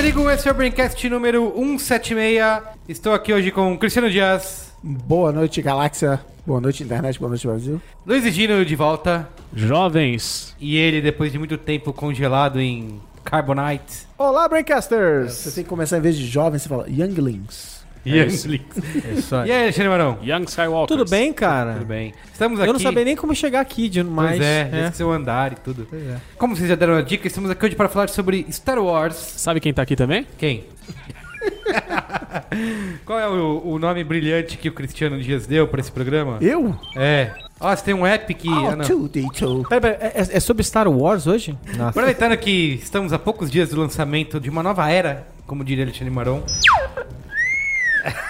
[0.05, 2.63] Olá, eu sou o Carlos Merigo, esse é o Braincast número 176.
[2.87, 6.21] Estou aqui hoje com o Cristiano Dias, Boa noite, galáxia.
[6.45, 7.17] Boa noite, internet.
[7.17, 7.81] Boa noite, Brasil.
[8.05, 14.05] Luiz e Gino de volta, Jovens, e ele depois de muito tempo congelado em Carbonite.
[14.15, 15.33] Olá, Braincasters!
[15.33, 17.74] Você tem que começar, em vez de jovens, você fala younglings.
[18.05, 18.77] Younglings.
[19.17, 19.49] Isso aí.
[19.49, 20.17] E aí, Alexandre Marão?
[20.23, 20.97] Young Skywalker.
[20.97, 21.73] Tudo bem, cara?
[21.73, 22.13] Tudo bem?
[22.31, 22.69] Estamos aqui...
[22.69, 24.37] Eu não sabia nem como chegar aqui, de- mas.
[24.37, 24.87] Pois é, é.
[24.87, 25.87] esse seu andar e tudo.
[25.89, 26.17] Pois é.
[26.37, 29.15] Como vocês já deram a dica, estamos aqui hoje para falar sobre Star Wars.
[29.15, 30.25] Sabe quem tá aqui também?
[30.37, 30.65] Quem?
[33.05, 36.37] Qual é o, o nome brilhante que o Cristiano Dias deu para esse programa?
[36.41, 36.75] Eu?
[36.95, 37.31] É.
[37.59, 38.49] Ó, você tem um app que...
[38.49, 38.85] ah, não.
[38.85, 39.67] R2D2.
[39.67, 41.57] Pera, pera, é, é sobre Star Wars hoje?
[41.77, 41.89] Nossa.
[41.89, 46.13] Aproveitando que estamos a poucos dias do lançamento de uma nova era, como diria Alexandre
[46.13, 46.43] Maron.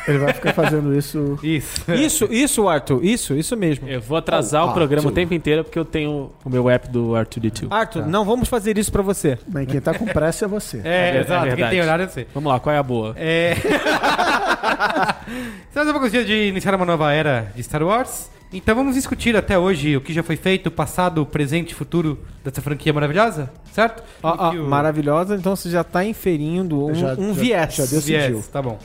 [0.08, 1.38] Ele vai ficar fazendo isso.
[1.44, 1.92] Isso.
[1.94, 3.88] Isso, isso, Arthur, isso, isso mesmo.
[3.88, 5.16] Eu vou atrasar Oh, o programa o Arthur.
[5.16, 7.68] tempo inteiro porque eu tenho o meu app do R2D2.
[7.72, 9.38] Arthur, não vamos fazer isso pra você.
[9.48, 10.82] Bem, quem tá com pressa é você.
[10.84, 11.42] É, É exato.
[11.42, 11.72] Quem verdade.
[11.72, 12.28] tem horário é você.
[12.34, 13.14] Vamos lá, qual é a boa?
[13.18, 13.56] É.
[15.68, 18.30] Estamos a poucos dias de iniciar uma nova era de Star Wars.
[18.54, 21.74] Então vamos discutir até hoje o que já foi feito, o passado, o presente e
[21.74, 24.02] futuro dessa franquia maravilhosa, certo?
[24.24, 27.76] E que o- maravilhosa, então você já tá inferindo um, Já- um já- viés.
[27.76, 28.44] já decidiu.
[28.54, 28.78] tá bom.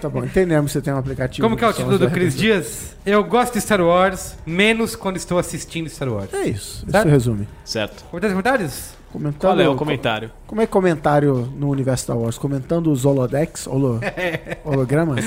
[0.00, 1.46] Tá bom, entendemos que você tem um aplicativo.
[1.46, 2.36] Como que é o título do Cris.
[2.36, 2.94] Dias?
[3.06, 6.32] Eu gosto de Star Wars, menos quando estou assistindo Star Wars.
[6.34, 7.06] É isso, Certo?
[7.06, 7.48] isso resume.
[7.64, 8.04] Certo.
[8.04, 8.98] Comentários, comentários?
[9.10, 10.30] Comentando, Qual é o comentário?
[10.46, 12.36] Como é comentário no universo Star Wars?
[12.36, 13.98] Comentando os holodex, holo,
[14.62, 15.24] hologramas?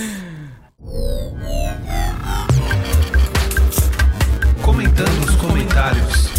[4.61, 6.29] Comentando os comentários.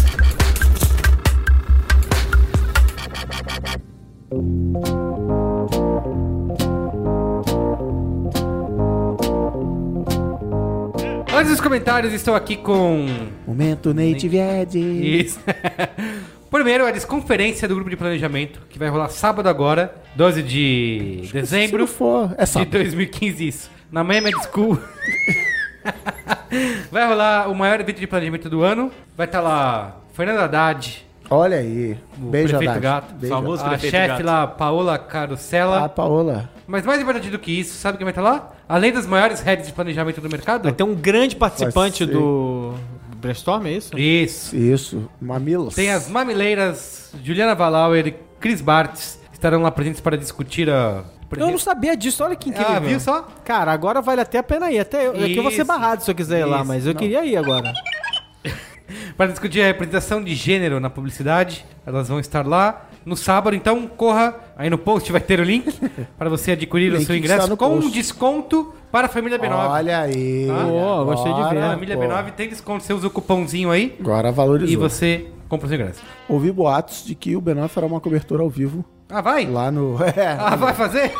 [11.33, 13.07] Antes dos comentários, estou aqui com.
[13.47, 14.79] Momento Native Ed.
[14.79, 15.39] Isso.
[16.51, 21.33] Primeiro, a desconferência do grupo de planejamento, que vai rolar sábado agora, 12 de Se
[21.33, 22.69] dezembro não for, é de sábado.
[22.69, 23.71] 2015, isso.
[23.91, 24.79] Na Miami School.
[26.91, 28.91] vai rolar o maior evento de planejamento do ano.
[29.17, 31.97] Vai estar lá Fernando Haddad, Olha aí.
[32.17, 32.81] o Beijo, prefeito Haddad.
[32.81, 33.35] gato, Beijo.
[33.35, 34.25] famoso a prefeito chefe gato.
[34.25, 35.85] lá, Paola Carosella.
[35.85, 36.49] A Paola.
[36.67, 38.51] Mas mais importante do que isso, sabe quem vai estar lá?
[38.69, 40.63] Além das maiores redes de planejamento do mercado?
[40.63, 42.19] Vai ter um grande participante Vai ser.
[42.19, 42.73] do
[43.17, 43.97] Brainstorm, é isso?
[43.97, 44.55] Isso.
[44.55, 45.09] Isso.
[45.19, 45.75] Mamilos.
[45.75, 51.03] Tem as mamileiras Juliana Valauer e Cris Bartz estarão lá presentes para discutir a.
[51.35, 52.75] Eu não sabia disso, olha que incrível.
[52.75, 53.27] Ah, viu só?
[53.43, 54.77] Cara, agora vale até a pena ir.
[54.79, 55.65] Até eu, aqui eu vou ser Isso.
[55.65, 56.67] barrado se eu quiser ir lá, Isso.
[56.67, 57.73] mas eu queria ir agora.
[59.17, 61.65] Para discutir a representação de gênero na publicidade.
[61.85, 64.35] Elas vão estar lá no sábado, então corra.
[64.55, 65.71] Aí no post vai ter o link
[66.17, 69.51] para você adquirir o seu ingresso no com um desconto para a família B9.
[69.69, 70.47] Olha aí.
[70.47, 70.63] Tá?
[70.65, 71.57] Pô, gostei de ver.
[71.63, 72.03] a família pô.
[72.03, 74.71] B9 tem desconto, você usa o cupomzinho aí Agora valorizou.
[74.71, 76.01] e você compra o seu ingresso.
[76.29, 79.45] Ouvi boatos de que o B9 fará uma cobertura ao vivo Ah, vai?
[79.45, 79.97] lá no.
[80.15, 81.11] É, Ah, vai fazer?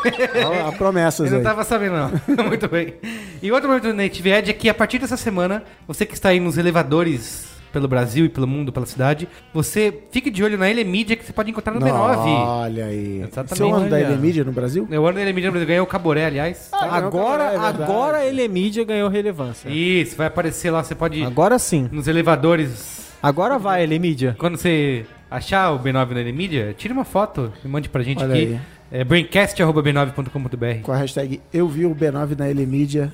[0.66, 2.10] há promessas Eu não tava sabendo, não.
[2.46, 2.94] Muito bem.
[3.42, 6.30] E outro momento do Native Edge é que a partir dessa semana, você que está
[6.30, 10.70] aí nos elevadores pelo Brasil e pelo mundo, pela cidade, você fique de olho na
[10.70, 12.24] Ele Mídia que você pode encontrar no B9.
[12.24, 13.18] Olha aí.
[13.22, 13.56] Exatamente.
[13.56, 14.04] Seu ano da Olha.
[14.06, 14.86] Ele Mídia no Brasil?
[14.88, 16.70] Eu ando na Ele Mídia, ganhou o Caboré, aliás.
[16.72, 19.68] Agora, é agora ele é mídia ganhou relevância.
[19.68, 21.88] Isso, vai aparecer lá, você pode ir Agora sim.
[21.90, 23.12] nos elevadores.
[23.20, 24.36] Agora vai, ele é mídia.
[24.38, 28.22] Quando você achar o B9 na Ele Mídia, tire uma foto e mande pra gente
[28.22, 28.44] Olha aqui.
[28.46, 28.60] aí.
[28.94, 33.12] É braincast.b9.com.br Com a hashtag Eu vi o B9 na Ele Mídia.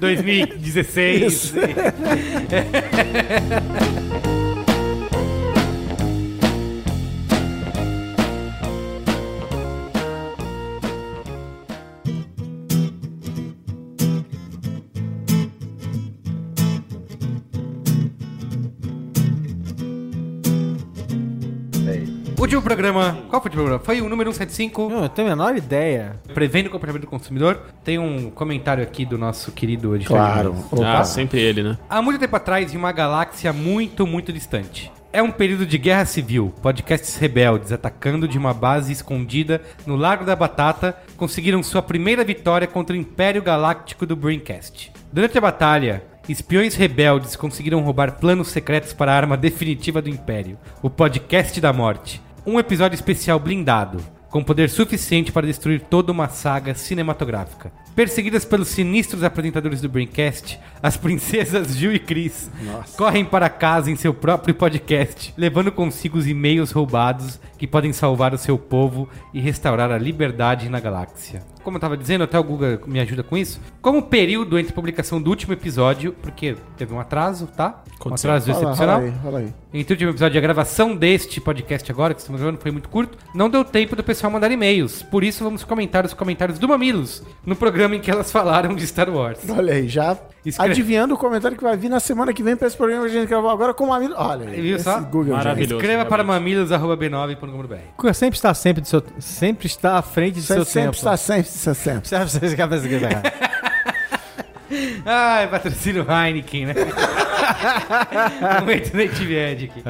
[0.00, 1.52] 2016.
[22.66, 23.16] Programa.
[23.28, 23.84] Qual foi o último programa?
[23.84, 24.88] Foi o número 175.
[24.88, 26.16] Não, eu tenho a menor ideia.
[26.34, 27.62] Prevendo o comportamento do consumidor.
[27.84, 30.16] Tem um comentário aqui do nosso querido editor.
[30.16, 30.56] Claro.
[30.72, 30.98] Opa.
[30.98, 31.78] Ah, sempre ele, né?
[31.88, 36.04] Há muito tempo atrás, em uma galáxia muito, muito distante, É um período de guerra
[36.04, 36.52] civil.
[36.60, 42.66] Podcasts rebeldes atacando de uma base escondida no Largo da Batata conseguiram sua primeira vitória
[42.66, 44.92] contra o Império Galáctico do Braincast.
[45.12, 50.58] Durante a batalha, espiões rebeldes conseguiram roubar planos secretos para a arma definitiva do Império,
[50.82, 52.25] o Podcast da Morte.
[52.48, 53.98] Um episódio especial blindado,
[54.30, 57.72] com poder suficiente para destruir toda uma saga cinematográfica.
[57.96, 62.50] Perseguidas pelos sinistros apresentadores do Braincast, as princesas Gil e Cris
[62.94, 68.34] correm para casa em seu próprio podcast, levando consigo os e-mails roubados que podem salvar
[68.34, 71.42] o seu povo e restaurar a liberdade na galáxia.
[71.64, 73.60] Como eu estava dizendo, até o Google me ajuda com isso.
[73.80, 77.82] Como o período entre a publicação do último episódio, porque teve um atraso, tá?
[78.04, 78.76] Um atraso Fala, excepcional.
[78.76, 79.54] fala aí, fala aí.
[79.74, 82.88] Entre o último episódio e a gravação deste podcast agora, que estamos gravando, foi muito
[82.88, 83.18] curto.
[83.34, 85.02] Não deu tempo do pessoal mandar e-mails.
[85.02, 88.86] Por isso, vamos comentar os comentários do Mamilos no programa em que elas falaram de
[88.86, 89.38] Star Wars.
[89.48, 92.66] Olha aí, já Escreve- adivinhando o comentário que vai vir na semana que vem pra
[92.68, 94.14] esse programa que a gente gravou agora com o amigo.
[94.16, 95.00] Olha aí, Viu esse só?
[95.00, 95.74] Google já- Maravilhoso.
[95.76, 96.56] Escreva para realmente.
[96.68, 97.74] mamilos.b9.com.br.
[97.96, 100.96] Cuca sempre está sempre do seu, sempre está à frente do Você seu sempre tempo.
[100.96, 102.08] está sempre, está sempre.
[102.08, 103.16] Sempre fazer isso aqui,
[105.04, 106.74] Ai, patrocínio Heineken, né?
[108.64, 109.82] Muito Native Ed aqui.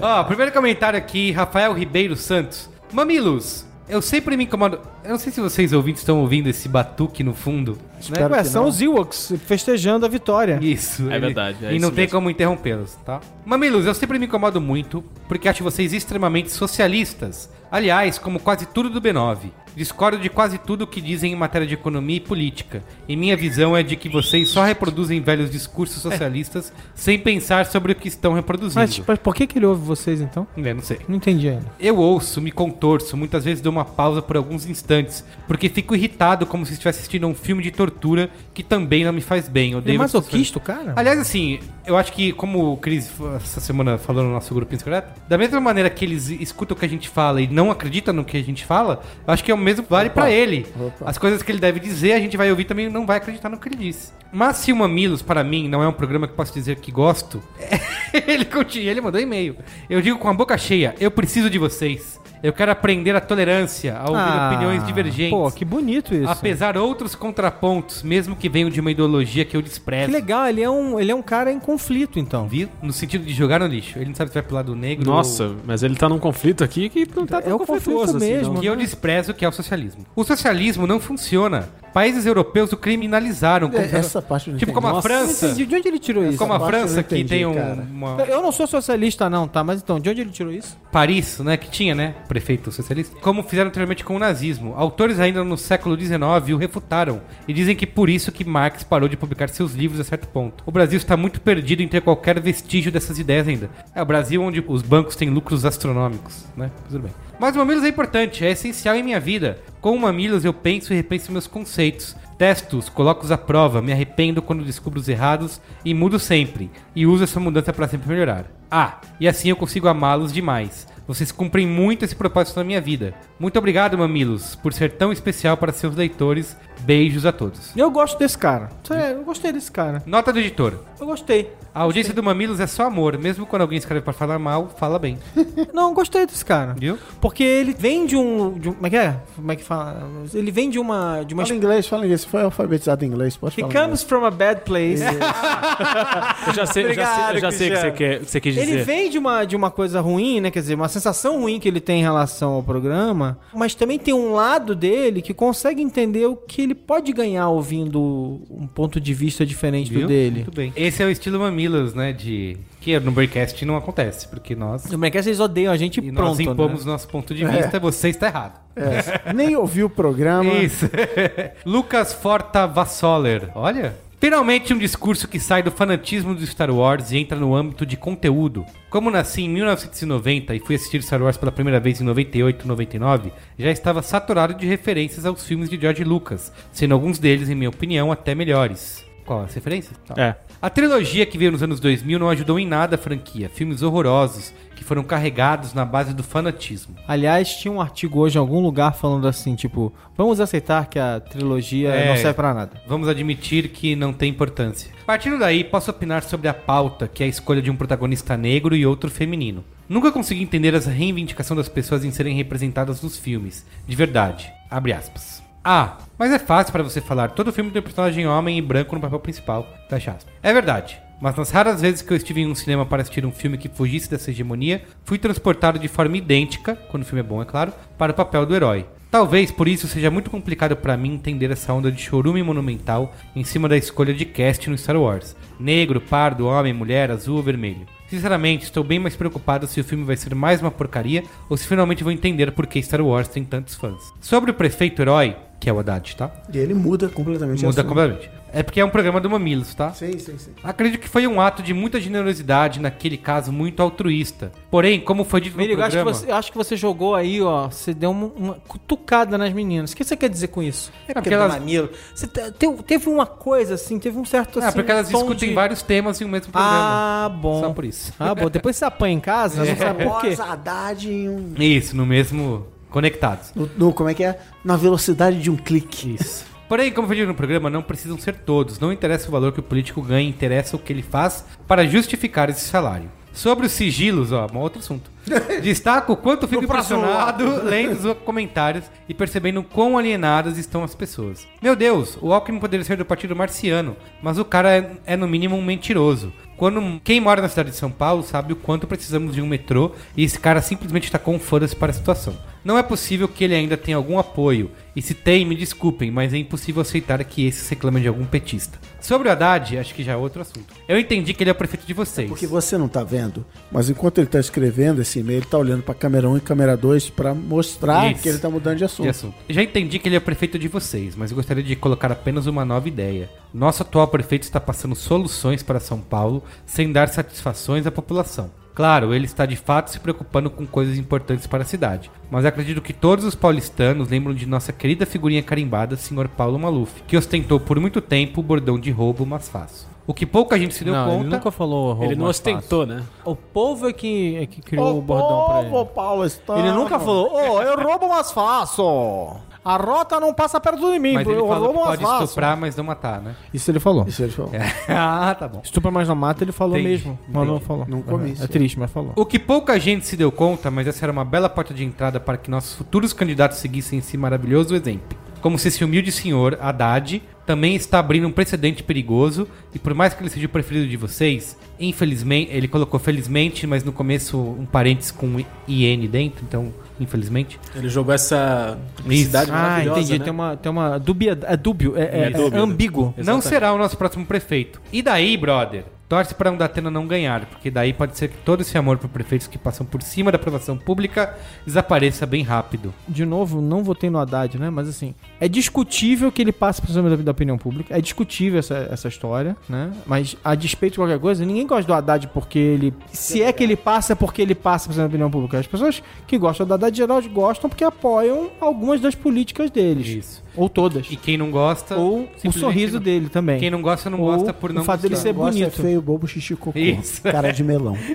[0.00, 2.70] Ó, primeiro comentário aqui, Rafael Ribeiro Santos.
[2.92, 4.80] Mamilos, eu sempre me incomodo.
[5.04, 7.78] Eu não sei se vocês ouvintes estão ouvindo esse batuque no fundo.
[8.08, 8.26] Né?
[8.26, 8.68] Ué, são não.
[8.68, 10.58] os Ewoks festejando a vitória.
[10.60, 11.10] Isso.
[11.10, 12.12] É verdade, é e não tem mesmo.
[12.12, 13.20] como interrompê-los, tá?
[13.44, 17.50] Mamilos, eu sempre me incomodo muito porque acho vocês extremamente socialistas.
[17.70, 19.50] Aliás, como quase tudo do B9.
[19.76, 22.82] Discordo de quase tudo que dizem em matéria de economia e política.
[23.08, 27.92] E minha visão é de que vocês só reproduzem velhos discursos socialistas sem pensar sobre
[27.92, 28.80] o que estão reproduzindo.
[28.80, 30.46] Mas, mas por que, que ele ouve vocês então?
[30.56, 30.98] É, não sei.
[31.08, 31.66] Não entendi ainda.
[31.78, 36.46] Eu ouço, me contorço, muitas vezes dou uma pausa por alguns instantes, porque fico irritado
[36.46, 39.68] como se estivesse assistindo a um filme de tortura que também não me faz bem.
[39.68, 40.92] Ele é Odeio masoquista, o cara?
[40.96, 45.12] Aliás, assim, eu acho que, como o Cris essa semana falou no nosso grupo secreto,
[45.28, 48.24] da mesma maneira que eles escutam o que a gente fala e não acreditam no
[48.24, 50.66] que a gente fala, eu acho que é o mesmo vale pra ele.
[50.78, 51.08] Opa.
[51.08, 53.48] As coisas que ele deve dizer, a gente vai ouvir também e não vai acreditar
[53.48, 54.12] no que ele disse.
[54.32, 57.42] Mas se o Mamilos, para mim, não é um programa que posso dizer que gosto,
[58.26, 59.56] ele continua, ele mandou e-mail.
[59.88, 62.20] Eu digo com a boca cheia, eu preciso de vocês.
[62.42, 65.30] Eu quero aprender a tolerância, a ouvir Ah, opiniões divergentes.
[65.38, 66.28] Pô, que bonito isso.
[66.28, 70.06] Apesar outros contrapontos, mesmo que venham de uma ideologia que eu desprezo.
[70.06, 72.48] Que legal, ele é, um, ele é um cara em conflito, então.
[72.48, 72.68] Viu?
[72.82, 73.98] No sentido de jogar no lixo.
[73.98, 76.88] Ele não sabe se vai pro lado negro Nossa, mas ele tá num conflito aqui
[76.88, 78.48] que não tá É tão conflito conflituoso assim, mesmo.
[78.48, 78.54] não.
[78.56, 78.60] ou...
[78.60, 80.04] Que eu desprezo, que é o socialismo.
[80.16, 81.68] O socialismo não funciona.
[81.94, 83.68] Países europeus o criminalizaram.
[83.70, 84.74] como- É, Essa parte eu não tipo entendi.
[84.74, 85.08] como a Nossa.
[85.08, 85.46] França.
[85.46, 85.66] entendi.
[85.66, 86.38] De onde ele tirou isso?
[86.38, 88.22] Como a França, não que entendi, tem um, uma...
[88.22, 89.62] Eu não sou socialista, não, tá?
[89.62, 90.76] Mas então, de onde ele tirou isso?
[90.90, 94.72] Paris, né, que tinha, né, prefeito socialista, como fizeram anteriormente com o nazismo.
[94.74, 96.14] Autores ainda no século XIX
[96.54, 100.04] o refutaram e dizem que por isso que Marx parou de publicar seus livros a
[100.04, 100.64] certo ponto.
[100.64, 103.68] O Brasil está muito perdido em ter qualquer vestígio dessas ideias ainda.
[103.94, 106.70] É o Brasil onde os bancos têm lucros astronômicos, né?
[106.88, 107.12] Tudo bem.
[107.38, 109.58] Mas o Mamilos é importante, é essencial em minha vida.
[109.78, 112.16] Com o Mamilos eu penso e repenso meus conceitos.
[112.38, 116.70] Testo-os, coloco-os à prova, me arrependo quando descubro os errados e mudo sempre.
[116.96, 118.46] E uso essa mudança para sempre melhorar.
[118.70, 120.86] Ah, e assim eu consigo amá-los demais.
[121.06, 123.14] Vocês cumprem muito esse propósito na minha vida.
[123.38, 126.56] Muito obrigado, Mamilos, por ser tão especial para seus leitores.
[126.84, 127.70] Beijos a todos.
[127.76, 128.68] Eu gosto desse cara.
[128.84, 130.02] Sério, eu gostei desse cara.
[130.06, 130.74] Nota do editor.
[131.00, 131.50] Eu gostei.
[131.74, 133.16] A audiência do Mamilos é só amor.
[133.16, 135.16] Mesmo quando alguém escreve para falar mal, fala bem.
[135.72, 136.74] Não, gostei desse cara.
[136.78, 136.98] Viu?
[137.20, 139.16] Porque ele vem de um, de um- Como é que é?
[139.34, 140.02] Como é que fala?
[140.34, 141.22] Ele vem de uma.
[141.24, 142.20] De uma Fala inglês, fala inglês.
[142.22, 143.84] Você foi alfabetizado em inglês, pode He falar.
[143.86, 145.02] comes from a bad place.
[146.46, 148.40] Eu já sei, eu já sei, eu já sei o que você, quer, que você
[148.40, 148.68] quis dizer.
[148.72, 150.50] Ele vem de uma, de uma coisa ruim, né?
[150.50, 154.12] Quer dizer, uma sensação ruim que ele tem em relação ao programa, mas também tem
[154.12, 159.14] um lado dele que consegue entender o que ele pode ganhar ouvindo um ponto de
[159.14, 160.02] vista diferente Viu?
[160.02, 160.36] do dele.
[160.36, 160.72] Muito bem.
[160.76, 162.12] Esse é o estilo Mamilos, né?
[162.12, 162.56] De.
[162.80, 164.86] Que no Breakcast não acontece, porque nós.
[164.86, 166.92] No Mercado eles odeiam a gente E pronto, nós impomos né?
[166.92, 168.60] nosso ponto de vista, você está errado.
[168.74, 170.52] É, nem ouviu o programa.
[170.54, 170.88] Isso.
[171.64, 173.50] Lucas Forta Vassoler.
[173.54, 173.94] Olha.
[174.22, 177.96] Finalmente um discurso que sai do fanatismo do Star Wars e entra no âmbito de
[177.96, 178.64] conteúdo.
[178.88, 183.32] Como nasci em 1990 e fui assistir Star Wars pela primeira vez em 98 99,
[183.58, 187.68] já estava saturado de referências aos filmes de George Lucas, sendo alguns deles, em minha
[187.68, 189.04] opinião, até melhores.
[189.26, 189.98] Qual as referências?
[190.06, 190.14] Tá.
[190.16, 190.36] É.
[190.60, 193.48] A trilogia que veio nos anos 2000 não ajudou em nada a franquia.
[193.48, 194.54] Filmes horrorosos
[194.92, 196.94] foram carregados na base do fanatismo.
[197.08, 201.18] Aliás, tinha um artigo hoje em algum lugar falando assim, tipo, vamos aceitar que a
[201.18, 202.08] trilogia É.
[202.10, 202.72] não serve pra nada.
[202.86, 204.90] Vamos admitir que não tem importância.
[205.06, 208.76] Partindo daí, posso opinar sobre a pauta, que é a escolha de um protagonista negro
[208.76, 209.64] e outro feminino.
[209.88, 213.64] Nunca consegui entender essa reivindicação das pessoas em serem representadas nos filmes.
[213.88, 214.52] De verdade.
[214.70, 215.42] Abre aspas.
[215.64, 217.30] Ah, mas é fácil para você falar.
[217.30, 219.66] Todo filme tem um personagem homem e branco no papel principal.
[219.88, 220.34] Fecha aspas.
[220.42, 221.00] É verdade.
[221.22, 223.68] Mas nas raras vezes que eu estive em um cinema para assistir um filme que
[223.68, 227.72] fugisse dessa hegemonia, fui transportado de forma idêntica, quando o filme é bom, é claro,
[227.96, 228.84] para o papel do herói.
[229.08, 233.44] Talvez por isso seja muito complicado para mim entender essa onda de chorume monumental em
[233.44, 235.36] cima da escolha de cast no Star Wars.
[235.60, 237.86] Negro, pardo, homem, mulher, azul ou vermelho.
[238.08, 241.68] Sinceramente, estou bem mais preocupado se o filme vai ser mais uma porcaria ou se
[241.68, 244.12] finalmente vou entender por que Star Wars tem tantos fãs.
[244.20, 246.32] Sobre o prefeito herói, que é o Haddad, tá?
[246.52, 247.64] E ele muda completamente.
[247.64, 248.28] Muda completamente.
[248.54, 249.92] É porque é um programa do Mamilos, tá?
[249.94, 250.50] Sim, sim, sim.
[250.62, 254.52] Acredito que foi um ato de muita generosidade, naquele caso muito altruísta.
[254.70, 256.26] Porém, como foi dito no Merigo, eu acho, que programa...
[256.26, 257.68] você, acho que você jogou aí, ó.
[257.70, 259.92] Você deu uma, uma cutucada nas meninas.
[259.92, 260.92] O que você quer dizer com isso?
[261.08, 261.88] É porque elas- Mamilo.
[262.14, 264.68] Você te- te- teve uma coisa assim, teve um certo assim.
[264.68, 266.76] Ah, porque elas discutem de- vários temas em um mesmo programa.
[266.78, 267.60] Ah, bom.
[267.60, 268.12] Só por isso.
[268.20, 268.50] Ah, bom.
[268.50, 270.36] Depois você apanha em casa, você não sabe por quê.
[270.38, 271.54] Haddad em um...
[271.58, 272.66] Isso, no mesmo...
[272.90, 273.52] Conectados.
[273.54, 274.38] No, no- como é que é?
[274.62, 276.14] Na velocidade de um clique.
[276.20, 276.44] Isso.
[276.68, 278.78] Porém, como foi dito no programa, não precisam ser todos.
[278.78, 282.48] Não interessa o valor que o político ganha, interessa o que ele faz para justificar
[282.48, 283.10] esse salário.
[283.32, 285.10] Sobre os sigilos, ó, um outro assunto.
[285.62, 291.46] Destaco o quanto fico impressionado lendo os comentários e percebendo quão alienadas estão as pessoas.
[291.60, 295.28] Meu Deus, o Alckmin poderia ser do partido marciano, mas o cara é, é, no
[295.28, 296.32] mínimo um mentiroso.
[296.56, 299.92] Quando quem mora na cidade de São Paulo sabe o quanto precisamos de um metrô
[300.16, 302.36] e esse cara simplesmente está com foda-se para a situação.
[302.64, 306.32] Não é possível que ele ainda tenha algum apoio, e se tem, me desculpem, mas
[306.32, 308.78] é impossível aceitar que esse reclame de algum petista.
[309.00, 310.72] Sobre o Haddad, acho que já é outro assunto.
[310.86, 312.28] Eu entendi que ele é o prefeito de vocês.
[312.28, 315.82] Porque você não tá vendo, mas enquanto ele tá escrevendo esse e-mail, ele tá olhando
[315.82, 318.22] pra câmera 1 e câmera 2 pra mostrar Isso.
[318.22, 319.04] que ele tá mudando de assunto.
[319.04, 319.34] de assunto.
[319.48, 322.64] Já entendi que ele é prefeito de vocês, mas eu gostaria de colocar apenas uma
[322.64, 323.30] nova ideia.
[323.52, 328.50] Nosso atual prefeito está passando soluções para São Paulo sem dar satisfações à população.
[328.74, 332.80] Claro, ele está de fato se preocupando com coisas importantes para a cidade, mas acredito
[332.80, 336.28] que todos os paulistanos lembram de nossa querida figurinha carimbada, Sr.
[336.28, 339.91] Paulo Maluf, que ostentou por muito tempo o bordão de roubo, mas faço.
[340.06, 341.20] O que pouca gente se deu Não, conta.
[341.24, 342.96] ele nunca falou roubo Ele não mais ostentou, né?
[342.96, 343.10] fácil.
[343.24, 345.84] O povo é que, é que criou o, bordão pra ele.
[345.94, 346.58] Paulo está...
[346.58, 349.36] Ele nunca falou, ô, eu roubo mais fácil.
[349.64, 352.24] A rota não passa perto de mim, Mas ele eu falou roubo pode fácil.
[352.24, 353.36] estuprar, mas não matar, né?
[353.54, 354.04] Isso ele falou.
[354.08, 354.50] Isso ele falou.
[354.88, 355.60] ah, tá bom.
[355.62, 357.18] Estupra, mas não mata, ele falou Entendi, mesmo.
[357.28, 357.64] Mas não entendi.
[357.64, 357.86] falou.
[357.88, 359.12] Não comi É triste, mas falou.
[359.14, 362.18] O que pouca gente se deu conta, mas essa era uma bela porta de entrada
[362.18, 365.16] para que nossos futuros candidatos seguissem esse maravilhoso exemplo.
[365.42, 370.14] Como se esse humilde senhor, Haddad, também está abrindo um precedente perigoso, e por mais
[370.14, 374.64] que ele seja o preferido de vocês, infelizmente, ele colocou felizmente, mas no começo um
[374.64, 377.58] parênteses com IN dentro, então, infelizmente.
[377.74, 380.18] Ele jogou essa publicidade Ah, maravilhosa, entendi.
[380.20, 380.24] né?
[380.24, 383.06] Tem uma, tem uma dúbia, é dúbio, é, é, É é ambíguo.
[383.06, 383.48] Não Exatamente.
[383.48, 384.80] será o nosso próximo prefeito.
[384.92, 385.84] E daí, brother?
[386.12, 389.08] Torce para um Datena não ganhar, porque daí pode ser que todo esse amor por
[389.08, 392.92] prefeitos que passam por cima da aprovação pública desapareça bem rápido.
[393.08, 394.68] De novo, não votei no Haddad, né?
[394.68, 397.96] Mas assim, é discutível que ele passe por cima da, da opinião pública.
[397.96, 399.90] É discutível essa, essa história, né?
[400.04, 402.92] Mas a despeito de qualquer coisa, ninguém gosta do Haddad porque ele.
[403.10, 405.60] Se é que ele passa, é porque ele passa por cima da opinião pública.
[405.60, 410.08] As pessoas que gostam do Haddad geral gostam porque apoiam algumas das políticas deles.
[410.08, 410.42] Isso.
[410.54, 411.06] Ou todas.
[411.10, 411.96] E quem não gosta.
[411.96, 413.58] Ou o sorriso não- dele também.
[413.58, 415.80] Quem não gosta, não Ou gosta por não o fato dele ser Gosta é bonito.
[415.82, 416.78] feio, bobo, xixi, cocô.
[416.78, 417.22] Isso.
[417.22, 417.96] Cara de melão.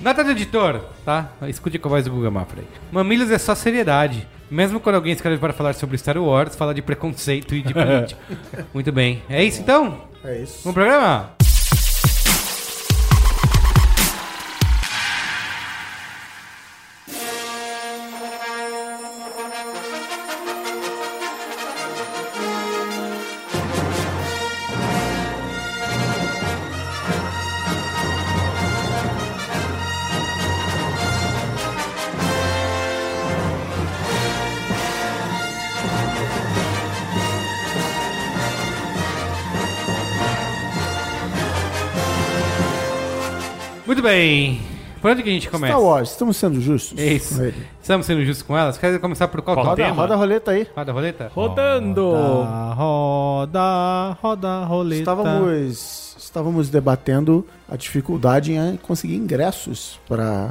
[0.00, 1.32] Nota do editor, tá?
[1.48, 2.66] Escute com a voz do Google Mafra aí.
[2.90, 4.26] Mamilos é só seriedade.
[4.50, 8.20] Mesmo quando alguém escreve para falar sobre Star Wars, fala de preconceito e de política.
[8.72, 9.22] Muito bem.
[9.28, 10.02] É isso então?
[10.24, 10.60] É isso.
[10.62, 11.41] Vamos pro programa?
[44.02, 44.60] Muito bem.
[45.00, 45.72] Por onde que a gente começa?
[45.74, 46.98] Star Wars, estamos sendo justos.
[46.98, 47.36] É isso.
[47.36, 47.66] com ele.
[47.80, 48.76] Estamos sendo justos com elas?
[48.76, 49.88] Quer começar por qual Qual tópico?
[49.88, 50.66] Roda, roda a roleta aí.
[50.74, 51.30] Roda a roleta?
[51.32, 52.10] Rodando!
[52.10, 55.00] Roda, roda, roda, roleta.
[55.02, 60.50] Estávamos, estávamos debatendo a dificuldade em conseguir ingressos para.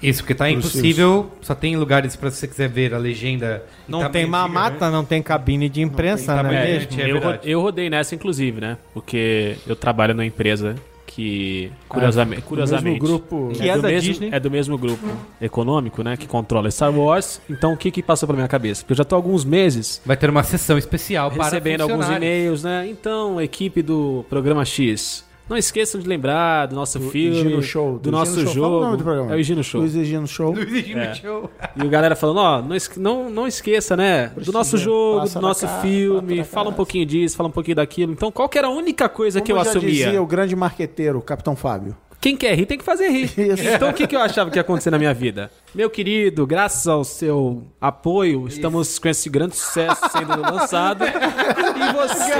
[0.00, 1.30] Isso, porque tá impossível.
[1.40, 3.64] Só tem lugares pra se você quiser ver a legenda.
[3.88, 6.90] Não tamanho tem mamata, não tem cabine de imprensa, Não tem é mesmo?
[6.92, 8.78] gigante, é eu, eu rodei nessa, inclusive, né?
[8.94, 10.76] Porque eu trabalho numa empresa
[11.14, 13.50] que, curiosamente, curiosamente mesmo grupo.
[13.52, 14.30] Que é do da mesmo, Disney.
[14.32, 15.06] é do mesmo grupo
[15.40, 16.16] econômico, né?
[16.16, 17.40] Que controla Star Wars.
[17.50, 18.82] Então, o que que passou pela minha cabeça?
[18.82, 22.08] Porque eu já tô há alguns meses Vai ter uma sessão especial para recebendo alguns
[22.08, 22.86] e-mails, né?
[22.88, 27.92] Então, equipe do programa X, Não esqueçam de lembrar do nosso Do filme, Higino Show,
[27.94, 28.62] do, do nosso Higino Show.
[28.62, 28.84] Fala o jogo.
[28.86, 29.32] nome do programa.
[29.32, 29.80] É o Higino Show.
[29.80, 30.54] Luiz Egino Show.
[30.56, 31.12] É.
[31.76, 34.28] E o galera falando, ó, não, não, não esqueça, né?
[34.36, 37.76] Do nome jogo, passa do nosso cara, filme, fala um pouquinho disso, fala um pouquinho
[37.76, 38.12] daquilo.
[38.12, 40.04] Então, qual que era a única coisa que eu Como já assumia?
[40.04, 41.96] dizia o grande marqueteiro, o Capitão Fábio.
[42.22, 43.24] Quem quer rir tem que fazer rir.
[43.36, 43.62] Isso.
[43.68, 45.50] Então o que, que eu achava que ia acontecer na minha vida?
[45.74, 51.04] Meu querido, graças ao seu apoio, estamos com esse grande sucesso sendo lançado.
[51.04, 52.32] E você,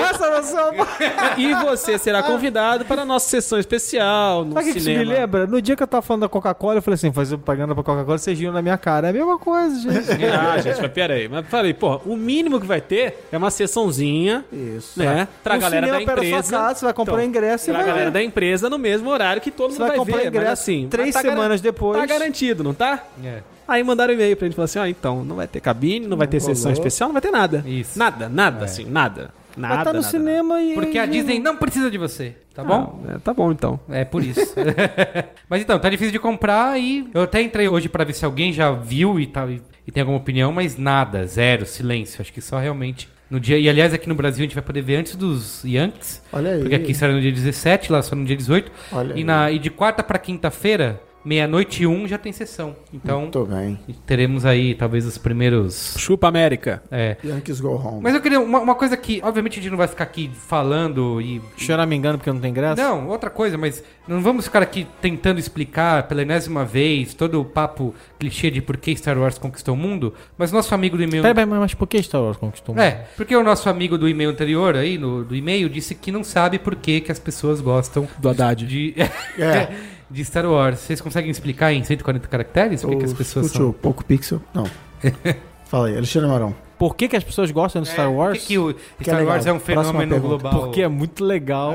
[1.39, 4.95] e você será convidado para a nossa sessão especial no Sabe o que isso me
[4.99, 5.13] cinema.
[5.19, 5.47] lembra?
[5.47, 8.19] No dia que eu tava falando da Coca-Cola, eu falei assim, fazer propaganda pra Coca-Cola,
[8.19, 9.09] vocês riam na minha cara.
[9.09, 10.13] É a mesma coisa, gente.
[10.33, 11.29] Ah, gente, mas peraí.
[11.29, 14.99] Mas falei, porra, o mínimo que vai ter é uma sessãozinha, Isso.
[14.99, 15.27] né?
[15.43, 16.51] Pra O galera da cinema da sua empresa.
[16.57, 18.13] casa, você vai comprar ingresso e pra vai galera ver.
[18.13, 20.29] da empresa no mesmo horário que todo Você mundo vai vai, comprar ver.
[20.29, 21.99] ingresso assim, três tá semanas garan- depois.
[22.01, 23.05] Tá garantido, não tá?
[23.25, 23.41] É.
[23.67, 26.17] Aí mandaram um e-mail pra gente falar assim, ó, então, não vai ter cabine, não
[26.17, 27.63] vai ter sessão especial, não vai ter nada.
[27.67, 27.99] Isso.
[27.99, 29.31] Nada, nada, assim, nada.
[29.57, 30.73] Nada, Vai estar no nada, cinema e...
[30.75, 32.75] Porque a Disney não precisa de você, tá nada.
[32.75, 33.05] bom?
[33.07, 33.79] Ah, é, tá bom, então.
[33.91, 34.41] É por isso.
[35.49, 38.51] Mas então, tá difícil de comprar e eu até entrei hoje pra ver se alguém
[38.53, 42.21] já viu e tal e, e tem alguma opinião, mas nada, zero, silêncio.
[42.23, 43.59] Acho que só realmente no dia.
[43.59, 46.23] E aliás, aqui no Brasil a gente vai poder ver antes dos Yankees.
[46.33, 46.61] Olha aí.
[46.61, 48.71] Porque aqui será no dia 17, lá só no dia 18.
[48.93, 49.25] Olha E, aí.
[49.25, 52.75] na, e de quarta pra quinta-feira, meia-noite e um já tem sessão.
[52.93, 53.79] Então, Muito bem.
[54.07, 55.95] teremos aí talvez os primeiros.
[55.99, 56.83] Chupa América.
[56.91, 57.17] É.
[57.25, 58.01] Yankees go home.
[58.03, 61.21] Mas eu queria uma, uma coisa que, obviamente, a gente não vai ficar aqui falando
[61.21, 62.83] e Chorar me engano porque não tem graça?
[62.83, 67.45] não, outra coisa, mas não vamos ficar aqui tentando explicar pela enésima vez todo o
[67.45, 71.23] papo clichê de por que Star Wars conquistou o mundo, mas nosso amigo do e-mail.
[71.23, 72.75] Peraí, mas por que Star Wars conquistou?
[72.75, 72.85] o mundo?
[72.85, 76.25] É, porque o nosso amigo do e-mail anterior aí, no, do e-mail, disse que não
[76.25, 78.67] sabe por que, que as pessoas gostam Do Haddad.
[78.67, 78.95] de,
[79.39, 79.69] É.
[80.13, 80.79] de Star Wars.
[80.81, 83.71] Vocês conseguem explicar em 140 caracteres por que, as pessoas Escute são.
[83.71, 84.41] o Poco Pixel.
[84.55, 84.67] Não.
[85.67, 86.55] Fala aí, Alexandre Marão.
[86.79, 88.39] Por que, que as pessoas gostam de Star É, Wars?
[88.39, 89.25] Por que, que o Que Star é.
[89.25, 90.53] Wars é um fenômeno global?
[90.65, 91.75] Porque é muito legal.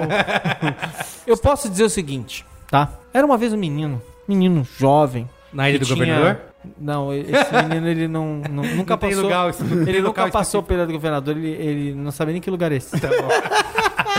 [1.25, 2.93] Eu posso dizer o seguinte, tá?
[3.13, 5.27] Era uma vez um menino, menino jovem.
[5.51, 6.41] Na ilha do tinha- governador?
[6.77, 7.31] Não, esse
[7.69, 9.23] menino ele não, não- nunca Não passou.
[9.23, 9.51] lugar,
[9.87, 12.99] ele nunca passou pela do governador, ele, ele não sabia nem que lugar é esse.
[12.99, 13.29] Tá bom.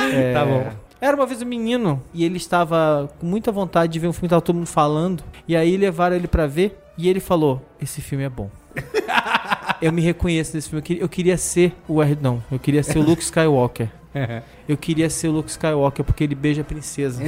[0.05, 0.67] É, Tá bom.
[1.01, 4.27] Era uma vez um menino e ele estava com muita vontade de ver um filme
[4.29, 5.23] que tava todo mundo falando.
[5.47, 8.51] E aí levaram ele pra ver e ele falou: Esse filme é bom.
[9.81, 10.81] eu me reconheço nesse filme.
[10.81, 12.19] Eu queria, eu queria ser o R.
[12.21, 13.89] Não, eu queria ser o Luke Skywalker.
[14.67, 17.23] Eu queria ser o Luke Skywalker porque ele beija a princesa.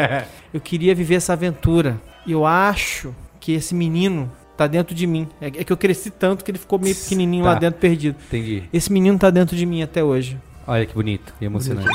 [0.54, 2.00] Eu queria viver essa aventura.
[2.26, 5.26] E eu acho que esse menino tá dentro de mim.
[5.40, 7.60] É é que eu cresci tanto que ele ficou meio pequenininho lá Tá.
[7.60, 8.16] dentro, perdido.
[8.28, 8.64] Entendi.
[8.72, 10.38] Esse menino tá dentro de mim até hoje.
[10.66, 11.88] Olha que bonito e emocionante.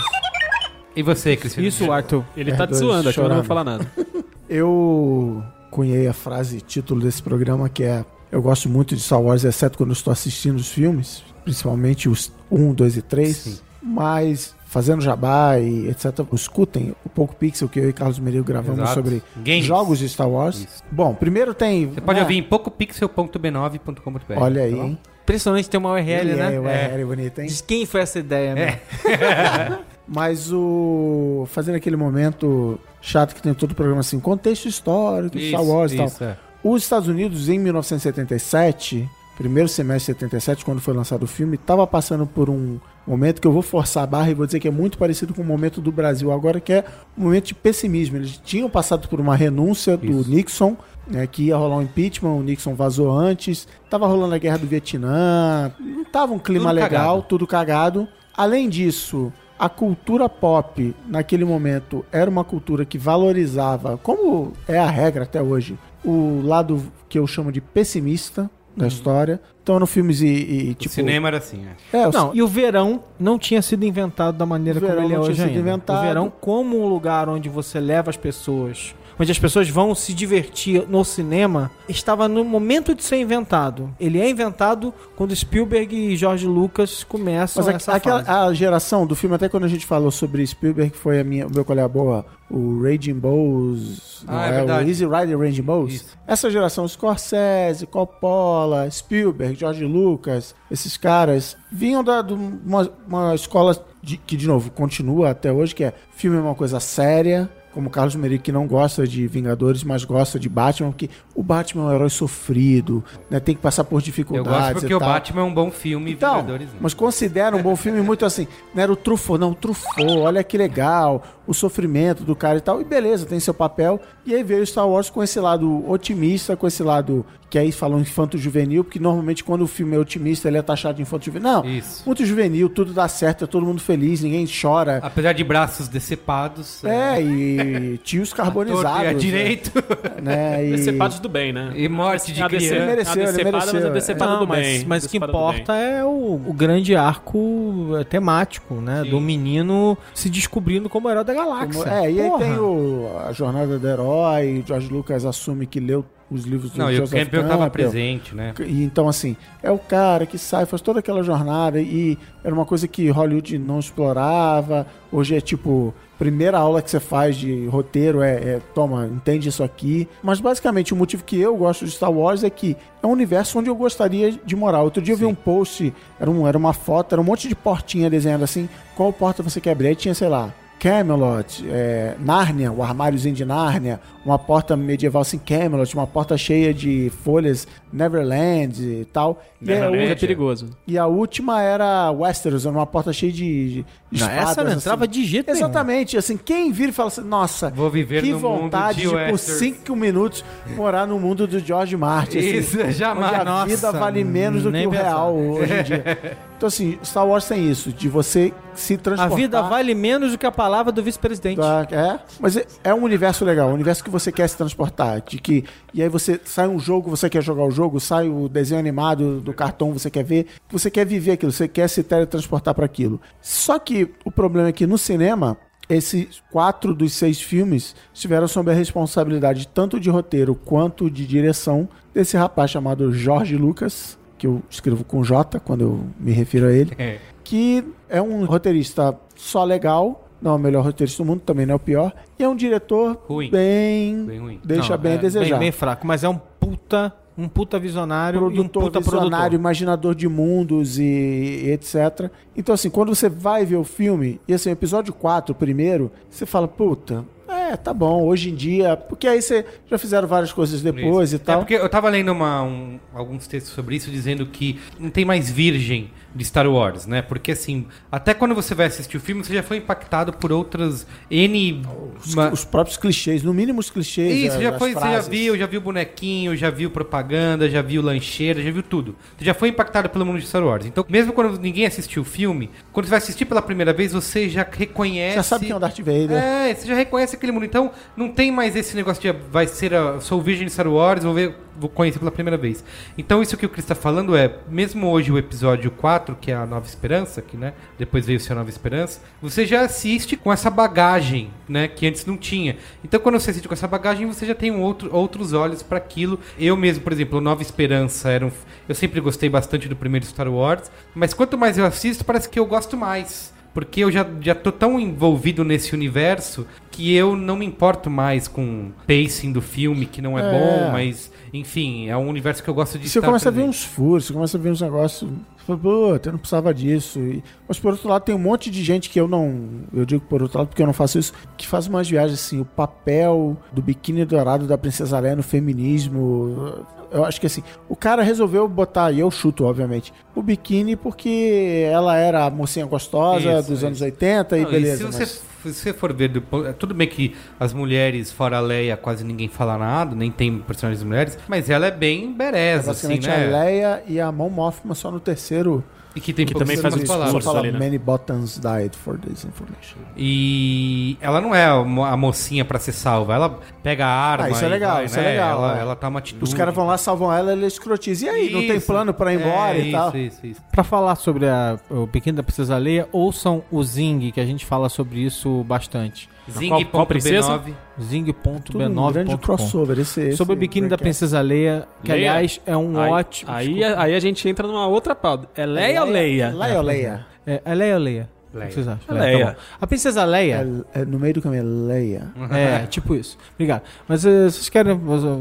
[0.96, 1.68] E você, Cristiano?
[1.68, 2.24] Isso, Arthur.
[2.36, 3.90] Ele tá te R2 zoando aqui, eu não vou falar nada.
[4.50, 9.46] Eu cunhei a frase, título desse programa, que é Eu gosto muito de Star Wars,
[9.46, 13.38] exceto quando estou assistindo os filmes, principalmente os 1, 2 e 3.
[13.38, 13.60] Sim.
[13.82, 16.06] Mas fazendo jabá e etc.
[16.34, 18.94] Escutem o Pouco Pixel que eu e Carlos Meril gravamos Exato.
[18.96, 19.66] sobre Games.
[19.66, 20.58] jogos de Star Wars.
[20.58, 20.84] Isso.
[20.92, 21.88] Bom, primeiro tem.
[21.88, 24.34] Você pode né, ouvir em pocopixel.b9.com.br.
[24.36, 25.00] Olha aí, tá hein?
[25.32, 26.56] Impressionante ter uma URL, Ele né?
[26.56, 26.60] é,
[26.94, 27.48] URL bonito, hein?
[27.48, 28.80] De quem foi essa ideia, né?
[30.08, 31.46] Mas o.
[31.50, 35.98] Fazendo aquele momento chato que tem todo o programa assim, contexto histórico, Star Wars e
[35.98, 36.06] tal.
[36.08, 36.38] isso, é.
[36.64, 41.88] Os Estados Unidos, em 1977, primeiro semestre de 77, quando foi lançado o filme, estava
[41.88, 44.72] passando por um momento que eu vou forçar a barra e vou dizer que é
[44.72, 46.84] muito parecido com o momento do Brasil agora, que é
[47.18, 48.18] um momento de pessimismo.
[48.18, 50.30] Eles tinham passado por uma renúncia do Isso.
[50.30, 54.58] Nixon, né, que ia rolar um impeachment, o Nixon vazou antes, tava rolando a guerra
[54.58, 57.22] do Vietnã, não tava um clima Tudo legal, cagado.
[57.28, 58.08] tudo cagado.
[58.36, 64.90] Além disso, a cultura pop naquele momento era uma cultura que valorizava, como é a
[64.90, 69.40] regra até hoje, o lado que eu chamo de pessimista da história.
[69.62, 70.96] Então eram filmes e, e, O tipo.
[70.96, 71.62] cinema era assim,
[71.94, 72.00] é.
[72.04, 75.00] É, o Não, e o verão não tinha sido inventado da maneira O como ele
[75.00, 75.60] é não tinha hoje sido ainda.
[75.60, 76.00] inventado.
[76.00, 80.14] O verão como um lugar onde você leva as pessoas, onde as pessoas vão se
[80.14, 83.94] divertir no cinema, estava no momento de ser inventado.
[84.00, 88.50] Ele é inventado quando Spielberg e George Lucas começam Mas a- essa aquela, fase.
[88.50, 91.52] a geração do filme, até quando a gente falou sobre Spielberg, foi a minha, o
[91.54, 95.94] meu colega boa, o Raging Bulls, Ah, é é, o Easy Rider Raging Bulls.
[95.94, 96.18] Isso.
[96.28, 103.76] Essa geração, Scorsese, Coppola, Spielberg, George Lucas, esses caras, vinham da, de uma, uma escola
[104.02, 107.88] de- que, de novo, continua até hoje, que é filme é uma coisa séria, como
[107.88, 111.84] o Carlos Meric, que não gosta de Vingadores, mas gosta de Batman, porque o Batman
[111.84, 113.40] é um herói sofrido, né?
[113.40, 114.52] Tem que passar por Eu dificuldades.
[114.52, 115.00] gosto porque o.
[115.00, 116.80] Batman é um bom filme, Então, Vingadores não.
[116.82, 118.48] mas considera um bom filme muito assim.
[118.74, 122.62] Não era o Truffaut, não, o Truffaut, olha que legal, o sofrimento do cara e
[122.62, 122.82] tal.
[122.82, 124.00] E beleza, tem seu papel.
[124.26, 127.70] E aí veio o Star Wars com esse lado otimista, com esse lado que aí
[127.70, 131.52] falam infanto-juvenil, porque normalmente quando o filme é otimista, ele é taxado de infanto-juvenil.
[131.52, 132.02] Não, Isso.
[132.06, 135.00] muito juvenil, tudo dá certo, é todo mundo feliz, ninguém chora.
[135.04, 136.82] Apesar de braços decepados.
[136.86, 139.08] É, e tios carbonizados.
[139.08, 139.72] a direito.
[140.22, 140.72] Né, e...
[140.72, 141.74] Decepados do bem, né?
[141.76, 142.86] e morte de A criança.
[142.86, 143.90] mereceu, a ele mereceu, mas é.
[143.90, 144.86] decepada Não, do mas, bem.
[144.86, 149.02] mas o que importa é o, o grande arco é, temático, né?
[149.04, 149.10] Sim.
[149.10, 151.84] Do menino se descobrindo como herói da galáxia.
[151.84, 152.46] Como- É, e aí Porra.
[152.46, 156.90] tem o, a jornada do herói, George Lucas assume que leu os livros do Não,
[156.90, 157.90] e o Joseph Campbell tava Campbell.
[157.90, 158.54] presente, né?
[158.66, 162.66] E então, assim, é o cara que sai, faz toda aquela jornada e era uma
[162.66, 164.88] coisa que Hollywood não explorava.
[165.12, 169.62] Hoje é tipo, primeira aula que você faz de roteiro é, é, toma, entende isso
[169.62, 170.08] aqui.
[170.24, 173.60] Mas basicamente o motivo que eu gosto de Star Wars é que é um universo
[173.60, 174.84] onde eu gostaria de morar.
[174.84, 177.56] Outro dia eu vi um post, era, um, era uma foto, era um monte de
[177.56, 179.88] portinha desenhada assim, qual porta você quer abrir?
[179.88, 185.38] Aí tinha, sei lá, Camelot, é, Nárnia, o armáriozinho de Nárnia, uma porta medieval assim,
[185.38, 189.44] Camelot, uma porta cheia de folhas, Neverland e tal.
[189.62, 190.70] E, a, Neverland é u- perigoso.
[190.88, 194.50] e a última era Westeros, era uma porta cheia de, de Não, espadas.
[194.50, 194.80] essa não assim.
[194.80, 195.58] entrava de jeito nenhum.
[195.60, 199.08] Exatamente, assim, quem vira e fala assim, nossa, Vou viver que no mundo vontade de
[199.08, 200.44] de, por cinco minutos
[200.76, 202.40] morar no mundo do George Martin.
[202.40, 203.32] assim, Isso, jamais.
[203.34, 205.04] Onde a Nossa, vida vale menos do que o pensar.
[205.04, 206.42] real hoje em dia.
[206.62, 209.38] Então, assim, Star Wars tem isso, de você se A transportar.
[209.38, 211.58] vida vale menos do que a palavra do vice-presidente.
[211.58, 215.22] Tá, é, mas é, é um universo legal, um universo que você quer se transportar,
[215.22, 218.48] de que e aí você sai um jogo, você quer jogar o jogo, sai o
[218.48, 222.74] desenho animado do cartão, você quer ver, você quer viver aquilo, você quer se teletransportar
[222.74, 223.20] para aquilo.
[223.42, 225.58] Só que o problema é que no cinema
[225.90, 231.90] esses quatro dos seis filmes estiveram sob a responsabilidade tanto de roteiro quanto de direção
[232.14, 236.72] desse rapaz chamado Jorge Lucas, que eu escrevo com J quando eu me refiro a
[236.72, 237.20] ele É.
[237.52, 241.74] que é um roteirista só legal, não é o melhor roteirista do mundo, também não
[241.74, 243.52] é o pior, e é um diretor Ruim.
[243.52, 244.60] bem, Bem ruim.
[244.64, 245.50] deixa Não, bem é a desejar.
[245.50, 249.30] Bem, bem fraco, mas é um puta, um puta visionário e um produtor puta visionário,
[249.32, 249.60] produtor.
[249.60, 252.32] imaginador de mundos e, e etc.
[252.56, 256.10] Então, assim, quando você vai ver o filme, e assim, o episódio 4, o primeiro,
[256.30, 260.54] você fala, puta, é, tá bom, hoje em dia, porque aí você já fizeram várias
[260.54, 261.36] coisas depois Isso.
[261.36, 261.56] e tal.
[261.56, 265.26] É porque eu tava lendo uma- um- alguns textos sobre isso, dizendo que não tem
[265.26, 267.22] mais virgem de Star Wars, né?
[267.22, 271.06] Porque assim, até quando você vai assistir o filme, você já foi impactado por outras
[271.30, 271.82] N.
[272.24, 274.34] Os, ma- os próprios clichês, no mínimo os clichês.
[274.46, 278.02] Isso, as- já foi, você já viu, já viu bonequinho, já viu propaganda, já viu
[278.02, 279.16] lancheira, já viu tudo.
[279.38, 280.86] Você já foi impactado pelo mundo de Star Wars.
[280.86, 284.48] Então, mesmo quando ninguém assistiu o filme, quando você vai assistir pela primeira vez, você
[284.50, 285.36] já reconhece.
[285.36, 286.32] Já sabe quem é o Darth Vader.
[286.32, 287.66] É, você já reconhece aquele mundo.
[287.66, 291.24] Então, não tem mais esse negócio de vai ser a, sou virgem de Star Wars,
[291.24, 291.56] vou ver,
[291.90, 292.84] conhecer pela primeira vez.
[293.18, 296.56] Então, isso que o Chris está falando é, mesmo hoje o episódio 4, que é
[296.56, 300.52] a Nova Esperança, que, né, depois veio ser a Nova Esperança, você já assiste com
[300.52, 302.78] essa bagagem, né, que antes não tinha.
[303.04, 305.98] Então, quando você assiste com essa bagagem, você já tem um outro, outros olhos para
[305.98, 306.40] aquilo.
[306.58, 308.52] Eu mesmo, por exemplo, Nova Esperança era um,
[308.88, 312.60] eu sempre gostei bastante do primeiro Star Wars, mas quanto mais eu assisto, parece que
[312.60, 313.54] eu gosto mais.
[313.74, 318.48] Porque eu já, já tô tão envolvido nesse universo que eu não me importo mais
[318.48, 320.52] com o pacing do filme, que não é, É.
[320.52, 323.82] bom, mas, enfim, é um universo que eu gosto de Você começa a ver uns
[323.84, 325.30] furos, você começa a ver uns negócios.
[325.32, 327.20] Você fala, puta, eu não precisava disso.
[327.20, 329.70] E- mas por outro lado, tem um monte de gente que eu não.
[329.94, 332.60] Eu digo por outro lado porque eu não faço isso, que faz umas viagens assim,
[332.60, 336.86] o papel do biquíni dourado da Princesa Leia no feminismo.
[337.12, 341.88] Eu acho que assim, o cara resolveu botar, e eu chuto, obviamente, o biquíni porque
[341.92, 343.86] ela era a mocinha gostosa Isso, dos isso.
[343.88, 344.98] anos 80 e Não, beleza.
[344.98, 348.58] se, você, mas- se você for ver, do pon- tudo bem que as mulheres, fora
[348.58, 352.92] a Leia, quase ninguém fala nada, nem tem personagens mulheres, mas ela é bem bereza,
[352.92, 353.46] assim, Basicamente né?
[353.56, 355.84] a Leia e a Mon Mothma só no terceiro.
[356.14, 357.80] E que tem Que também faz um discurso fala ali, né?
[357.80, 359.98] Many buttons died for this information.
[360.18, 363.34] E ela não é a mo- a mocinha pra ser salva.
[363.34, 364.46] Ela pega a arma.
[364.46, 365.30] Ah, isso é legal, vai, isso é né?
[365.32, 365.82] legal, Ela, é.
[365.82, 366.44] ela tá uma atitude.
[366.44, 368.26] Os caras vão lá, salvam ela, ele escrotiza.
[368.26, 368.88] E aí, não tem Isso.
[368.88, 370.10] plano pra ir embora É, e tal?
[370.10, 370.62] Isso, isso, isso.
[370.72, 374.66] Pra falar sobre a, o Pequeno da Princesa Leia, ouçam o Zing, que a gente
[374.66, 376.30] fala sobre isso bastante.
[376.68, 377.62] Qual- qual princesa?
[378.02, 378.62] Zing.b9.
[378.64, 379.38] Tudo um grande Zing.b9.com.
[379.38, 380.00] crossover.
[380.00, 380.98] Esse, esse Sobre o biquíni da.
[380.98, 382.32] Princesa Leia, que Leia?
[382.32, 383.52] aliás é um aí, ótimo.
[383.52, 384.02] Aí, desculpa.
[384.02, 385.48] aí a gente entra numa outra pauta.
[385.56, 386.50] É Leia ou Leia?
[386.56, 387.26] Leia ou Leia?
[387.46, 388.30] É, é Leia ou Leia?
[388.54, 388.68] O Leia.
[388.68, 389.16] que vocês acham?
[389.18, 389.46] Leia.
[389.46, 389.58] tá bom.
[389.82, 390.68] a princesa Leia.
[390.94, 392.32] É, é no meio do caminho, é Leia.
[392.52, 393.38] É, tipo isso.
[393.56, 393.84] Obrigado.
[394.08, 394.98] Mas eh, vocês querem eh,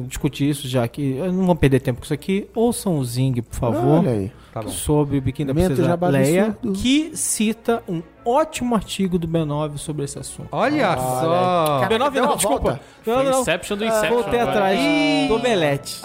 [0.06, 2.48] discutir isso já que eu não vou perder tempo com isso aqui.
[2.54, 4.32] Ouçam o Zing, por favor, Olha aí.
[4.52, 4.68] Tá bom.
[4.68, 10.18] sobre o biquíni da princesa Leia, que cita um ótimo artigo do B9 sobre esse
[10.18, 10.48] assunto.
[10.52, 11.86] Olha só.
[11.88, 12.62] B9 deu não, desculpa.
[12.62, 12.80] volta.
[13.06, 13.40] Não, não.
[13.42, 14.14] Inception do Ah, Inception.
[14.22, 14.56] Voltei agora.
[14.56, 16.00] atrás do Belete.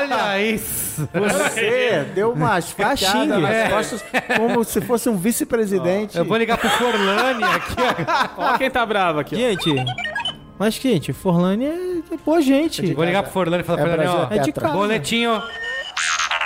[0.00, 0.79] Olha isso.
[1.12, 3.06] Você deu umas Caxingue.
[3.28, 3.68] facadas nas É.
[3.68, 4.04] costas
[4.36, 6.16] como se fosse um vice-presidente.
[6.18, 7.74] Eu vou ligar pro Forlani aqui.
[8.36, 8.42] ó.
[8.42, 9.34] Olha quem tá bravo aqui.
[9.34, 9.38] ó.
[9.38, 9.74] Gente,
[10.58, 12.92] mas, gente, Forlane é, é boa gente.
[12.94, 14.26] Vou ligar pro Forlani e falar É pra ele, ó.
[14.30, 14.74] É de casa.
[14.74, 15.42] Boletinho.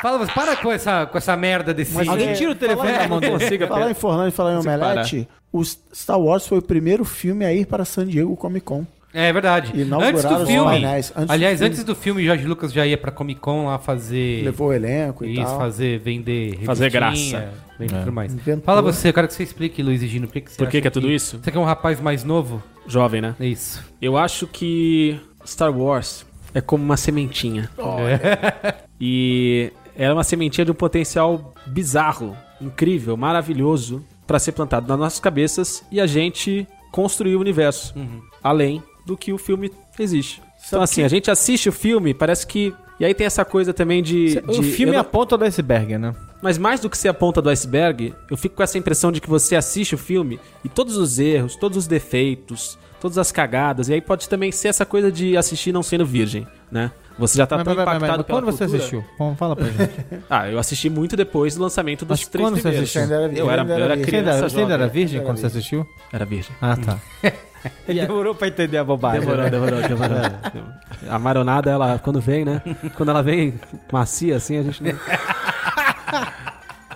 [0.02, 1.96] Fala, você para com essa, com essa merda desse.
[2.08, 3.20] Alguém tira o telefone da mão.
[3.20, 7.52] Consiga, Falar em Forlane, falar em Omelete, o Star Wars foi o primeiro filme a
[7.52, 8.84] ir para San Diego Comic Con.
[9.14, 9.72] É verdade.
[9.80, 10.70] Antes do filme.
[10.70, 11.70] painéis, antes do aliás, filme.
[11.70, 14.42] antes do filme, Jorge Lucas já ia pra Comic Con lá fazer.
[14.44, 15.56] Levou o elenco e Isso, tal.
[15.58, 16.58] fazer, vender.
[16.64, 17.52] Fazer graça.
[17.78, 18.34] Vender tudo mais.
[18.34, 18.64] Inventou.
[18.64, 20.68] Fala você, eu quero que você explique, Luiz e Gino, por que, que você Por
[20.68, 21.38] que acha que é tudo isso?
[21.40, 22.60] Você que é um rapaz mais novo?
[22.88, 23.36] Jovem, né?
[23.38, 23.82] É isso.
[24.02, 27.70] Eu acho que Star Wars é como uma sementinha.
[29.00, 34.98] E ela é uma sementinha de um potencial bizarro, incrível, maravilhoso para ser plantado nas
[34.98, 37.92] nossas cabeças e a gente construir o universo
[38.42, 40.42] além do que o filme existe.
[40.66, 44.02] Então assim, a gente assiste o filme, parece que e aí tem essa coisa também
[44.02, 46.14] de, O de- filme eu é a não- ponta do iceberg, né?
[46.40, 49.20] mas mais do que ser a ponta do iceberg, eu fico com essa impressão de
[49.20, 53.88] que você assiste o filme e todos os erros, todos os defeitos, todas as cagadas,
[53.88, 56.90] e aí pode também ser essa coisa de assistir não sendo virgem, né?
[57.18, 58.78] Você já tá Mas, tão mas, mas, impactado mas, pela quando você cultura.
[58.78, 59.04] assistiu?
[59.18, 59.92] Vamos, fala pra gente.
[60.30, 62.82] Ah, eu assisti muito depois do lançamento dos Mas três quando você primeiros.
[62.96, 63.02] assistiu?
[63.02, 63.84] Ainda era virgem, Eu era, eu era.
[63.86, 65.86] Você ainda, criança você ainda era virgem quando você assistiu?
[66.12, 66.50] Era virgem.
[66.60, 66.98] Ah, tá.
[67.88, 69.20] Ele demorou pra entender a bobagem.
[69.20, 69.50] Demorou, né?
[69.50, 70.18] demorou, demorou.
[71.08, 72.62] A maronada, ela, quando vem, né?
[72.96, 73.54] Quando ela vem
[73.92, 74.92] macia assim, a gente não...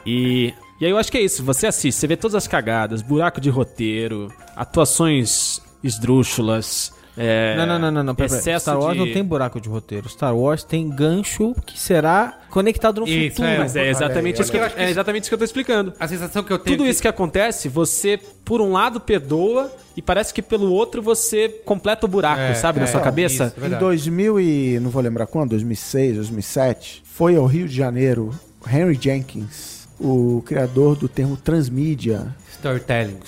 [0.06, 1.44] E, e aí eu acho que é isso.
[1.44, 6.92] Você assiste, você vê todas as cagadas, buraco de roteiro, atuações esdrúxulas.
[7.18, 8.14] É, Não, não, não, não, não.
[8.14, 8.38] pera, pera.
[8.40, 10.08] excesso Star Wars de- não tem buraco de roteiro.
[10.08, 13.48] Star Wars tem gancho que será conectado no Isso, futuro.
[13.48, 15.92] é, Mas é exatamente, isso, que eu, é exatamente isso que eu tô explicando.
[15.98, 16.76] A sensação que eu tenho.
[16.76, 21.02] Tudo que- isso que acontece, você, por um lado, perdoa e parece que pelo outro
[21.02, 23.46] você completa o buraco, É, sabe, na é, sua cabeça.
[23.46, 23.54] isso.
[23.56, 23.80] Em verdade.
[23.82, 28.32] 2000 e não vou lembrar quando, 2006, 2007, foi ao Rio de Janeiro
[28.70, 32.34] Henry Jenkins, o criador do termo transmídia.
[32.52, 33.18] Storytelling.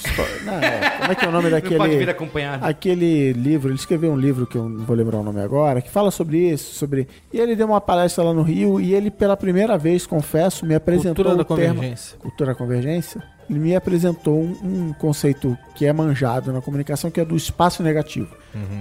[0.44, 2.64] Não, é, como é que é o nome Não pode vir daquele acompanhado.
[2.66, 3.68] aquele livro?
[3.70, 6.38] Ele escreveu um livro que eu não vou lembrar o nome agora, que fala sobre
[6.50, 10.06] isso, sobre e ele deu uma palestra lá no Rio e ele pela primeira vez,
[10.06, 12.18] confesso, me apresentou Cultura da o termo convergência.
[12.18, 13.22] cultura da convergência.
[13.48, 14.56] Ele me apresentou um,
[14.88, 18.28] um conceito que é manjado na comunicação, que é do espaço negativo.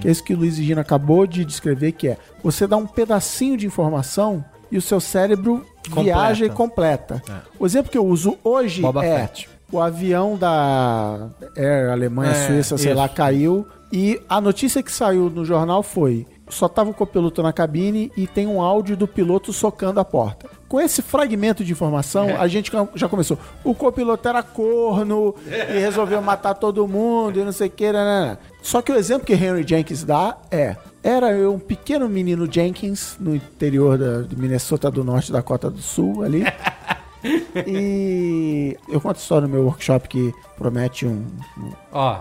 [0.02, 2.76] Que é esse que o Luiz e Gina acabou de descrever, que é você dá
[2.78, 6.04] um pedacinho de informação e o seu cérebro Completa.
[6.04, 7.24] viaja e completa.
[7.60, 9.50] O exemplo que eu uso hoje Boba é Fett.
[9.72, 12.98] o avião da Air Alemanha, É, Suíça, sei isso.
[13.00, 17.54] lá, caiu e a notícia que saiu no jornal foi só tava o copiloto na
[17.54, 20.48] cabine e tem um áudio do piloto socando a porta.
[20.68, 22.38] Com esse fragmento de informação, É.
[22.38, 23.38] a gente já começou.
[23.64, 27.86] O copiloto era corno e resolveu matar todo mundo e não sei o que.
[28.64, 33.18] Só que o exemplo que Henry Jenkins dá é: era eu um pequeno menino Jenkins
[33.20, 36.44] no interior da, de Minnesota do Norte, Dakota do Sul, ali.
[37.68, 41.26] e eu conto história no meu workshop que promete um,
[41.92, 42.20] Ó,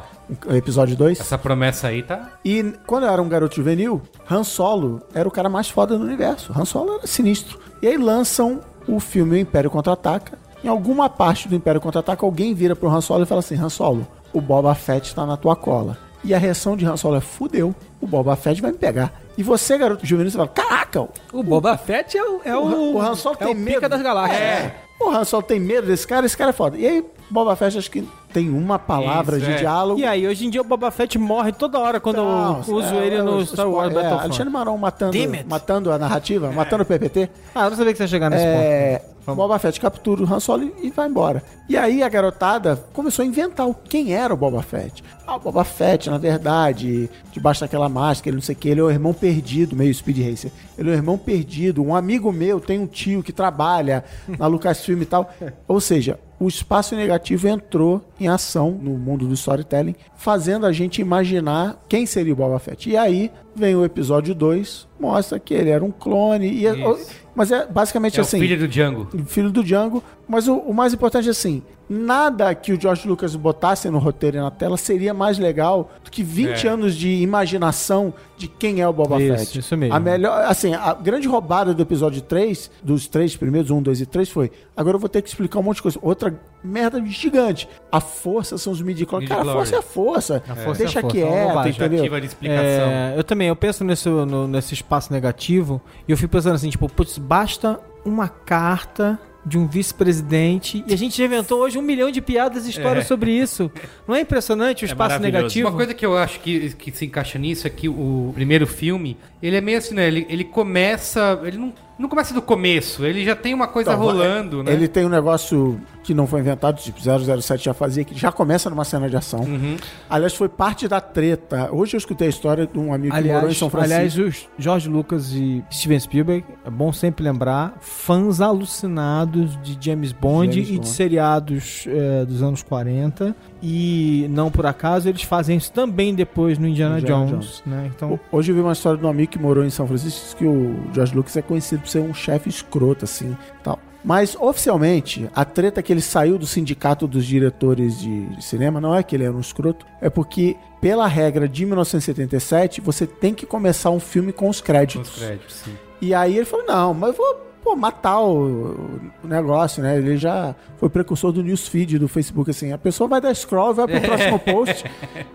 [0.49, 1.21] um episódio 2.
[1.21, 2.33] essa promessa aí tá.
[2.45, 6.05] E quando eu era um garoto juvenil, Han Solo era o cara mais foda do
[6.05, 6.53] universo.
[6.57, 7.59] Han Solo era sinistro.
[7.83, 10.39] E aí lançam o filme O Império Contra-Ataca.
[10.63, 13.69] Em alguma parte do Império Contra-Ataca, alguém vira pro Han Solo e fala assim: Han
[13.69, 15.97] Solo, o Boba Fett tá na tua cola.
[16.29, 19.15] E a reação de Han Solo é: fudeu, o Boba Fett vai me pegar.
[19.39, 23.01] E você, garoto juvenil, você fala: caraca, O Boba Fett é o, é o, o
[23.01, 23.75] Han Solo é tem o medo.
[23.77, 24.39] pica das galáxias.
[24.39, 24.75] É.
[25.01, 26.77] O Han Solo tem medo desse cara, esse cara é foda.
[26.77, 29.57] E aí, Boba Fett acho que tem uma palavra Isso, de é.
[29.57, 30.01] diálogo.
[30.01, 32.95] E aí, hoje em dia o Boba Fett morre toda hora quando Não, eu uso
[32.95, 34.25] é, ele é, no Star Wars é, Battlefront.
[34.25, 37.31] Alexandre Marão matando, matando a narrativa, matando o PPT.
[37.55, 39.37] Ah, eu não sabia que você ia chegar nesse É, ponto.
[39.37, 41.43] Boba Fett captura o Han Solo e vai embora.
[41.69, 45.05] E aí a garotada começou a inventar quem era o Boba Fett.
[45.27, 48.81] Ah, o Boba Fett, na verdade, debaixo daquela máscara, ele não sei o que, ele
[48.81, 50.51] é o irmão perdido, meio Speed Racer.
[50.79, 51.83] Ele é o irmão perdido.
[51.85, 54.03] Um amigo meu tem um tio que trabalha
[54.39, 55.31] na Lucasfilm e tal.
[55.69, 61.01] Ou seja, o espaço negativo entrou em ação no mundo do storytelling, fazendo a gente
[61.01, 62.89] imaginar quem seria o Boba Fett.
[62.89, 66.49] E aí vem o episódio 2, mostra que ele era um clone.
[66.51, 67.11] E é- Isso.
[67.35, 68.37] mas é basicamente É assim.
[68.37, 69.09] o filho do Django.
[69.27, 70.03] filho do Django.
[70.29, 74.37] Mas o, o mais importante é assim: nada que o George Lucas botasse no roteiro
[74.37, 76.71] e na tela seria mais legal do que 20 É.
[76.71, 79.59] anos de imaginação de quem é o Boba Isso, Fett.
[79.59, 79.95] isso mesmo.
[79.95, 84.07] A melhor, assim, a grande roubada do episódio 3, dos três primeiros, 1, 2 e
[84.07, 85.99] 3, foi: agora eu vou ter que explicar um monte de coisa.
[86.03, 87.69] Outra merda gigante.
[87.91, 89.29] A força são os midi-chlorians.
[89.31, 90.43] Cara, a força é a força.
[90.65, 91.71] força Deixa é a força, é uma quieta, bobagem.
[91.73, 92.21] entendeu?
[92.21, 92.63] De explicação.
[92.65, 96.69] É, eu também, eu penso nesse, no- nesse espaço negativo e eu fico pensando assim,
[96.69, 101.83] tipo, putz, basta uma carta de um vice-presidente e a gente já inventou hoje um
[101.83, 103.09] milhão de piadas e histórias É.
[103.09, 103.71] sobre isso.
[104.07, 105.69] Não é impressionante o É espaço negativo?
[105.69, 109.17] Uma coisa que eu acho que, que se encaixa nisso é que o primeiro filme,
[109.43, 110.07] ele é meio assim, né?
[110.07, 111.41] Ele, ele começa.
[111.45, 114.73] Ele não, não começa do começo, ele já tem uma coisa Então, rolando, né?
[114.73, 118.71] Ele tem um negócio que não foi inventado, tipo 007 já fazia, que já começa
[118.71, 119.41] numa cena de ação.
[119.41, 119.77] Uhum.
[120.09, 121.69] Aliás, foi parte da treta.
[121.71, 123.95] Hoje eu escutei a história de um amigo que morou em Aliás, São Francisco.
[123.95, 130.13] aliás, os George Lucas e Steven Spielberg, é bom sempre lembrar, fãs alucinados de James
[130.13, 130.81] Bond James e Bond.
[130.85, 133.37] de seriados eh, dos anos 40.
[133.63, 137.91] E não por acaso eles fazem isso também depois no Indiana, Indiana Jones, né?
[137.95, 140.37] Então, Ho- Hoje eu vi uma história de um amigo que morou em São Francisco
[140.39, 143.79] que o George Lucas é conhecido por ser um chefe escroto, assim, tal.
[144.09, 148.95] Mas, oficialmente, a treta que ele saiu do sindicato dos diretores de, de cinema não
[148.95, 153.45] é que ele era um escroto, é porque, pela regra de 1977, você tem que
[153.45, 155.11] começar um filme com os Com créditos.
[155.11, 155.77] os créditos, sim.
[156.01, 159.99] E aí ele falou, não, mas eu vou pô, matar o, o negócio, né?
[159.99, 162.73] Ele já foi precursor do newsfeed do Facebook, assim.
[162.73, 164.85] A pessoa vai dar scroll, vai pro próximo post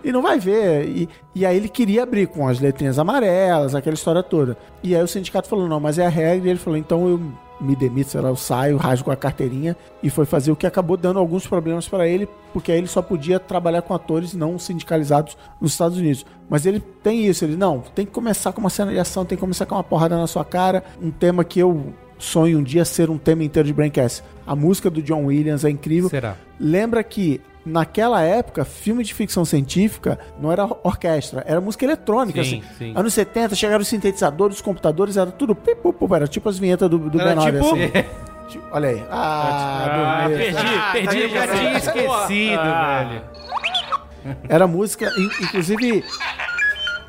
[0.02, 0.88] e não vai ver.
[0.88, 4.56] E, e aí ele queria abrir com as letrinhas amarelas, aquela história toda.
[4.82, 6.48] E aí o sindicato falou, não, mas é a regra.
[6.48, 7.20] E ele falou, então eu
[7.64, 10.96] me demito, sei lá, eu saio, rasgo a carteirinha e foi fazer o que acabou
[10.96, 15.36] dando alguns problemas para ele, porque aí ele só podia trabalhar com atores não sindicalizados
[15.60, 16.24] nos Estados Unidos.
[16.48, 19.36] Mas ele tem isso, ele não, tem que começar com uma cena de ação, tem
[19.36, 22.84] que começar com uma porrada na sua cara, um tema que eu sonho um dia
[22.84, 24.22] ser um tema inteiro de Braincast.
[24.46, 26.08] A música do John Williams é incrível.
[26.08, 26.36] Será?
[26.58, 32.42] Lembra que naquela época, filme de ficção científica não era orquestra, era música eletrônica.
[32.44, 32.74] Sim, assim.
[32.78, 32.92] sim.
[32.96, 35.56] Anos 70 chegaram os sintetizadores, os computadores, era tudo.
[36.14, 37.90] Era tipo as vinhetas do, do Era tipo- assim.
[38.48, 39.02] Tipo, Olha aí.
[39.10, 40.36] Ah, dormi.
[40.36, 41.18] perdi, perdi.
[41.22, 43.04] Eu já tinha esquecido, Ah.
[43.08, 43.22] velho.
[44.48, 46.04] Era música, in- inclusive.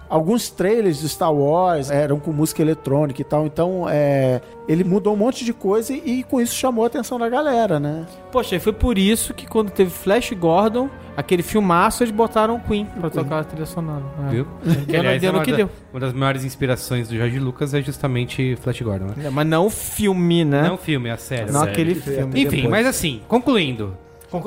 [0.09, 5.13] Alguns trailers de Star Wars eram com música eletrônica e tal, então é, ele mudou
[5.13, 8.05] um monte de coisa e, e com isso chamou a atenção da galera, né?
[8.31, 12.59] poxa, e foi por isso que quando teve Flash Gordon, aquele filmaço, eles botaram o
[12.59, 14.03] Queen pra tocar a trilha sonora.
[14.27, 14.29] É.
[14.29, 14.47] Viu?
[14.85, 15.69] Deu, Aliás, deu no uma, que da- deu.
[15.91, 19.25] uma das maiores inspirações do Jorge Lucas é justamente Flash Gordon, né?
[19.25, 20.63] É, Mas não o filme, né?
[20.67, 21.49] Não o filme, é a série.
[21.51, 21.71] Não série.
[21.71, 22.41] aquele filme.
[22.41, 22.69] Enfim, depois.
[22.71, 23.97] mas assim, concluindo.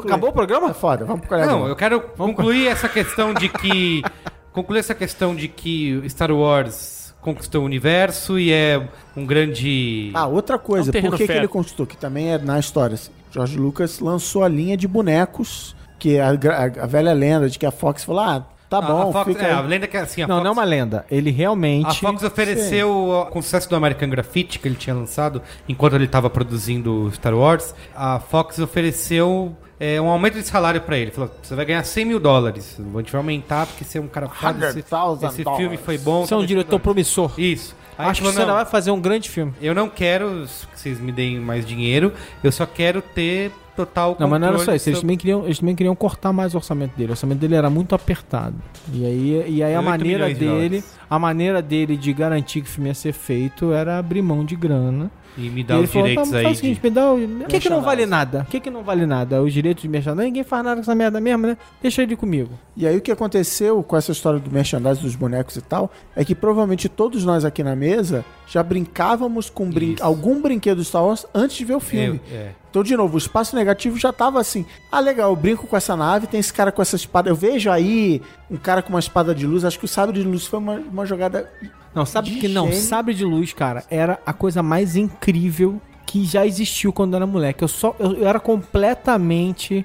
[0.04, 0.70] Acabou o programa?
[0.70, 1.38] É foda, vamos pro.
[1.38, 4.02] Não, eu quero concluir essa questão de que.
[4.62, 8.80] concluir essa questão de que Star Wars conquistou o universo e é
[9.16, 10.10] um grande.
[10.14, 11.86] Ah, outra coisa, É um por que, que ele conquistou?
[11.86, 12.94] Que também é na história.
[12.94, 13.10] assim.
[13.30, 17.58] George Lucas lançou a linha de bonecos, que é a, gra- a velha lenda de
[17.58, 19.96] que a Fox falou: ah, tá a, bom, a Fox, fica é, a lenda que
[19.96, 21.04] é assim, a Não, Fox, não é uma lenda.
[21.10, 21.86] Ele realmente.
[21.86, 26.04] A Fox ofereceu, com o sucesso do American Graffiti que ele tinha lançado, enquanto ele
[26.06, 31.10] estava produzindo Star Wars, a Fox ofereceu é, um aumento de salário para ele.
[31.10, 32.76] Falou: você vai ganhar 100 mil dólares.
[32.78, 34.68] A gente vai aumentar porque você é um cara foda.
[34.70, 36.26] Esse, 100,000 esse filme foi bom.
[36.26, 37.32] Você é um diretor promissor.
[37.38, 37.76] Isso.
[37.96, 39.52] Aí Acho que você "Não, vai fazer um grande filme.
[39.60, 42.12] Eu não quero que vocês me deem mais dinheiro,
[42.44, 44.88] eu só quero ter total Não, mas não era só isso.
[44.88, 47.10] Eles sobre- também, queriam, eles também queriam cortar mais o orçamento dele.
[47.10, 48.54] O orçamento dele era muito apertado.
[48.92, 50.50] E aí, e aí a 8 maneira de dele.
[50.50, 50.98] dólares.
[51.10, 54.54] A maneira dele de garantir que o filme ia ser feito era abrir mão de
[54.54, 55.10] grana.
[55.38, 56.44] E me E dá ele os falou, direitos "Tá, aí.
[56.44, 57.18] faz o seguinte, de- me dá o...
[57.48, 58.40] Que que não vale nada?
[58.40, 59.40] O que que não vale nada?
[59.40, 60.26] Os direitos de merchandising?
[60.26, 61.56] Ninguém faz nada com essa merda mesmo, né?
[61.80, 62.50] Deixa ele comigo.
[62.76, 66.24] E aí o que aconteceu com essa história do merchandising dos bonecos e tal, é
[66.24, 70.02] que provavelmente todos nós aqui na mesa já brincávamos com brin Isso.
[70.04, 72.20] algum brinquedo Star Wars antes de ver o filme.
[72.30, 72.50] Eu- é.
[72.70, 74.64] Então, de novo, o espaço negativo já tava assim.
[74.92, 77.28] Ah, legal, eu brinco com essa nave, tem esse cara com essa espada.
[77.30, 79.64] Eu vejo aí um cara com uma espada de luz.
[79.64, 81.50] Acho que o sabre de luz foi uma, uma jogada.
[81.94, 82.80] Não, sabe De que não, gênio.
[82.80, 87.26] sabre de luz, cara, era a coisa mais incrível que já existiu quando eu era
[87.26, 87.64] moleque.
[87.64, 89.84] Eu só eu, eu era completamente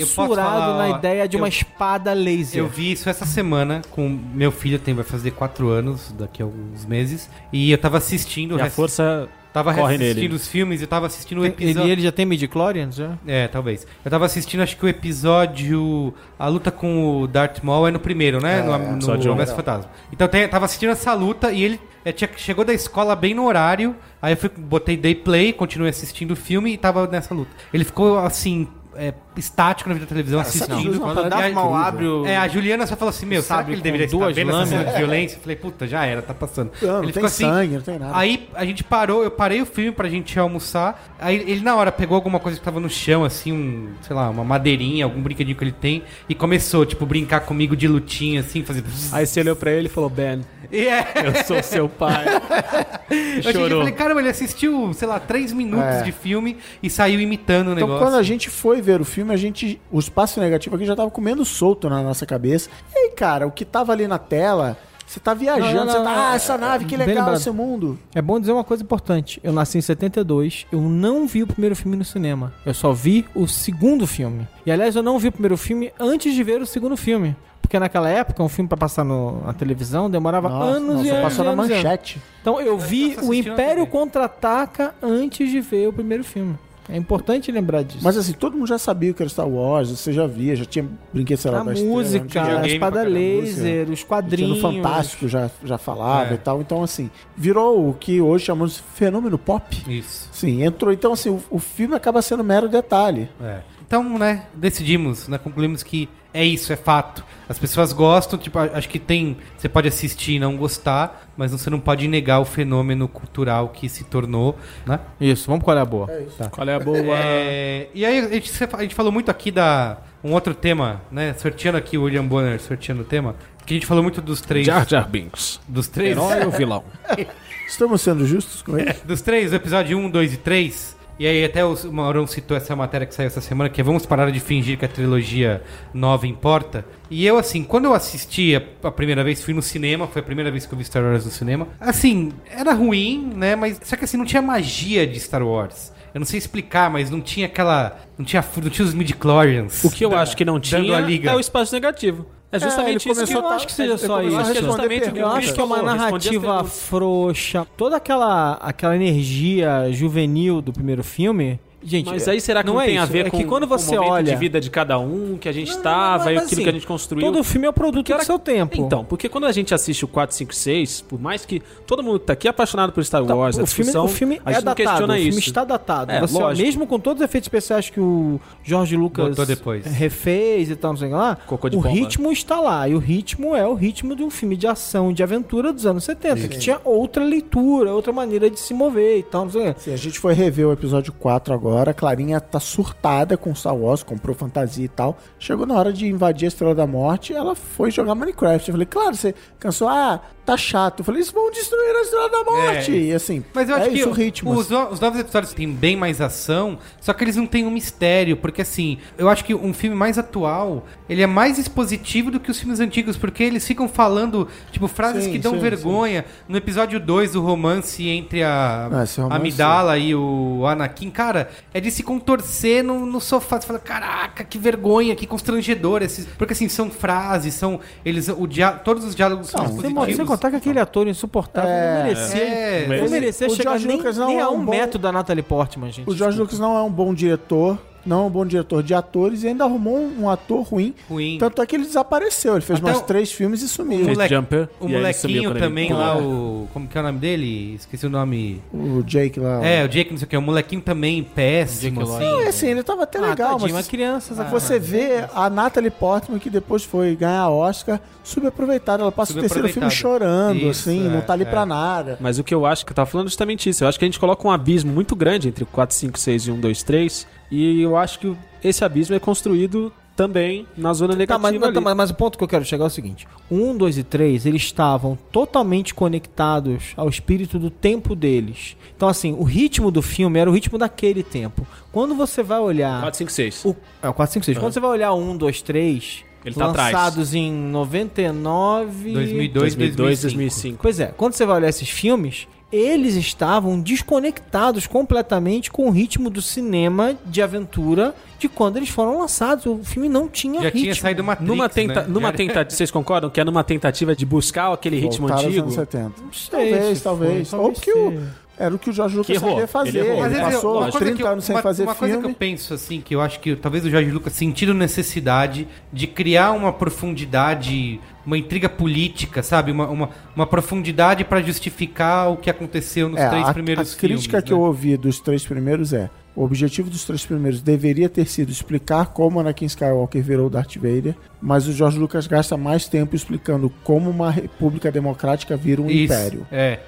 [0.00, 2.58] fissurado falar, na ó, ideia de uma eu- espada laser.
[2.60, 6.44] Eu vi isso essa semana com meu filho, tem, vai fazer 4 anos, daqui a
[6.44, 7.28] alguns meses.
[7.52, 8.58] E eu tava assistindo.
[8.58, 10.34] E a força Tava corre assistindo nele.
[10.34, 11.90] os filmes e eu tava assistindo o ele, episódio.
[11.90, 13.18] ele já tem midi-chlorians, já?
[13.26, 13.86] É, talvez.
[14.02, 16.14] Eu tava assistindo, acho que o episódio.
[16.38, 18.62] A luta com o Darth Maul é no primeiro, né?
[18.62, 19.34] no no episódio um.
[19.34, 19.90] Ameaça Fantasma.
[20.12, 23.44] Então tem, tava assistindo essa luta e ele é, tinha, chegou da escola bem no
[23.44, 23.94] horário.
[24.20, 27.50] Aí eu fui, botei day play, continuei assistindo o filme e tava nessa luta.
[27.74, 28.66] Ele ficou assim.
[28.96, 30.92] é, estático na vida da televisão assistindo.
[30.92, 32.26] Não, Quando dá a- mal abre o...
[32.26, 34.84] É, a Juliana só falou assim, meu, Sabe, que ele deveria estar vendo essa cena
[34.84, 35.36] de violência?
[35.36, 36.70] Eu falei, puta, já era, tá passando.
[36.82, 38.12] Não, não ele tem ficou assim, sangue, não tem nada.
[38.16, 41.02] Aí a gente parou, eu parei o filme pra gente almoçar.
[41.18, 44.28] Aí ele na hora pegou alguma coisa que tava no chão, assim, um, sei lá,
[44.30, 48.62] uma madeirinha, algum brinquedinho que ele tem, e começou, tipo, brincar comigo de lutinha, assim,
[48.62, 48.84] fazer.
[49.12, 50.40] Aí você olhou pra ele e falou, Ben,
[50.70, 51.06] E é.
[51.24, 52.24] eu sou seu pai.
[53.12, 53.78] E Eu cheguei e chorou.
[53.80, 56.02] falei, caramba, ele assistiu, sei lá, três minutos É.
[56.02, 58.06] de filme e saiu imitando o Então, negócio.
[58.06, 59.80] quando a gente foi ver o filme, a gente.
[59.90, 62.68] O espaço negativo aqui já tava comendo solto na nossa cabeça.
[62.94, 65.98] E aí, cara, o que tava ali na tela, você tá viajando, Não, não, você
[65.98, 66.28] não, tá.
[66.30, 67.36] Ah, é- essa nave, que legal lembrado.
[67.36, 67.98] esse mundo.
[68.14, 69.38] É bom dizer uma coisa importante.
[69.44, 72.52] Eu nasci em 72, eu não vi o primeiro filme no cinema.
[72.66, 74.48] Eu só vi o segundo filme.
[74.66, 77.36] E aliás, eu não vi o primeiro filme antes de ver o segundo filme.
[77.60, 81.10] Porque naquela época, um filme pra passar no- na televisão demorava Nossa, anos nossa, e
[81.10, 81.22] anos.
[81.22, 81.68] passou na anos.
[81.70, 82.20] manchete.
[82.42, 83.86] Então eu vi o Império.
[83.86, 86.58] Contra-Ataca antes de ver o primeiro filme.
[86.88, 88.00] É importante lembrar disso.
[88.02, 90.64] Mas assim, todo mundo já sabia o que era Star Wars, você já via, já
[90.64, 94.56] tinha brinquedo, sei lá, a da música, a espada laser, os quadrinhos.
[94.56, 96.34] no Fantástico já, já falava É.
[96.34, 96.60] e tal.
[96.60, 99.76] Então, assim, virou o que hoje chamamos de fenômeno pop.
[99.88, 100.28] Isso.
[100.32, 100.92] Sim, entrou.
[100.92, 103.28] Então, assim, o, o filme acaba sendo mero detalhe.
[103.40, 103.60] É.
[103.86, 107.24] Então, né, decidimos, né, concluímos que é isso, é fato.
[107.48, 109.36] As pessoas gostam, tipo, acho que tem.
[109.58, 113.88] Você pode assistir e não gostar, mas você não pode negar o fenômeno cultural que
[113.88, 115.00] se tornou, né?
[115.20, 116.08] Isso, vamos qual é a boa.
[116.50, 117.16] Qual é a boa?
[117.18, 119.98] É, e aí a gente, a gente falou muito aqui da.
[120.24, 121.34] Um outro tema, né?
[121.34, 123.34] Sorteando aqui o William Bonner, sorteando o tema.
[123.66, 124.64] Que a gente falou muito dos três.
[124.64, 125.60] Jar Jar Binks.
[125.66, 126.12] Dos três.
[126.12, 126.84] Herói ou vilão?
[127.68, 128.94] Estamos sendo justos com ele?
[129.04, 130.96] Dos três, o episódio 1, 2 e 3.
[131.22, 134.04] E aí até o Maurão citou essa matéria que saiu essa semana, que é Vamos
[134.04, 135.62] parar de fingir que a trilogia
[135.94, 136.84] nova importa.
[137.08, 140.24] E eu, assim, quando eu assisti a, a primeira vez, fui no cinema, foi a
[140.24, 141.68] primeira vez que eu vi Star Wars no cinema.
[141.78, 143.54] Assim, era ruim, né?
[143.54, 145.92] Mas só que assim, não tinha magia de Star Wars.
[146.12, 148.00] Eu não sei explicar, mas não tinha aquela.
[148.18, 149.84] Não tinha, não tinha os midi-chlorians.
[149.84, 151.30] O que eu da- acho que não tinha a liga.
[151.30, 152.26] é o espaço negativo.
[152.52, 154.36] É justamente ele isso que eu acho que seja só isso.
[154.36, 157.66] Acho é justamente Eu acho que é uma narrativa frouxa.
[157.78, 161.58] Toda aquela, aquela energia juvenil do primeiro filme.
[161.84, 163.66] Gente, Mas aí será que não, é tem a isso, ver é com que quando
[163.66, 166.30] você o momento olha de vida de cada um, que a gente Não, estava, não,
[166.30, 167.26] e mas aquilo assim, que a gente construiu?
[167.32, 168.76] todo filme é o produto Porque do seu tempo.
[168.80, 172.20] Então, porque quando a gente assiste o 4, 5, 6, por mais que todo mundo
[172.20, 174.40] que tá aqui é apaixonado por Star Então, Wars, a o, filme, discussão, o filme
[174.44, 175.38] a é não datado, questiona o filme isso.
[175.40, 176.12] está datado.
[176.12, 176.66] É, Você, lógico.
[176.66, 179.36] mesmo com todos os efeitos especiais que o Jorge Lucas
[179.84, 181.94] refez e tal, não sei lá, Cocô de o pomba.
[181.94, 182.88] ritmo está lá.
[182.88, 186.04] E o ritmo é o ritmo de um filme de ação, de aventura dos anos
[186.04, 189.74] 70, que tinha outra leitura, outra maneira de se mover e tal, não sei o
[189.74, 189.80] que.
[189.82, 191.71] Sim, a gente foi rever o episódio 4 agora.
[191.78, 195.16] A Clarinha tá surtada com Star Wars, comprou fantasia e tal.
[195.38, 198.68] Chegou na hora de invadir a Estrela da Morte, ela foi jogar Minecraft.
[198.68, 199.88] Eu falei, claro, você cansou?
[199.88, 201.00] Ah, tá chato.
[201.00, 202.92] Eu falei, eles vão destruir a Estrela da Morte.
[202.92, 202.94] É.
[202.96, 204.50] E assim, Mas eu acho é que isso o ritmo.
[204.52, 207.70] Os, no- os novos episódios têm bem mais ação, só que eles não têm um
[207.70, 212.40] mistério, porque assim, eu acho que um filme mais atual, ele é mais expositivo do
[212.40, 216.24] que os filmes antigos, porque eles ficam falando, tipo, frases Sim, que dão sim, vergonha.
[216.48, 221.50] No episódio 2, o romance entre a Ah, esse romance- Amidala e o Anakin, cara,
[221.72, 223.60] é de se contorcer no, no sofá.
[223.60, 226.02] Você fala, caraca, que vergonha, que constrangedor.
[226.02, 226.26] Esses...
[226.36, 227.78] Porque assim, são frases, são.
[228.04, 228.72] Eles, o dia...
[228.72, 230.31] Todos os diálogos são Não, mo- expositivos.
[230.36, 232.42] Contar que aquele ator insuportável É, não merecia.
[232.42, 233.00] é.
[233.00, 234.98] não merecia O chegar George nem, Lucas não nem é a um um bom- metro
[234.98, 236.08] da Natalie Portman, gente.
[236.08, 239.42] O George Lucas não é um bom diretor, não é um bom diretor de atores
[239.42, 240.94] e ainda arrumou um, um ator ruim.
[241.08, 241.36] Ruim.
[241.38, 242.52] Tanto é que ele desapareceu.
[242.54, 244.04] Ele fez Até mais o- três filmes e sumiu.
[244.04, 246.68] Fez moleque- Jumper, O e molequinho ele também lá, o.
[246.72, 247.74] Como que é o nome dele?
[247.74, 248.62] Esqueci o nome.
[248.72, 249.64] O Jake lá.
[249.64, 250.36] É, o Jake, não sei o que.
[250.36, 252.24] O molequinho também péssimo, Jake assim.
[252.24, 254.38] Não, é assim, ele tava até Ah, legal, tadinho, mas crianças.
[254.40, 259.02] ah, você vê a Natalie Portman, que depois foi ganhar Oscar, subaproveitada.
[259.02, 261.46] Ela passa o terceiro filme chorando, Isso, assim, é, não tá ali é.
[261.46, 262.16] pra nada.
[262.20, 263.84] Mas o que eu acho que eu tava falando é justamente isso.
[263.84, 266.46] Eu acho que a gente coloca um abismo muito grande entre o 4, 5, 6
[266.46, 267.26] e 1, 2, 3.
[267.54, 268.34] E eu acho que
[268.64, 271.74] esse abismo é construído também na zona Tá, negativa mas, ali.
[271.74, 274.02] tá, mas, mas o ponto que eu quero chegar é o seguinte: 1, 2 e
[274.02, 278.76] 3, eles estavam totalmente conectados ao espírito do tempo deles.
[278.96, 281.66] Então, assim, o ritmo do filme era o ritmo daquele tempo.
[281.90, 283.00] Quando você vai olhar.
[283.00, 283.64] 4, 5, 6.
[283.64, 284.58] O, é o 4, 5, 6.
[284.58, 286.92] Quando você vai olhar 1, 2, 3, Ele tá atrás.
[286.92, 289.12] lançados em 99.
[289.12, 290.22] 2002, 2002, 2005.
[290.22, 290.78] 2005.
[290.82, 296.30] Pois é, quando você vai olhar esses filmes, eles estavam desconectados completamente com o ritmo
[296.30, 299.66] do cinema de aventura de quando eles foram lançados.
[299.66, 300.80] O filme não tinha Já ritmo.
[300.82, 302.06] tinha saído Matrix, Numa, tenta né?
[302.08, 305.62] numa tentativa, vocês concordam que é numa tentativa de buscar aquele ritmo Voltaram antigo?
[305.64, 306.12] anos 70.
[306.22, 307.50] Não sei Talvez, se talvez.
[307.50, 308.42] foi, Ou talvez porque o, seja.
[308.58, 309.98] Era o que o Jorge Lucas sabia fazer.
[310.04, 312.18] Ele Ele, passou uma coisa 30 que eu- anos sem uma- fazer Uma coisa que
[312.18, 312.34] eu filme.
[312.38, 316.70] penso, assim, que eu acho que talvez o Jorge Lucas sentindo necessidade de criar uma
[316.72, 319.70] profundidade, uma intriga política, sabe?
[319.72, 323.96] Uma, uma, uma profundidade pra justificar o que aconteceu nos É, três a, primeiros a
[323.98, 324.18] filmes.
[324.26, 324.56] crítica que né?
[324.56, 329.06] eu ouvi dos três primeiros é: o objetivo dos três primeiros deveria ter sido explicar
[329.06, 334.08] como Anakin Skywalker virou Darth Vader, mas o George Lucas gasta mais tempo explicando como
[334.08, 336.46] uma república democrática vira um Isso, império.
[336.50, 336.78] É.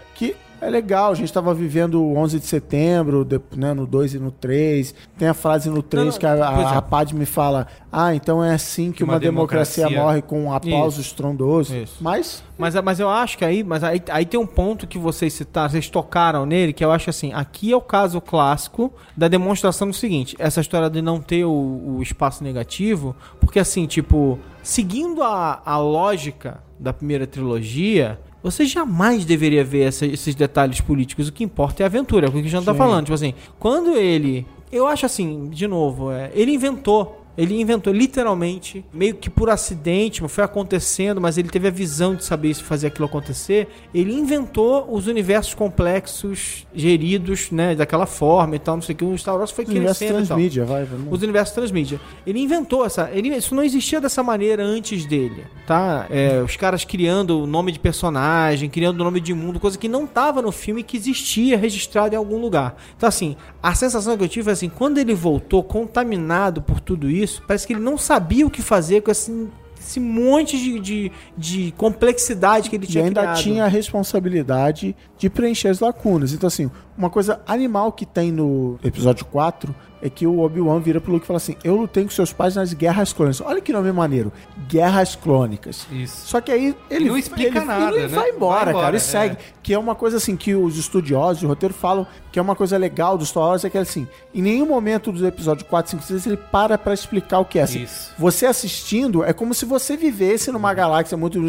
[0.65, 4.15] Que é legal, a gente estava vivendo o 11 de setembro, de- né, no 2
[4.15, 4.95] e no 3.
[5.19, 6.41] Tem a frase no 3 Não, não, que a, é.
[6.43, 10.45] a, a Padme fala: Ah, então é assim que, uma, uma democracia, democracia- morre com
[10.45, 11.75] um aplauso estrondoso.
[11.77, 11.97] Isso.
[12.01, 15.33] Mas Mas, mas eu acho que aí, mas aí, aí tem um ponto que vocês
[15.33, 19.89] citaram, vocês tocaram nele, que eu acho assim, aqui é o caso clássico da demonstração
[19.89, 21.51] do seguinte, essa história de não ter o,
[21.99, 29.25] o espaço negativo, porque assim, tipo, seguindo a, a lógica da primeira trilogia, você jamais
[29.25, 31.27] deveria ver essa- esses detalhes políticos.
[31.29, 33.05] O que importa é a aventura, é o que a gente tá falando.
[33.07, 34.47] Tipo assim, quando ele.
[34.71, 37.24] Eu acho assim, de novo, é, ele inventou.
[37.37, 42.25] Ele inventou literalmente, meio que por acidente, foi acontecendo, mas ele teve a visão de
[42.25, 43.69] saber se fazer aquilo acontecer.
[43.93, 49.05] Ele inventou os universos complexos geridos, né, daquela forma e tal, não sei o que.
[49.05, 50.27] O Star Wars foi crescendo e tal.
[50.27, 50.85] transmídia, vai.
[50.85, 52.01] vamos- Os universos transmídia.
[52.27, 53.11] Ele inventou essa.
[53.13, 56.07] Ele, isso não existia dessa maneira antes dele, tá?
[56.11, 59.89] É, os caras criando o nome de personagem, criando o nome de mundo, coisa que
[59.89, 62.77] não tava no filme que existia registrado em algum lugar.
[62.97, 67.11] Então, assim, a sensação que eu tive é assim: quando ele voltou contaminado por tudo
[67.11, 69.49] isso, parece que ele não sabia o que fazer com esse,
[69.79, 73.43] esse monte de, de, de complexidade que ele E tinha ainda criado.
[73.43, 76.35] tinha a responsabilidade de preencher as lacunas.
[76.35, 81.01] Então, assim, uma coisa animal que tem no episódio 4 é que o Obi-Wan vira
[81.01, 83.41] pro Luke e fala assim: Eu lutei com seus pais nas guerras clônicas.
[83.41, 84.31] Olha que nome maneiro.
[84.69, 85.87] Guerras clônicas.
[85.91, 86.27] Isso.
[86.27, 88.09] Só que aí ele Não explica ele, nada, ele né?
[88.09, 89.01] vai embora, Vai embora, cara, e é.
[89.01, 89.39] segue.
[89.63, 92.77] Que é uma coisa assim que os estudiosos de roteiro falam que é uma coisa
[92.77, 96.27] legal do Star Wars, é que assim, em nenhum momento do episódio 4, 5, 6
[96.27, 97.63] ele para pra explicar o que é.
[97.63, 98.13] Assim, Isso.
[98.19, 101.41] Você assistindo é como se você vivesse numa galáxia muito.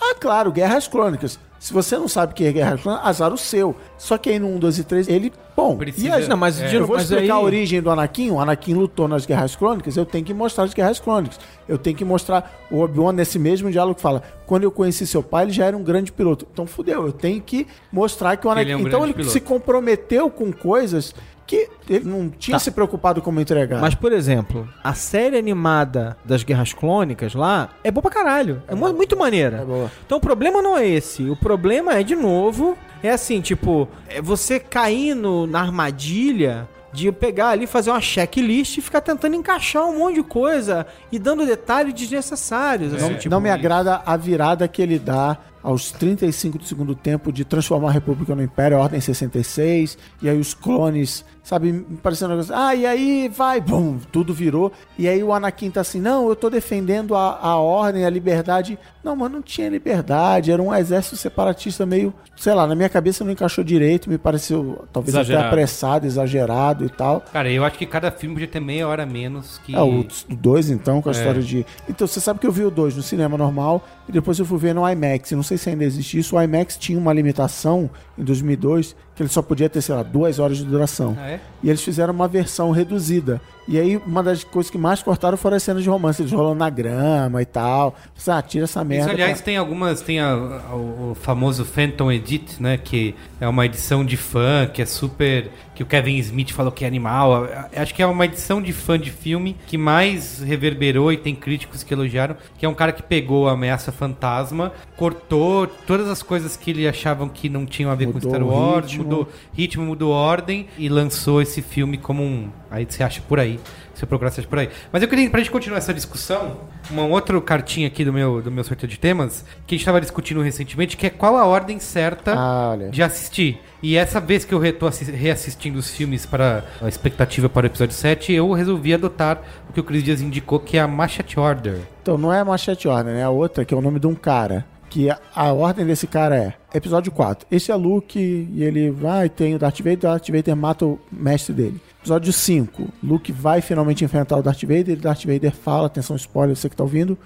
[0.00, 1.36] Ah, claro, Guerras Crônicas.
[1.64, 3.74] Se você não sabe o que é Guerras Crônicas, azar o seu.
[3.96, 5.32] Só que aí no 1, 2 e 3, ele.
[5.56, 6.76] Bom, Precisa- e aí, Não, mas, É.
[6.76, 8.30] eu vou mas explicar aí- a origem do Anakin.
[8.32, 11.40] O Anakin lutou nas Guerras Crônicas, eu tenho que mostrar as Guerras Crônicas.
[11.66, 15.22] Eu tenho que mostrar o Obi-Wan nesse mesmo diálogo que fala: quando eu conheci seu
[15.22, 16.46] pai, ele já era um grande piloto.
[16.52, 18.66] Então fudeu, eu tenho que mostrar que o Anakin.
[18.70, 19.32] Ele é um então ele piloto.
[19.32, 21.14] se comprometeu com coisas
[21.46, 23.80] que ele não tinha se preocupado como entregar.
[23.80, 28.62] Mas, por exemplo, a série animada das Guerras Clônicas lá é boa pra caralho.
[28.66, 29.58] É mu- muito maneira.
[29.58, 29.90] É boa.
[30.06, 31.28] Então o problema não é esse.
[31.28, 37.10] O problema é, de novo, é assim, tipo, é você cair no- na armadilha de
[37.10, 41.44] pegar ali, fazer uma checklist e ficar tentando encaixar um monte de coisa e dando
[41.44, 42.94] detalhes desnecessários.
[42.94, 47.32] assim, tipo, não me agrada a virada que ele dá aos 35 do segundo tempo
[47.32, 51.96] de transformar a República no Império, a Ordem 66, e aí os clones, sabe, me
[52.02, 55.80] parecendo um negócio, ah, e aí vai, bum, tudo virou, e aí o Anakin tá
[55.80, 58.78] assim, não, eu tô defendendo a, a Ordem, a liberdade.
[59.02, 63.22] Não, mas não tinha liberdade, era um exército separatista meio, sei lá, na minha cabeça
[63.24, 65.44] não encaixou direito, me pareceu talvez Exagerado.
[65.46, 67.20] até apressado, exagerado e tal.
[67.32, 69.74] Cara, eu acho que cada filme podia ter meia hora menos que.
[69.76, 71.16] É, o 2 então, com a É.
[71.16, 71.66] história de.
[71.86, 74.56] Então, você sabe que eu vi o 2 no cinema normal e depois eu fui
[74.58, 75.32] ver no IMAX.
[75.32, 76.36] Não sei se ainda existe isso.
[76.36, 80.38] O IMAX tinha uma limitação em 2002 que ele só podia ter, sei lá, duas
[80.38, 81.16] horas de duração.
[81.20, 81.40] Ah, é?
[81.62, 83.40] E eles fizeram uma versão reduzida.
[83.66, 86.56] E aí, uma das coisas que mais cortaram foram as cenas de romance, eles rolando
[86.56, 87.94] na grama e tal.
[88.14, 89.04] Você, ah, tira essa merda.
[89.06, 89.44] Isso, aliás, cara.
[89.44, 90.02] tem algumas.
[90.02, 92.76] Tem a- a- o, famoso Phantom Edit, né?
[92.76, 95.50] Que é uma edição de fã, que é super.
[95.74, 97.44] Que o Kevin Smith falou que é animal.
[97.44, 101.34] A- Acho que é uma edição de fã de filme que mais reverberou e tem
[101.34, 102.36] críticos que elogiaram.
[102.58, 106.86] Que é um cara que pegou a ameaça fantasma, cortou todas as coisas que ele
[106.86, 108.94] achavam que não tinham a ver Mudou com Star Wars.
[109.04, 112.48] Mudou ritmo, mudou ordem e lançou esse filme como um.
[112.70, 113.60] Aí você acha por aí.
[113.94, 114.68] Se eu procurar, você acha por aí.
[114.92, 116.56] Mas eu queria, pra gente continuar essa discussão,
[116.90, 120.00] uma outra cartinha aqui do meu, do meu sorteio de temas, que a gente tava
[120.00, 123.60] discutindo recentemente, que é qual a ordem certa Ah, de assistir.
[123.80, 127.94] E essa vez que eu estou reassistindo os filmes para a expectativa para o episódio
[127.94, 131.78] 7, eu resolvi adotar o que o Cris Dias indicou, que é a Machete Order.
[132.02, 134.14] Então, não é a Machete Ordem, é a outra, que é o nome de um
[134.14, 134.64] cara.
[134.94, 137.48] Que a, a ordem desse cara é episódio 4.
[137.50, 141.00] Esse é Luke e ele vai, tem o Darth Vader, o Darth Vader mata o
[141.10, 141.80] mestre dele.
[141.98, 142.88] Episódio 5.
[143.02, 146.76] Luke vai finalmente enfrentar o Darth Vader e Darth Vader fala, atenção spoiler, você que
[146.76, 147.18] tá ouvindo,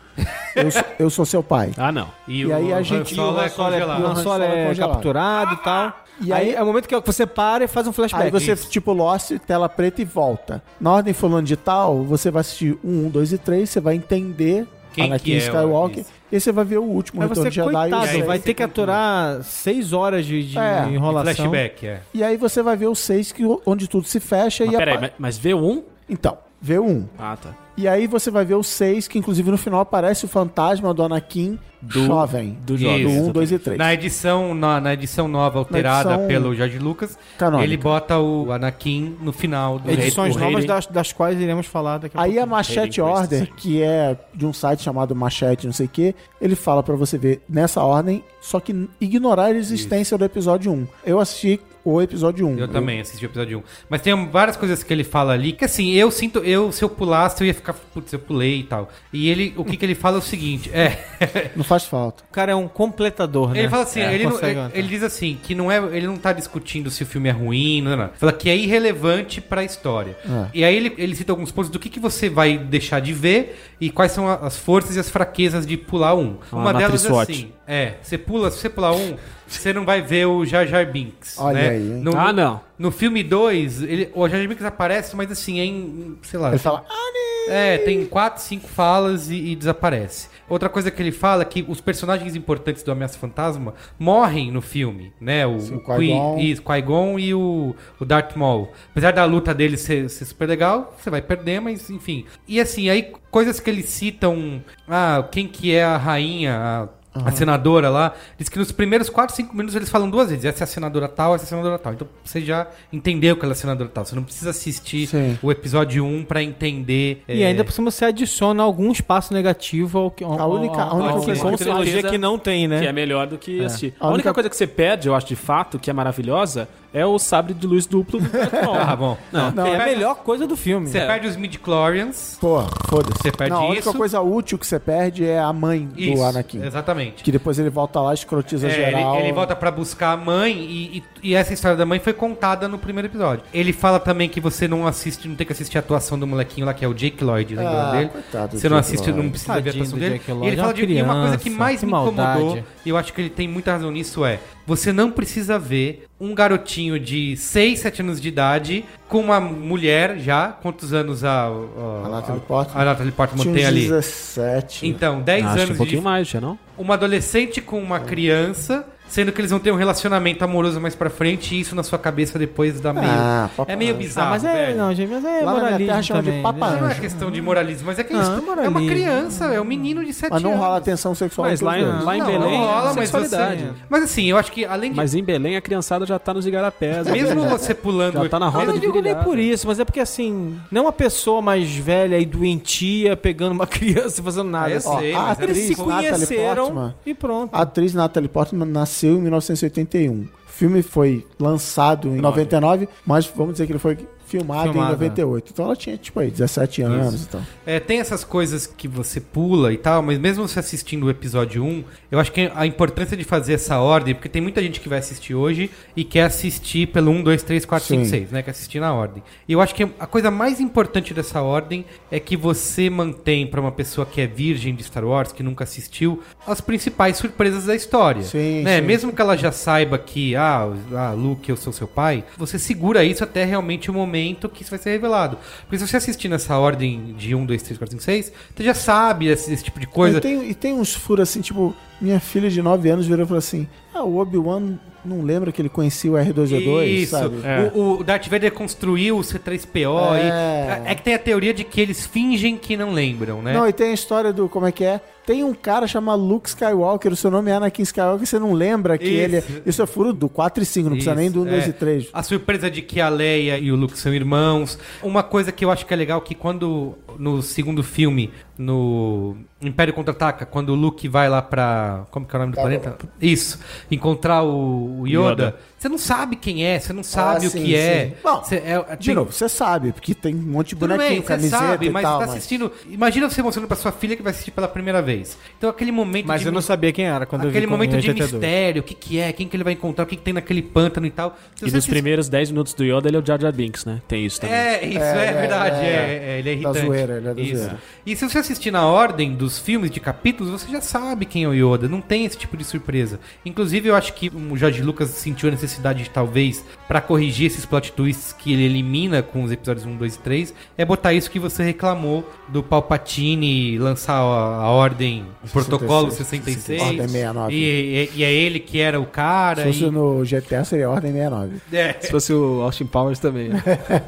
[0.57, 1.73] eu, sou- eu sou seu pai.
[1.77, 2.09] Ah, não.
[2.27, 4.67] E aí a gente- Solo o é Han Solo é, o Han Solo é é
[4.69, 4.93] congelado.
[4.95, 5.93] capturado e tal.
[6.23, 8.25] E aí, aí- é o momento que você para e faz um flashback.
[8.25, 8.71] Aí você, Isso.
[8.71, 10.63] tipo, Lost, tela preta e volta.
[10.81, 13.95] Na ordem fulano de tal, você vai assistir um, um, dois e três, você vai
[13.95, 15.99] entender Quem Anakin que é o- Skywalker.
[16.01, 16.18] isso.
[16.31, 17.69] E aí você vai ver o último Mas Retorno você, de Jedi.
[17.71, 18.27] e coitado, seis.
[18.27, 21.35] vai ter que aturar seis horas de, de É, enrolação.
[21.35, 22.01] Flashback, é.
[22.13, 24.99] E aí você vai ver o 6, que, onde tudo se fecha Mas e peraí,
[25.01, 25.83] mas, mas vê um?
[26.09, 27.09] Então, vê o 1.
[27.19, 27.55] Ah, tá.
[27.77, 31.03] E aí você vai ver o 6, que inclusive no final aparece o fantasma do
[31.03, 32.57] Anakin jovem.
[32.65, 33.33] do do jovem, 1, exatamente.
[33.33, 33.79] 2 e 3.
[33.79, 37.65] Na edição, na, na edição nova, alterada edição pelo George Lucas, canônica.
[37.65, 41.99] ele bota o Anakin no final do Edições O novas das, das quais iremos falar
[41.99, 42.45] daqui a Aí pouco.
[42.45, 46.55] a Machete Order, que é de um site chamado Machete não sei o que, ele
[46.55, 50.87] fala pra você ver nessa ordem, só que ignorar a existência do episódio 1.
[51.05, 52.59] Eu assisti o episódio 1.
[52.59, 53.63] Eu também assisti o episódio 1.
[53.89, 56.89] Mas tem várias coisas que ele fala ali que assim, eu sinto, eu se eu
[56.89, 58.91] pulasse, eu ia ficar, putz, eu pulei e tal.
[59.13, 62.25] E ele, o que que ele fala é o seguinte, é, Não faz falta.
[62.29, 63.61] O cara é um completador, né?
[63.61, 66.17] ele fala assim, É, ele, não- consegue ele, diz assim, que não é, ele não
[66.17, 68.11] tá discutindo se o filme é ruim, não, não.
[68.17, 70.17] Fala que é irrelevante pra história.
[70.25, 70.47] É.
[70.55, 73.61] E aí ele, ele cita alguns pontos do que que você vai deixar de ver
[73.81, 76.39] e quais são a- as forças e as fraquezas de pular um.
[76.51, 79.17] Uma Uma delas é assim, é, você pula, se você pular um,
[79.47, 81.69] você não vai ver o Jar Jar Binks, Olha né?
[81.71, 82.01] aí, hein?
[82.03, 82.61] No- Ah, não.
[82.79, 86.49] No filme 2, ele, o Jar Jar Binks aparece, mas assim, é em, sei lá...
[86.51, 87.13] Ele fala, "Ah,
[87.49, 90.29] É, tem quatro, cinco falas e, e desaparece.
[90.49, 94.63] Outra coisa que ele fala é que os personagens importantes do Ameaça Fantasma morrem no
[94.63, 95.47] filme, né?
[95.47, 97.17] O, Sim, o Qui-Gon.
[97.17, 98.71] Qui- e o, o Darth Maul.
[98.91, 102.25] Apesar da luta deles ser, ser super legal, você vai perder, mas enfim.
[102.47, 104.63] E assim, aí coisas que eles citam...
[104.89, 106.57] Ah, quem que é a rainha...
[106.57, 110.45] A, a senadora lá, diz que nos primeiros 4, 5 minutos eles falam duas vezes.
[110.45, 111.93] Essa é a senadora tal, essa é a senadora tal.
[111.95, 114.05] Então você já entendeu que ela é a senadora tal.
[114.05, 115.39] Você não precisa assistir Sim.
[115.43, 117.23] o episódio 1 pra entender.
[117.29, 120.23] E é, ainda por cima você adiciona algum espaço negativo ao que.
[120.25, 122.81] A única- a única ao- coisa ao- que- trilogia certeza que não tem, né?
[122.81, 123.95] Que é melhor do que assistir.
[123.99, 126.69] A A, única única- coisa que você perde, eu acho, de fato, que é maravilhosa,
[126.93, 128.75] é o sabre de luz duplo do Darth Maul.
[128.77, 129.19] Ah, bom.
[129.33, 130.89] Não, Não, é a melhor coisa do filme.
[130.89, 132.39] Você perde os midi-chlorians.
[132.41, 133.23] Pô, foda-se.
[133.23, 133.99] Você perde Não, a única isso.
[133.99, 136.65] coisa útil que você perde é a mãe do Isso, Anakin.
[136.65, 137.23] exatamente.
[137.23, 139.17] Que depois ele volta lá, escrotiza É, geral.
[139.17, 142.13] ele, ele volta pra buscar a mãe e, e- e essa história da mãe foi
[142.13, 143.45] contada no primeiro episódio.
[143.53, 146.67] Ele fala também que você não assiste, não tem que assistir a atuação do molequinho
[146.67, 148.09] lá, que é o Jake Lloyd, lembra Ah, dele?
[148.09, 149.23] coitado do Você não Jake assiste, Lloyd.
[149.23, 150.19] não precisa ver a Tadinho atuação do dele.
[150.19, 151.87] Jake E Lloyd, ele é fala uma de e uma coisa que criança, mais que
[151.87, 152.39] me maldade.
[152.41, 154.39] incomodou, e eu acho que ele tem muita razão nisso, é
[154.69, 160.19] você não precisa ver um garotinho de 6, 7 anos de idade com uma mulher
[160.19, 162.83] já, quantos anos a, a, A Natalie Portman.
[162.83, 163.81] a Natalie Portman tem ali?
[163.89, 164.87] 17.
[164.87, 166.59] Então, 10 acho anos um pouquinho de mais, já não?
[166.77, 171.09] uma adolescente com uma criança, sendo que eles vão ter um relacionamento amoroso mais pra
[171.11, 173.07] frente e isso na sua cabeça depois dá meio.
[173.09, 173.75] Ah, papai.
[173.75, 174.31] é meio Ah, bizarro.
[174.31, 174.77] mas é, velho.
[174.79, 176.71] não, gente, mas é Lá na minha moralismo terra de também, papai.
[176.73, 176.81] né?
[176.81, 178.31] Não é questão de moralismo, mas é que Não, isso
[178.61, 180.63] é é uma criança, é um menino de 7 Mas não anos.
[180.65, 182.95] rola tensão sexual Mas entre lá em- lá em não, Belém não rola, é mas
[183.11, 183.63] sexualidade.
[183.65, 183.73] você...
[183.89, 184.97] Mas assim, eu acho que além de...
[184.97, 187.07] Mas em Belém a criançada já tá nos igarapés.
[187.07, 187.13] né?
[187.13, 188.23] Mesmo você pulando...
[188.23, 190.59] Já tá na roda Eu não de digo nem por isso, mas é porque assim,
[190.71, 194.67] não uma pessoa mais velha e doentia pegando uma criança e fazendo nada.
[194.67, 194.99] Ah, eu assim.
[194.99, 197.55] sei, Ó, a era Eles se atriz Natalie conheceram Portman, e pronto.
[197.55, 198.67] A atriz Natalie Portman
[198.99, 200.23] nasceu em 1981.
[200.23, 203.97] O filme foi lançado em 99, mas vamos dizer que ele foi
[204.29, 205.51] filmado, Filmado, em 98.
[205.53, 207.41] Então ela tinha, tipo aí, 17 anos e tal.
[207.65, 211.65] É, tem essas coisas que você pula e tal, mas mesmo você assistindo o episódio
[211.65, 214.89] 1, eu acho que a importância de fazer essa ordem, porque tem muita gente que
[214.89, 218.11] vai assistir hoje e quer assistir pelo 1, 2, 3, 4, 5, Sim.
[218.11, 218.43] 6, né?
[218.43, 219.23] Quer assistir na ordem.
[219.49, 223.61] E eu acho que a coisa mais importante dessa ordem é que você mantém pra
[223.61, 227.75] uma pessoa que é virgem de Star Wars, que nunca assistiu, as principais surpresas da
[227.75, 228.23] história.
[228.23, 228.81] Sim, né?
[228.81, 228.87] sim.
[228.87, 233.05] Mesmo que ela já saiba que, ah, ah, Luke, eu sou seu pai, você segura
[233.05, 234.18] isso até realmente o momento
[234.49, 235.39] que isso vai ser revelado.
[235.63, 238.75] Porque se você assistir nessa ordem de 1, 2, 3, 4, 5, 6, você já
[238.75, 240.19] sabe esse, esse tipo de coisa.
[240.19, 243.27] E tem, e tem uns furos assim, tipo, minha filha de 9 anos virou e
[243.27, 244.79] falou assim: Ah, o Obi-Wan
[245.09, 247.11] não lembra que ele conhecia o R2D2, Isso.
[247.11, 247.37] sabe?
[247.45, 247.71] É.
[247.75, 250.17] O, o Darth Vader construiu o C3PO.
[250.17, 250.83] É.
[250.87, 253.53] E, é que tem a teoria de que eles fingem que não lembram, né?
[253.53, 254.49] Não, e tem a história do.
[254.49, 255.01] Como é que é?
[255.29, 258.97] Tem um cara chamado Luke Skywalker, o seu nome é Anakin Skywalker, você não lembra
[258.97, 259.37] que Isso.
[259.37, 259.45] ele.
[259.67, 261.69] Isso é furo do 4 e 5, não precisa nem do 1, 2 é.
[261.69, 262.09] e 3.
[262.15, 264.79] A surpresa de que a Leia e o Luke são irmãos.
[265.03, 269.95] Uma coisa que eu acho que é legal que quando no segundo filme, no Império
[269.95, 272.05] Contra-Ataca, quando o Luke vai lá pra...
[272.11, 272.99] Como que é o nome do planeta?
[273.21, 273.59] Isso.
[273.91, 275.57] Encontrar o, o Yoda, Yoda.
[275.79, 278.07] Você não sabe quem é, você não sabe Ah, o sim, que é.
[278.09, 278.15] sim.
[278.23, 280.89] Bom, Você é- é- De tem- novo, você sabe, porque tem um monte de Tudo
[280.89, 282.19] bonequinho, bem, você camiseta sabe, e mas tal.
[282.21, 282.73] você tá assistindo.
[282.91, 285.39] Imagina você mostrando pra sua filha que vai assistir pela primeira vez.
[285.57, 287.91] Então aquele momento Mas de eu não sabia quem era quando eu vi Aquele momento
[287.91, 288.33] de 82.
[288.33, 290.63] mistério, o que, que é, quem que ele vai encontrar, o que, que tem naquele
[290.63, 291.31] pântano e tal.
[291.31, 293.53] Se E você nos assist- primeiros 10 minutos do Yoda, ele é o Jar Jar
[293.53, 294.03] Binks, né?
[294.09, 294.57] Tem isso também.
[294.57, 295.77] É, isso é, É, verdade.
[295.77, 295.91] é, É,
[296.35, 296.87] é, ele é Da irritante.
[296.87, 297.57] zoeira, ele é da Isso.
[297.57, 297.79] zoeira.
[298.05, 301.49] E se você assistir na ordem dos filmes de capítulos, você já sabe quem é
[301.49, 301.89] o Yoda.
[301.89, 303.21] Não tem esse tipo de surpresa.
[303.45, 307.67] Inclusive, eu acho que o George Lucas sentiu a necessidade de talvez pra corrigir esses
[307.67, 311.31] plot twists que ele elimina com os episódios 1, 2 e 3, é botar isso
[311.31, 316.81] que você reclamou do Palpatine lançar a, a ordem, o protocolo 66.
[316.83, 317.55] Ordem 69.
[317.55, 319.63] E, e- e é ele que era o cara.
[319.63, 321.57] Se fosse e- no GTA, seria Ordem 69.
[321.79, 321.95] É.
[322.01, 323.51] Se fosse o Austin Powers também.
[323.51, 323.63] né?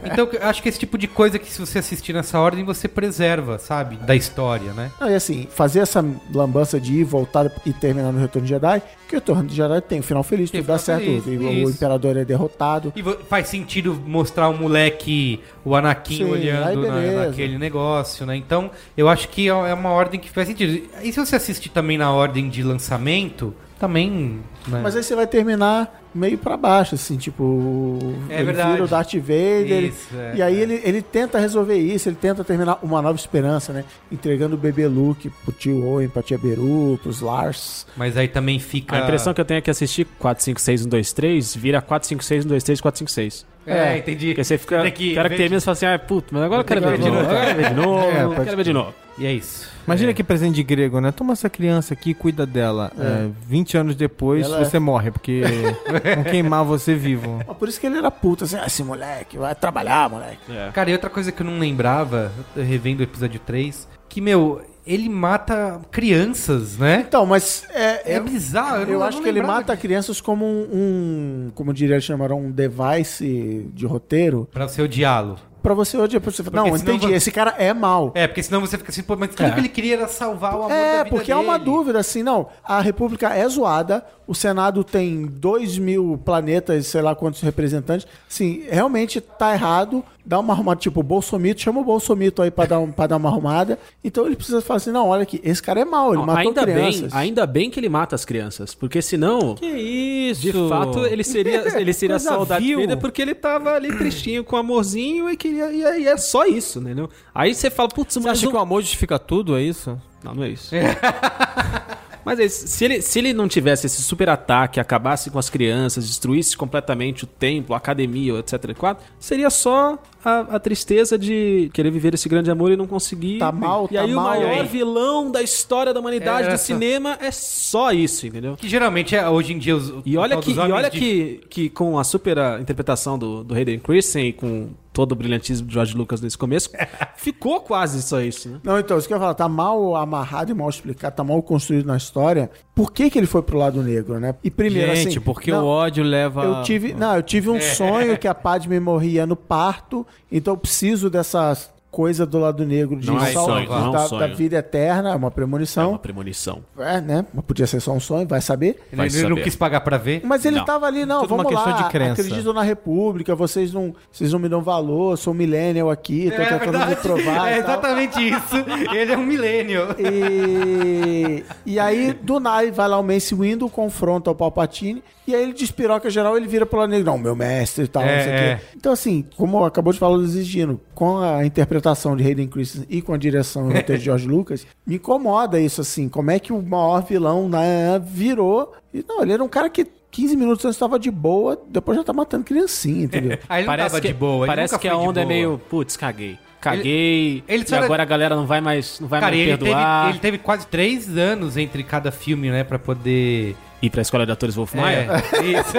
[0.04, 2.88] Então, eu acho que esse tipo de coisa que se você assistir nessa ordem, você
[2.88, 3.96] preserva, sabe?
[3.96, 4.29] Da história,
[4.74, 4.90] né?
[5.00, 8.82] Não, e assim, fazer essa lambança de ir, voltar e terminar no Retorno de Jedi,
[9.08, 11.30] que o Retorno de Jedi tem um final feliz, Tem tudo dá certo, feliz, o
[11.52, 11.70] isso.
[11.72, 12.92] Imperador é derrotado.
[12.96, 18.36] E faz sentido mostrar o moleque, o Anakin Sim, olhando na- naquele negócio, né?
[18.36, 20.88] Então, eu acho que é é uma ordem que faz sentido.
[21.02, 24.40] E se você assistir também na ordem de lançamento, também.
[24.68, 24.80] Né?
[24.82, 27.98] Mas aí você vai terminar meio pra baixo, assim, tipo.
[28.28, 28.72] É ele verdade.
[28.72, 29.84] vira o Darth Vader.
[29.84, 30.62] Isso, é, e aí é.
[30.62, 33.84] ele, ele tenta resolver isso, ele tenta terminar uma nova esperança, né?
[34.12, 37.86] Entregando o bebê Luke pro tio Owen, pra tia Beru, pros Lars.
[37.96, 38.96] Mas aí também fica.
[38.96, 41.80] A impressão que eu tenho é que assistir 4, 5, 6, 1, 2, 3 vira
[41.80, 43.46] 4, 5, 6, 1, 2, 3, 4, 5, 6.
[43.66, 44.28] É, entendi.
[44.28, 44.82] Porque você fica.
[44.82, 46.80] Tem que o cara que termina e fala assim, ah, puto, mas agora eu quero
[46.82, 47.22] ver de novo.
[47.22, 47.28] novo.
[47.28, 48.00] Quero ver de novo.
[48.10, 48.94] É, Quero ver de novo.
[49.18, 49.68] E é isso.
[49.90, 50.14] Imagina É.
[50.14, 51.10] que presente de grego, né?
[51.12, 52.92] Toma essa criança aqui, cuida dela.
[52.98, 55.42] É, 20 anos depois Ela é- você morre, porque
[56.14, 57.40] vão queimar você vivo.
[57.46, 60.38] Mas por isso que ele era puto, assim, ah, esse moleque, vai trabalhar, moleque.
[60.72, 65.08] Cara, e outra coisa que eu não lembrava, revendo o episódio 3, que, meu, ele
[65.08, 67.04] mata crianças, né?
[67.06, 68.82] Então, mas é, É, bizarro.
[68.82, 69.82] Eu, Eu, não- acho não que ele mata disso.
[69.82, 74.48] crianças como um, um- como diria eles chamaram, um device de roteiro.
[74.52, 75.36] Pra você odiá-lo.
[75.62, 78.12] Pra você hoje, pra você, não, entendi, você- esse cara é mal.
[78.14, 79.50] É, porque senão você fica assim, pô, mas tudo É.
[79.50, 81.64] que ele queria era salvar o amor É, porque há uma dele.
[81.70, 82.48] dúvida, assim, não.
[82.64, 88.06] A República é zoada, o Senado tem 2 mil planetas, sei lá quantos representantes.
[88.28, 90.04] Sim, realmente tá errado.
[90.24, 93.16] Dá uma arrumada, tipo, o Bolsomito, chama o Bolsomito aí pra dar, um, pra dar
[93.16, 93.78] uma arrumada.
[94.04, 96.40] Então ele precisa falar assim: não, olha aqui, esse cara é mau, ele Não, matou
[96.40, 97.14] ainda, bem, crianças.
[97.14, 98.74] ainda bem que ele mata as crianças.
[98.74, 99.54] Porque senão.
[99.54, 100.40] Que isso?
[100.42, 102.80] De fato, ele seria, ele seria só o Darth vil.
[102.80, 105.72] Vader porque ele tava ali tristinho com amorzinho e queria.
[105.72, 107.08] E, aí é só isso, entendeu?
[107.34, 108.52] Aí você fala, putz, Você mas acha não...
[108.52, 110.00] que o amor justifica tudo, é isso?
[110.22, 110.70] Não, não é isso.
[112.24, 112.66] Mas é isso.
[112.68, 117.24] se ele, se ele não tivesse esse super ataque, acabasse com as crianças, destruísse completamente
[117.24, 118.74] o templo, a academia, etc.
[118.76, 123.38] quatro, seria só a, a tristeza de querer viver esse grande amor e não conseguir.
[123.38, 124.66] Tá mal, e tá aí mal, o maior aí.
[124.66, 128.56] vilão da história da humanidade É, do cinema é só isso, entendeu?
[128.56, 129.92] Que geralmente é, hoje em dia os.
[130.04, 133.54] E olha, que, e olha de- que, que com a super ah, interpretação do, do
[133.54, 136.70] Hayden Christensen e com todo o brilhantismo de George Lucas nesse começo,
[137.16, 138.60] ficou quase só isso, né?
[138.62, 141.42] Não, então, isso que eu ia falar, tá mal amarrado e mal explicado, tá mal
[141.42, 142.50] construído na história.
[142.74, 144.34] Por que, que ele foi pro lado negro, né?
[144.42, 145.20] E primeiro, Gente, assim.
[145.20, 146.44] porque não, o ódio leva...
[146.44, 150.58] Eu tive, não, eu tive um sonho que a Padme morria no parto, então eu
[150.58, 151.56] preciso dessa
[151.90, 154.26] coisa do lado negro de Não é um sal- sonho, não é um da, da
[154.28, 155.90] vida eterna, é uma É premonição.
[155.90, 156.60] uma premonição.
[156.78, 157.26] É, né?
[157.34, 158.80] Mas podia ser só um sonho, vai saber.
[158.92, 159.42] Vai Ele, ele não saber.
[159.44, 160.20] quis pagar pra ver.
[160.24, 160.64] Mas ele Não.
[160.64, 162.22] tava ali, não, Tudo vamos lá, de crença.
[162.22, 166.86] acredito na república, vocês não, vocês não me dão valor, sou millennial aqui, tô tentando
[166.86, 168.56] me provar É exatamente isso.
[168.94, 169.88] Ele é um milênio.
[169.98, 175.42] E, e aí, do nada, vai lá o Mace Windu, confronta o Palpatine, e aí
[175.42, 178.24] ele despiroca geral, ele vira pro lado negro, não, meu mestre e tal, É, não
[178.24, 178.56] sei o é.
[178.56, 178.64] quê.
[178.76, 183.00] Então, assim, como acabou de falar o Desistino, com a interpretação de Hayden Christensen e
[183.02, 186.60] com a direção e de George Lucas, me incomoda isso, assim, como é que o
[186.62, 188.72] maior vilão né, virou...
[188.92, 192.02] E, não, ele era um cara que 15 minutos antes estava de boa, depois já
[192.02, 193.38] tá matando criancinha, entendeu?
[193.48, 194.44] Aí ele não tava que, de boa.
[194.44, 196.36] ele parece que a onda é meio, putz, caguei.
[196.60, 197.42] Caguei.
[197.48, 199.52] ele e só era- agora a galera não vai mais, não vai Cara, mais ele
[199.56, 200.10] teve, perdoar.
[200.10, 202.64] ele teve quase três anos entre cada filme, né?
[202.64, 203.56] Pra poder.
[203.82, 205.08] Ir pra escola de atores Wolf Maia.
[205.32, 205.72] É, isso.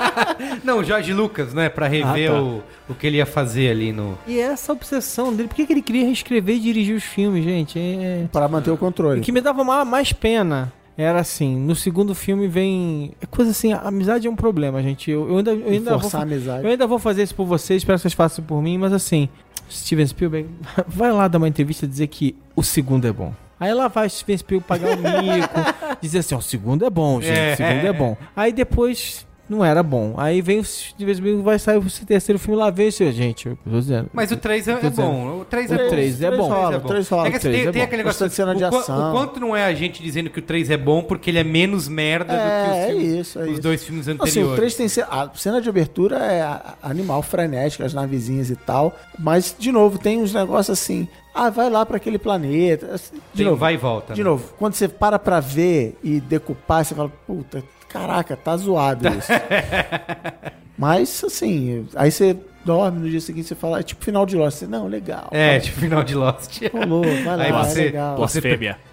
[0.64, 1.68] Não, Jorge Lucas, né?
[1.68, 2.42] Pra rever Ah, tá.
[2.42, 4.18] o, o que ele ia fazer ali no.
[4.26, 7.78] E essa obsessão dele, por que, que ele queria reescrever e dirigir os filmes, gente?
[7.78, 8.26] É...
[8.32, 9.20] Para manter o O controle.
[9.20, 13.12] que me dava ma- mais pena era assim, no segundo filme vem...
[13.20, 15.10] É coisa assim, a amizade é um problema, gente.
[15.10, 16.00] Eu, eu ainda, eu ainda vou...
[16.00, 16.64] Forçar a fa- amizade.
[16.64, 19.28] Eu ainda vou fazer isso por vocês, espero que vocês façam por mim, mas assim,
[19.70, 20.48] Steven Spielberg,
[20.86, 23.32] vai lá dar uma entrevista e dizer que o segundo é bom.
[23.62, 25.54] Aí lá vai Spielberg pagar o mico,
[26.02, 27.52] dizer assim, ó, o segundo é bom, gente, É.
[27.52, 28.16] o segundo é bom.
[28.34, 30.14] Aí depois não era bom.
[30.16, 33.58] Aí vem o Steven Spielberg, vai sair o terceiro filme lá, vê se gente, eu
[33.64, 34.08] tô dizendo.
[34.12, 35.40] Mas o 3 é, é bom.
[35.40, 35.88] O 3 é O bom.
[35.88, 36.48] três é bom.
[36.48, 36.88] rola, bom.
[36.88, 37.26] três rola.
[37.26, 37.82] É que assim, tem, é tem bom.
[37.82, 39.10] aquele negócio Bastante cena de o, ação.
[39.10, 41.44] o quanto não é a gente dizendo que o 3 é bom porque ele é
[41.44, 43.60] menos merda É, do que os, é filmes- isso, é os isso.
[43.60, 44.52] dois filmes Assim, anteriores.
[44.52, 48.96] o 3 tem ce- a cena de abertura é animal frenética, as navezinhas e tal.
[49.18, 51.06] Mas, de novo, tem uns negócios assim.
[51.34, 52.94] Ah, vai lá pra aquele planeta.
[52.94, 54.12] assim, De Tem novo, vai e volta.
[54.14, 54.28] de né?
[54.30, 57.62] novo, quando você para pra ver e decupar, você fala, puta,
[57.92, 59.30] caraca, tá zoado isso.
[60.76, 64.58] Mas, assim, aí você dorme no dia seguinte você fala, é tipo final de Lost.
[64.58, 65.28] Você, não, legal.
[65.30, 66.60] É, tipo final de Lost.
[66.72, 68.16] Rolou, vai lá, Aí é você, legal.
[68.16, 68.40] você,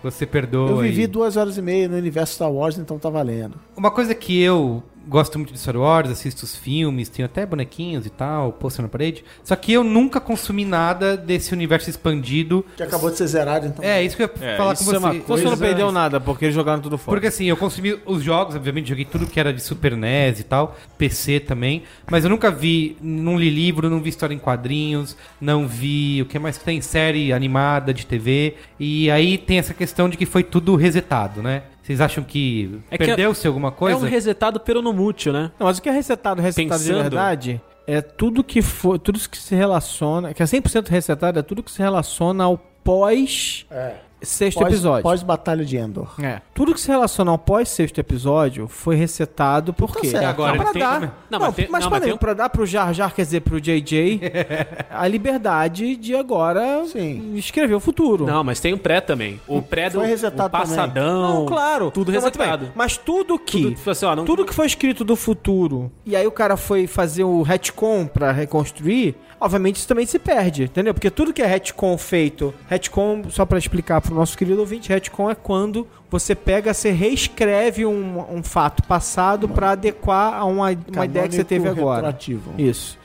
[0.03, 0.69] você perdoa.
[0.69, 3.55] Eu vivi e- duas horas e meia no universo Star Wars, então tá valendo.
[3.75, 8.05] Uma coisa que eu gosto muito de Star Wars, assisto os filmes, tenho até bonequinhos
[8.05, 9.23] e tal, pôster na parede.
[9.43, 12.63] Só que eu nunca consumi nada desse universo expandido.
[12.77, 13.83] Que acabou de ser zerado, então.
[13.83, 15.17] É, isso que eu ia É, falar isso com é uma você.
[15.17, 17.15] Então você não Coisa- perdeu nada, porque eles jogaram tudo fora.
[17.15, 20.43] Porque assim, eu consumi os jogos, obviamente, joguei tudo que era de Super NES e
[20.43, 25.17] tal, PC também, mas eu nunca vi, não li livro, não vi história em quadrinhos,
[25.41, 29.73] não vi o que mais que tem, série animada de TV, e aí tem essa
[29.73, 31.63] questão de que foi tudo resetado, né?
[31.89, 33.97] Vocês acham que É perdeu-se alguma É coisa?
[33.97, 35.49] um resetado peronomútil, né?
[35.57, 39.17] Não, mas o que é resetado, resetado de Pensando- verdade, é tudo que for, tudo
[39.27, 43.93] que se relaciona, que é 100% resetado, é tudo que se relaciona ao pós É.
[44.21, 45.03] sexto Pós- episódio.
[45.03, 46.09] Pós-batalha de Endor.
[46.21, 46.41] É.
[46.53, 50.07] Tudo que se relaciona ao pós sexto episódio foi resetado por quê?
[50.07, 50.25] certo.
[50.25, 52.49] Agora, pra eles têm dar, não, Não, mas tem- mas, não, pra, tem pra dar
[52.49, 54.19] pro Jar Jar, quer dizer, pro JJ,
[54.89, 57.33] a liberdade de agora Sim.
[57.35, 58.25] escrever o futuro.
[58.25, 59.39] Não, mas tem o pré também.
[59.47, 61.21] O pré do Foi resetado o passadão.
[61.39, 61.91] Não, claro.
[61.91, 62.71] Tudo Não, resetado.
[62.75, 63.61] Mas tudo que.
[63.63, 65.91] Tudo, tipo assim, ó, não- tudo que foi escrito do futuro.
[66.05, 69.15] E aí o cara foi fazer o retcon pra reconstruir.
[69.41, 70.93] Obviamente isso também se perde, entendeu?
[70.93, 72.53] Porque tudo que é retcon feito.
[72.67, 77.85] Retcon, só pra explicar pro nosso querido ouvinte, retcon é quando você pega, você reescreve
[77.85, 82.07] um, um fato passado pra adequar a uma, uma ideia que você teve agora.
[82.07, 82.51] retroativo.
[82.57, 82.97] Isso.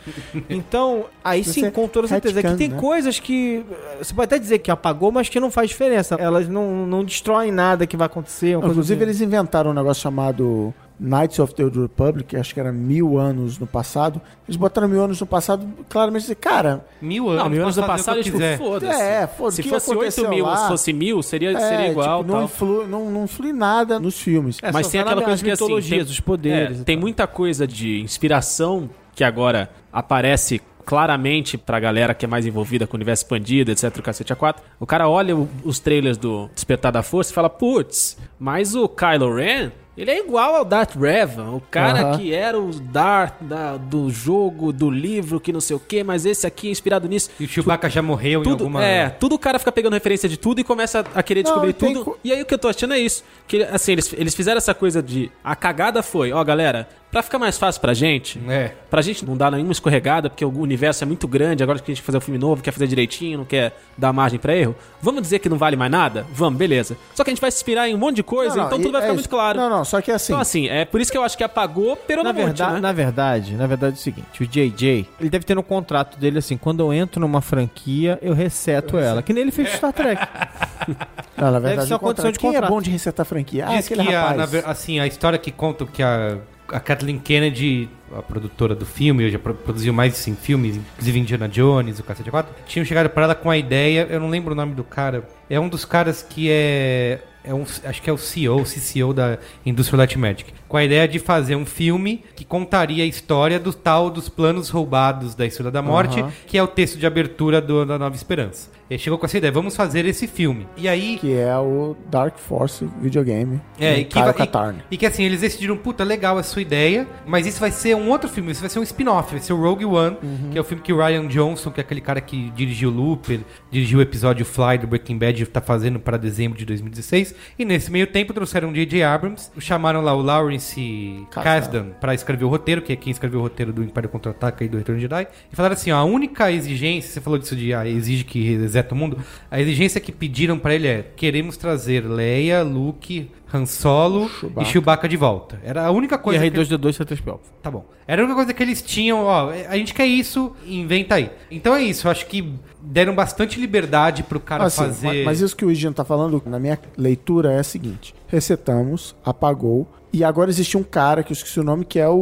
[0.48, 2.40] Então, aí sim, com toda certeza.
[2.40, 2.78] É que tem né?
[2.78, 3.64] coisas que.
[3.98, 6.14] Você pode até dizer que apagou, mas que não faz diferença.
[6.14, 8.56] Elas não, não destroem nada que vai acontecer.
[8.56, 9.02] Inclusive, assim.
[9.02, 10.72] eles inventaram um negócio chamado
[11.04, 14.20] Knights of the Old Republic, que acho que era mil anos no passado.
[14.48, 17.80] Eles botaram mil anos no passado, claramente dizer, cara, Mil anos, Não, mil anos posso
[17.80, 19.02] do fazer o passado, tipo, foda-se.
[19.02, 20.56] É, foda-se, Se fosse 8 aconteceu mil, lá?
[20.56, 22.20] se fosse mil, seria, é, seria igual.
[22.20, 22.44] tipo, não, tal.
[22.44, 24.58] influi, não, não influi nada nos filmes.
[24.62, 26.80] É, Mas tem aquela coisa que assim, mitologias, tem- os poderes.
[26.80, 27.02] É, tem tal.
[27.02, 32.94] muita coisa de inspiração que agora aparece claramente pra galera que é mais envolvida com
[32.94, 34.56] o universo expandido, etc, o cacete A4.
[34.78, 35.34] O cara olha
[35.64, 40.18] os trailers do Despertar da Força e fala, putz, mas o Kylo Ren, ele é
[40.18, 45.38] igual ao Darth Revan, o cara que era o Darth da- do jogo, do livro,
[45.40, 47.30] que não sei o que, mas esse aqui é inspirado nisso.
[47.38, 48.84] E o Chewbacca já morreu em Tudo, alguma...
[48.84, 51.72] é, tudo o cara fica pegando referência de tudo e começa a querer Não, descobrir
[51.74, 52.04] tudo.
[52.04, 53.22] co- E aí o que eu tô achando é isso.
[53.46, 55.30] Que, assim, eles, eles fizeram essa coisa de.
[55.42, 58.72] A cagada foi, ó, galera, pra ficar mais fácil pra gente, É.
[58.90, 61.94] pra gente não dar nenhuma escorregada, porque o universo é muito grande, agora que a
[61.94, 64.74] gente quer fazer um filme novo, quer fazer direitinho, não quer dar margem pra erro,
[65.00, 66.26] vamos dizer que não vale mais nada?
[66.34, 66.96] Vamos, beleza.
[67.14, 68.78] Só que a gente vai se inspirar em um monte de coisa, Não, não, então
[68.80, 69.22] tudo vai é ficar isso.
[69.22, 69.58] muito claro.
[69.58, 71.90] Não, não, só que assim, Então, assim, é por isso que eu acho que apagou
[71.90, 72.80] Na peronomútil, verdade, né?
[72.80, 76.38] na verdade, na verdade é o seguinte, o JJ, ele deve ter no contrato dele
[76.38, 80.20] assim, quando eu entro numa franquia, eu reseto ela, que nem ele fez Star Trek.
[81.38, 82.00] não, na deve verdade, ser uma o contrário.
[82.00, 82.70] condição de quem é contrato.
[82.70, 83.64] bom de resetar a franquia?
[83.68, 84.36] Ah, Diz aquele que a, rapaz.
[84.38, 86.38] na ver- assim, a história que conta que a,
[86.68, 91.18] a Kathleen Kennedy, a produtora do filme, já pro- produziu mais de 100 filmes, inclusive
[91.18, 94.52] Indiana Jones, o Cacete 4, tinham chegado para ela com a ideia, eu não lembro
[94.52, 97.20] o nome do cara, é um dos caras que é...
[97.46, 99.36] É um, acho que é o CEO, CCO da
[99.66, 100.50] Industrial Light Magic.
[100.66, 104.70] Com a ideia de fazer um filme que contaria a história do tal dos planos
[104.70, 106.32] roubados da Estrela da Morte, Aham.
[106.46, 108.70] que é o texto de abertura do- da Nova Esperança.
[108.90, 110.66] Ele chegou com essa ideia, vamos fazer esse filme.
[110.76, 113.60] E aí, Que é o Dark Force videogame.
[113.80, 114.76] é, do e que, Kyle vai- Katarn.
[114.90, 117.96] e, e que assim, eles decidiram, puta, legal a sua ideia, mas isso vai ser
[117.96, 120.50] um outro filme, isso vai ser um spin-off, vai ser o Rogue One, Uhum.
[120.50, 123.40] que é o filme que o Ryan Johnson, que é aquele cara que dirigiu Looper,
[123.70, 127.34] dirigiu o episódio Fly do Breaking Bad, tá fazendo para dezembro de 2016.
[127.58, 129.02] E nesse meio tempo trouxeram o J.J.
[129.02, 131.90] Abrams, chamaram lá o Lawrence Kasdan.
[132.00, 134.76] Pra escrever o roteiro, que é quem escreveu o roteiro do Império Contra-Ataca e do
[134.78, 137.86] Retorno de Jedi, e falaram assim, ó, a única exigência, você falou disso de ah,
[137.86, 138.38] exige que
[138.74, 139.18] reseta o mundo,
[139.50, 144.62] a exigência que pediram pra ele é, queremos trazer Leia, Luke, Han Solo Chewbacca.
[144.62, 145.60] e Chewbacca de volta.
[145.64, 146.58] Era a única e coisa aí que...
[146.58, 147.38] 2D2 C3PO.
[147.62, 147.84] Tá bom.
[148.06, 151.30] Era a única coisa que eles tinham, ó, a gente quer isso, inventa aí.
[151.50, 152.52] Então é isso, eu acho que
[152.82, 155.06] deram bastante liberdade pro cara Assim, fazer...
[155.06, 159.14] mas, mas isso que o Eugênio tá falando, na minha leitura, é a seguinte: resetamos,
[159.24, 159.88] apagou.
[160.14, 162.14] E agora existe um cara, que eu esqueci o nome, que é o,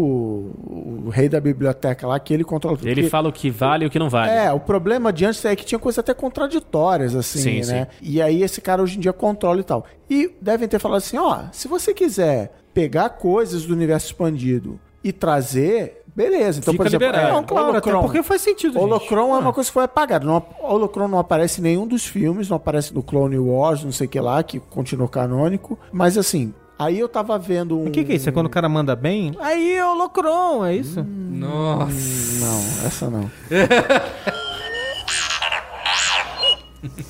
[1.05, 2.89] o rei da biblioteca lá, que ele controla tudo.
[2.89, 4.33] Ele fala o que vale e o que não vale.
[4.33, 7.89] É, o problema de antes é que tinha coisas até contraditórias, assim, Sim, né?
[8.01, 9.85] E aí esse cara hoje em dia controla e tal.
[10.09, 15.13] E devem ter falado assim, ó, se você quiser pegar coisas do universo expandido e
[15.13, 16.61] trazer, beleza.
[16.61, 17.29] Então, Fica por exemplo, liberado.
[17.29, 18.01] é, Não, claro, até Holocron.
[18.01, 18.83] porque faz sentido, gente.
[18.83, 20.25] Holocron é uma coisa que foi apagada.
[20.25, 24.07] Não, Holocron não aparece em nenhum dos filmes, não aparece no Clone Wars, não sei
[24.07, 25.79] o que lá, que continuou canônico.
[25.93, 27.87] Mas assim, aí eu tava vendo um.
[27.87, 28.29] O que, que é isso?
[28.29, 29.35] É quando o cara manda bem?
[29.41, 31.05] Aí é o Locron, é isso?
[31.05, 31.93] Nossa...
[32.41, 33.31] Não, essa não.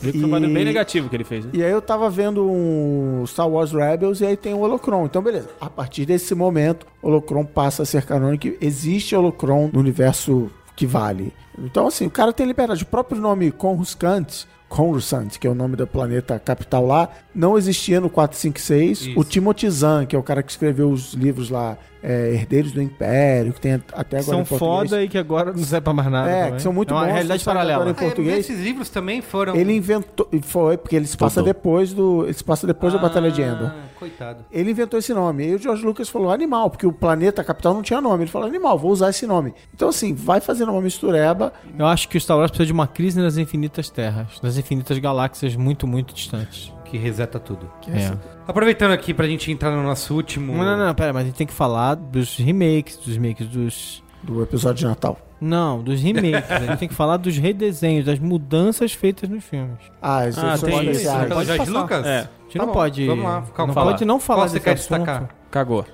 [0.03, 1.51] Viu que foi um barulho bem E- negativo que ele fez, né?
[1.55, 5.07] E aí eu tava vendo um Star Wars Rebels e aí tem o Holocron.
[5.07, 5.49] Então, beleza.
[5.61, 8.49] A partir desse momento, o Holocron passa a ser canônico.
[8.61, 11.33] Existe Holocron no universo que vale.
[11.59, 12.83] Então, assim, o cara tem liberdade.
[12.83, 14.45] O próprio nome Coruscant,
[14.75, 19.01] Coruscant, que é o nome do planeta capital lá, não existia no 456.
[19.03, 19.21] Isso.
[19.21, 22.83] O Timothy Zahn, que é o cara que escreveu os livros lá, é, Herdeiros do
[22.83, 26.31] Império, que tem até agora São foda e que agora não serve pra mais nada.
[26.31, 26.57] É, também.
[26.57, 27.13] que são muito é uma bons.
[27.13, 27.91] realidade que paralela.
[27.91, 28.37] Em português.
[28.37, 29.55] É, esses livros também foram.
[29.55, 30.29] Ele inventou.
[30.43, 32.25] Foi, porque ele se passa depois do.
[32.25, 33.69] Ele se passa depois da Batalha de Endor.
[33.69, 34.45] Ah, Coitado.
[34.51, 35.47] Ele inventou esse nome.
[35.47, 38.25] E o George Lucas falou animal, porque o planeta capital não tinha nome.
[38.25, 39.55] Ele falou animal, vou usar esse nome.
[39.73, 41.53] Então, assim, vai fazendo uma mistureba.
[41.79, 44.99] Eu acho que o Star Wars precisa de uma crise nas infinitas terras, nas infinitas
[44.99, 46.73] galáxias muito, muito distantes.
[46.93, 47.71] Que reseta tudo.
[47.89, 48.13] É.
[48.47, 50.53] Aproveitando aqui pra gente entrar no nosso último.
[50.55, 54.05] Não, não, não, pera, mas a gente tem que falar dos remakes, dos remakes dos.
[54.23, 55.19] Do episódio de Natal.
[55.41, 56.51] Não, dos remakes.
[56.51, 59.79] a gente tem que falar dos redesenhos, das mudanças feitas nos filmes.
[60.03, 61.11] Ah, as Ah, edições tem isso.
[61.11, 61.81] Pelo Pode George passar.
[61.81, 62.07] Lucas?
[62.07, 62.19] É.
[62.19, 63.07] A gente Tá não bom, pode.
[63.07, 63.91] vamos lá, calma, não fala.
[63.93, 64.99] pode não falar Qual você quer assunto.
[64.99, 65.29] destacar?
[65.51, 65.87] Cagou.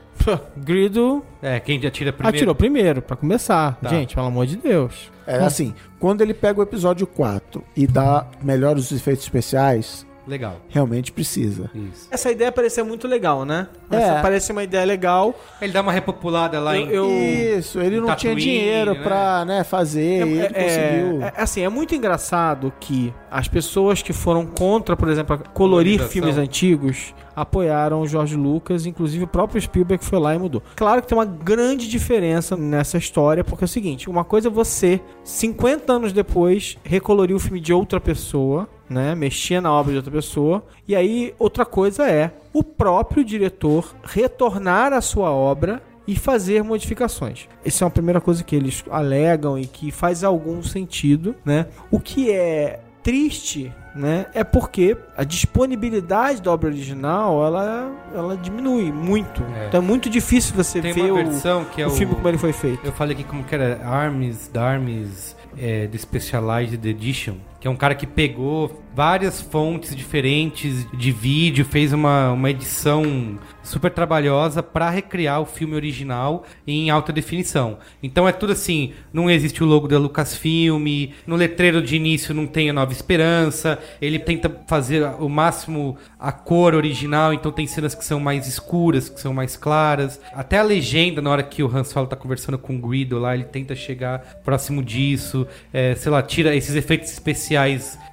[0.57, 2.37] Grido É, quem atira primeiro.
[2.37, 3.79] atirou primeiro, pra começar.
[3.81, 3.89] Tá.
[3.89, 5.11] Gente, pelo amor de Deus.
[5.27, 10.57] É assim, quando ele pega o episódio 4 e dá melhor os efeitos especiais, Legal.
[10.69, 11.71] realmente precisa.
[11.75, 12.07] Isso.
[12.11, 13.67] Essa ideia parecia muito legal, né?
[13.91, 13.97] É.
[13.97, 15.35] Essa parece uma ideia legal.
[15.61, 16.91] Ele dá uma repopulada lá Eu- em.
[16.91, 19.03] eu- Isso, ele não tinha dinheiro né?
[19.03, 21.23] pra né, fazer, e ele é, conseguiu.
[21.23, 26.37] é, assim, é muito engraçado que as pessoas que foram contra, por exemplo, colorir filmes
[26.37, 30.61] antigos apoiaram o George Lucas, inclusive o próprio Spielberg foi lá e mudou.
[30.75, 34.51] Claro que tem uma grande diferença nessa história, porque é o seguinte, uma coisa é
[34.51, 39.99] você, 50 anos depois, recolorir o filme de outra pessoa, né, mexer na obra de
[39.99, 46.17] outra pessoa, e aí outra coisa é o próprio diretor retornar à sua obra e
[46.17, 47.47] fazer modificações.
[47.65, 51.67] Essa é uma primeira coisa que eles alegam e que faz algum sentido, né?
[51.91, 58.93] O que é triste, né, é porque a disponibilidade da obra original, ela, ela diminui
[58.93, 59.43] muito.
[59.43, 59.69] É.
[59.69, 61.91] Então é muito difícil você Tem ver o, é o o.
[61.91, 62.85] filme como ele foi feito.
[62.85, 67.77] Eu falei aqui como que era Arms, Darmes, é, The Specialized Edition, que é um
[67.77, 74.89] cara que pegou várias fontes diferentes de vídeo, fez uma, uma edição super trabalhosa para
[74.91, 77.79] recriar o filme original em alta definição.
[78.03, 82.47] Então é tudo assim, não existe o logo da Lucasfilm, no letreiro de início não
[82.47, 87.95] tem a Nova Esperança, ele tenta fazer o máximo a cor original, então tem cenas
[87.95, 90.21] que são mais escuras, que são mais claras.
[90.33, 93.35] Até a legenda, na hora que o Han Solo tá conversando com o Guido lá,
[93.35, 97.48] ele tenta chegar próximo disso, é, sei lá, tira esses efeitos especiais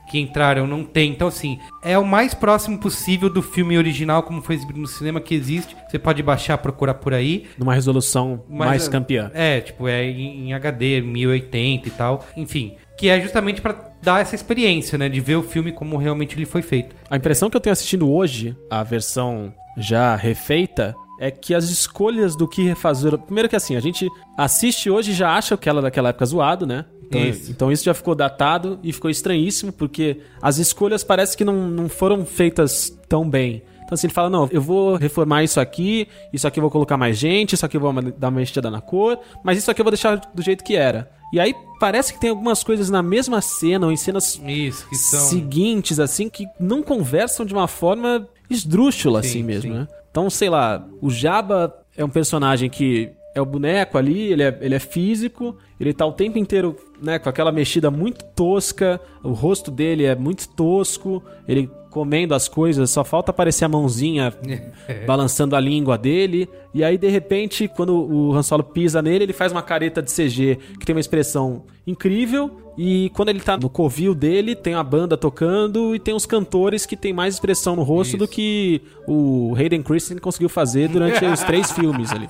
[0.07, 1.11] que entraram, não tem.
[1.11, 5.19] Então, assim, é o mais próximo possível do filme original, como foi exibido no cinema,
[5.19, 5.75] que existe.
[5.89, 7.45] Você pode baixar, procurar por aí.
[7.57, 9.31] Numa resolução Mas, mais é, campeã.
[9.33, 12.25] É, tipo, é em, em HD, 1080 e tal.
[12.37, 15.09] Enfim, que é justamente pra dar essa experiência, né?
[15.09, 16.95] De ver o filme como realmente ele foi feito.
[17.09, 22.35] A impressão que eu tenho assistindo hoje, a versão já refeita, é que as escolhas
[22.35, 23.17] do que refazer.
[23.17, 24.07] Primeiro que assim, a gente
[24.37, 26.85] assiste hoje e já acha aquela daquela época zoado, né?
[27.07, 27.51] Então Isso.
[27.51, 31.87] então isso já ficou datado e ficou estranhíssimo, porque as escolhas parece que não, não
[31.87, 33.61] foram feitas tão bem.
[33.83, 36.97] Então assim, ele fala, não, eu vou reformar isso aqui, isso aqui eu vou colocar
[36.97, 39.83] mais gente, isso aqui eu vou dar uma mexida na cor, mas isso aqui eu
[39.83, 41.09] vou deixar do jeito que era.
[41.31, 45.19] E aí parece que tem algumas coisas na mesma cena ou em cenas Isso, são.
[45.19, 49.79] seguintes, assim, que não conversam de uma forma esdrúxula, Sim, assim mesmo, sim.
[49.79, 49.87] né?
[50.09, 54.57] Então, sei lá, o Jabba é um personagem que é o boneco ali, ele é,
[54.61, 59.31] ele é físico, ele tá o tempo inteiro, né, com aquela mexida muito tosca, o
[59.31, 64.33] rosto dele é muito tosco, ele comendo as coisas, só falta aparecer a mãozinha
[65.07, 69.33] balançando a língua dele, e aí de repente, quando o Han Solo pisa nele, ele
[69.33, 73.69] faz uma careta de CG que tem uma expressão incrível, e quando ele tá no
[73.69, 77.83] covil dele, tem a banda tocando e tem os cantores que tem mais expressão no
[77.83, 82.27] rosto do que o Hayden Christensen conseguiu fazer durante os três filmes ali.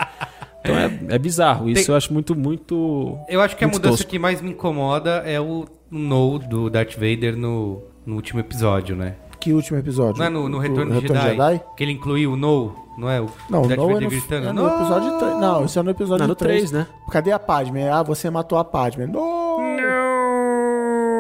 [0.66, 1.70] Então é, é bizarro.
[1.70, 3.18] Isso Tem- eu acho muito, muito.
[3.30, 4.10] Eu acho que a mudança tosco.
[4.10, 9.16] que mais me incomoda é o no do Darth Vader no, no último episódio, né?
[9.40, 10.18] Que último episódio?
[10.20, 13.22] Não é no, no Retorno, de Jedi, Que ele incluiu o No, não é?
[13.22, 14.48] O Não, o Darth Noah é Vader no, gritando.
[14.48, 15.40] é no episódio 3.
[15.40, 16.70] Não, isso é no episódio Não, no 3.
[16.70, 16.88] 3, né?
[17.12, 17.88] Cadê a Padme?
[17.88, 19.06] Ah, você matou a Padme.
[19.06, 19.46] Não!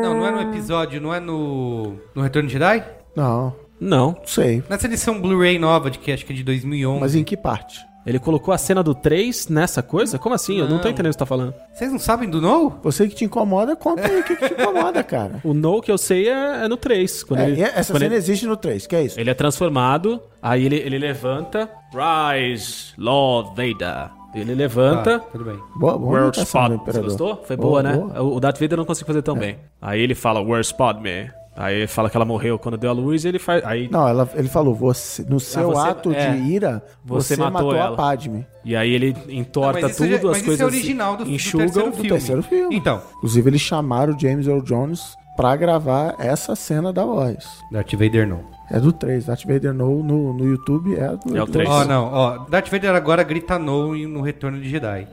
[0.01, 2.83] Não, não é no episódio, não é no, no Retorno de Jedi?
[3.15, 4.11] Não, Não.
[4.11, 4.63] não sei.
[4.69, 6.99] Nessa edição Blu-ray nova, de que acho que é de 2011.
[6.99, 7.79] Mas em que parte?
[8.05, 10.19] Ele colocou a cena do 3 nessa coisa?
[10.19, 10.59] Como assim?
[10.59, 11.53] Eu não tô entendendo o que você tá falando.
[11.73, 12.69] Vocês não sabem do No?
[12.83, 15.39] Você que te incomoda, conta aí o que, que te incomoda, cara.
[15.43, 17.23] O No que eu sei é, é no 3.
[17.23, 19.19] Quando É, ele, essa quando cena ele, existe no 3, que é isso?
[19.19, 21.69] ele é transformado, aí ele, ele levanta.
[21.93, 24.11] Rise, Lord Vader.
[24.35, 25.19] Ele levanta.
[25.19, 25.57] Tá, tudo bem.
[25.77, 26.71] Boa, boa do Spot?
[26.85, 27.41] Você gostou?
[27.47, 27.93] Foi boa, né?
[27.93, 28.21] boa.
[28.21, 29.57] O Darth Vader não conseguiu fazer tão bem.
[29.81, 31.31] Aí ele fala, Where's Spot, me?
[31.57, 33.63] Aí ele fala que ela morreu quando deu a luz e ele faz.
[33.63, 37.41] Aí, Não, ela, ele falou, você, no seu você- ato é, de ira, você você,
[37.41, 37.93] matou matou, ela.
[37.93, 38.45] a Padme.
[38.65, 41.23] E aí ele entorta Não, isso tudo, já- as mas coisas isso é original do,
[41.25, 41.65] do enxugam.
[41.67, 42.09] terceiro Do filme.
[42.09, 42.75] terceiro filme.
[42.75, 45.01] Então, Inclusive, eles chamaram o James Earl Jones
[45.37, 47.45] pra gravar essa cena da voz.
[47.71, 48.43] Darth Vader não.
[48.69, 49.25] É do 3.
[49.25, 51.69] Darth Vader no, no, no YouTube é do É o do- 3.
[51.69, 52.37] Ó, não, ó.
[52.49, 55.07] Darth Vader agora grita no no Retorno de Jedi.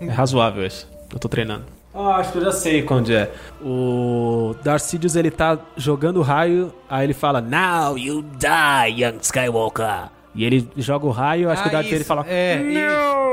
[0.00, 0.86] É razoável esse.
[1.12, 1.64] Eu tô treinando.
[1.94, 3.30] Ah, acho que eu já sei onde é.
[3.60, 10.08] O Darth Sidious, ele tá jogando raio, aí ele fala, Now you die, young Skywalker.
[10.34, 12.56] E ele joga o raio, acho que o Darth Vader fala, É,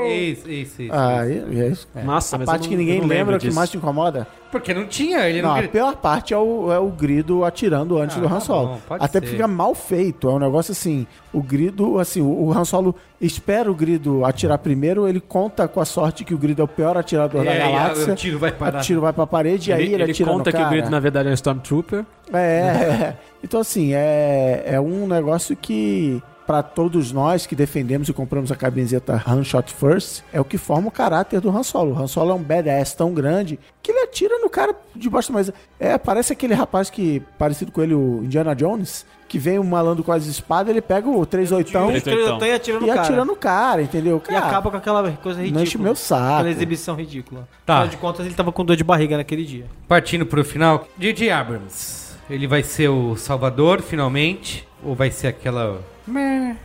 [0.10, 0.82] isso, isso, isso.
[0.84, 0.93] isso.
[0.93, 1.88] Ah, é, é isso.
[2.03, 4.28] Nossa, A mas parte eu que não- ninguém não lembra, que mais te incomoda?
[4.52, 8.00] Porque não tinha, ele não, Não, a pior parte é o, é o grido atirando
[8.00, 8.68] antes Ah, do Han tá Solo.
[8.70, 9.22] bom, pode Até ser.
[9.22, 10.28] porque fica mal feito.
[10.28, 11.06] É um negócio assim.
[11.32, 15.80] O grido, assim, o, o Han Solo espera o grido atirar primeiro, ele conta com
[15.80, 18.14] a sorte que o grido é o pior atirador da É, e galáxia.
[18.14, 18.80] o tiro vai parar.
[18.80, 20.70] O tiro vai pra parede e aí Ele, ele, ele atira conta no que o
[20.70, 22.04] grito, na verdade, é um Stormtrooper.
[22.34, 22.38] É,
[23.14, 23.18] é.
[23.43, 28.56] Então, assim, é, é um negócio que, pra todos nós que defendemos e compramos a
[28.56, 31.93] camiseta Han Shot First, é o que forma o caráter do Han Solo.
[31.93, 35.38] O Han Solo é um badass tão grande que ele atira no cara debaixo da
[35.38, 35.54] mesa.
[35.80, 40.04] É, parece aquele rapaz que, parecido com ele, o Indiana Jones, que vem um malandro
[40.04, 41.68] com as espadas, ele pega o 38
[42.02, 42.47] Três oitão.
[42.47, 43.02] e atira no e cara.
[43.02, 44.18] atira no cara, entendeu?
[44.18, 45.60] E Cara, acaba com aquela coisa ridícula.
[45.60, 46.34] não enche meu saco.
[46.34, 47.47] Aquela exibição ridícula.
[47.64, 47.74] Tá.
[47.76, 49.68] Afinal de contas, ele tava com dor de barriga naquele dia.
[49.88, 51.30] Partindo pro final, J.J.
[51.30, 52.10] Abrams.
[52.28, 54.68] Ele vai ser o salvador, finalmente?
[54.84, 55.82] Ou vai ser aquela...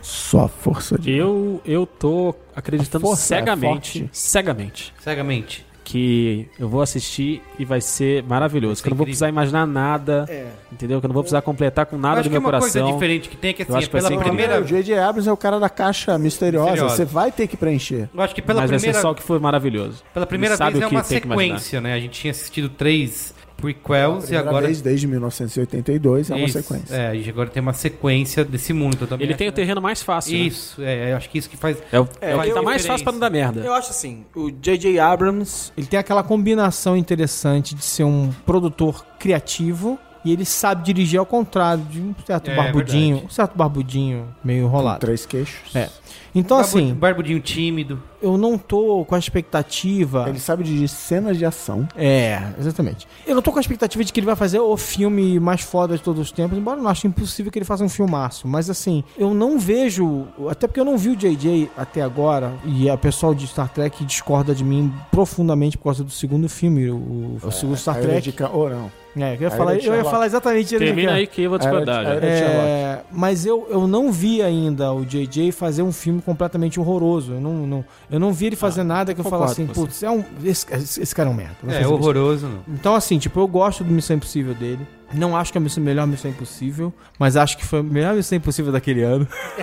[0.01, 1.11] Só força de...
[1.11, 4.09] Eu, eu tô acreditando é cegamente, forte.
[4.11, 5.65] cegamente, Cegamente.
[5.83, 8.69] que eu vou assistir e vai ser maravilhoso.
[8.69, 10.25] Vai ser que eu não vou precisar imaginar nada,
[10.71, 10.99] entendeu?
[10.99, 12.93] Que eu não vou precisar completar com nada acho do que meu uma coisa coração.
[12.95, 14.59] diferente que tem é que, assim, acho que pela primeira...
[14.59, 14.97] O J.J.
[14.97, 16.71] Abrams é o cara da caixa misteriosa.
[16.71, 16.95] Misteriosa.
[16.95, 18.09] Você vai ter que preencher.
[18.11, 19.01] Eu acho que pela Mas vai ser primeira...
[19.01, 20.03] só o que foi maravilhoso.
[20.11, 21.93] Pela primeira Ele vez é que uma que sequência, né?
[21.93, 24.65] A gente tinha assistido três prequels e agora...
[24.65, 26.95] vez desde 1982 é uma Isso, sequência.
[26.95, 28.95] É, e agora tem uma sequência desse mundo.
[28.95, 30.33] Então, também Ele acho- tem o terreno mais fácil.
[30.33, 30.39] né?
[30.39, 31.77] Isso, é, eu acho que isso que faz...
[31.91, 33.61] É o, é o que eu- tá mais fácil pra não dar merda.
[33.61, 34.99] Eu acho assim, o J.J.
[34.99, 41.19] Abrams, ele tem aquela combinação interessante de ser um produtor criativo e ele sabe dirigir
[41.19, 43.25] ao contrário de um certo É, barbudinho, verdade.
[43.25, 44.99] um certo barbudinho meio enrolado.
[44.99, 45.73] Três queixos.
[45.75, 45.87] É.
[46.33, 48.01] Então Barbu- assim, Barbudinho tímido.
[48.21, 51.87] eu não tô com a expectativa Ele sabe dirigir cenas de ação.
[51.95, 53.07] É, exatamente.
[53.25, 55.95] Eu não tô com a expectativa de que ele vai fazer o filme mais foda
[55.95, 58.47] de todos os tempos, embora eu não ache impossível que ele faça um filmaço.
[58.47, 60.25] Mas assim, eu não vejo.
[60.49, 64.03] Até porque eu não vi o JJ até agora, e a pessoal de Star Trek
[64.03, 68.21] discorda de mim profundamente por causa do segundo filme, o, o segundo Star Trek.
[68.21, 68.91] de Ca- Ou não.
[69.17, 70.77] É, eu ia, falar, eu ia falar exatamente isso.
[70.77, 72.05] Termina aí que eu vou discordar.
[72.05, 77.33] Era- É, mas eu, eu não vi ainda o JJ fazer um filme completamente horroroso.
[77.33, 80.03] Eu não, não, eu não vi ele fazer nada que eu falo concordo assim, putz,
[80.03, 81.55] é um, esse, esse cara é um merda.
[81.69, 82.59] É, horroroso, não.
[82.75, 84.85] Então, assim, tipo, eu gosto do Missão Impossível dele.
[85.13, 88.37] Não acho que é a melhor Missão Impossível, mas acho que foi a melhor Missão
[88.37, 89.25] Impossível daquele ano.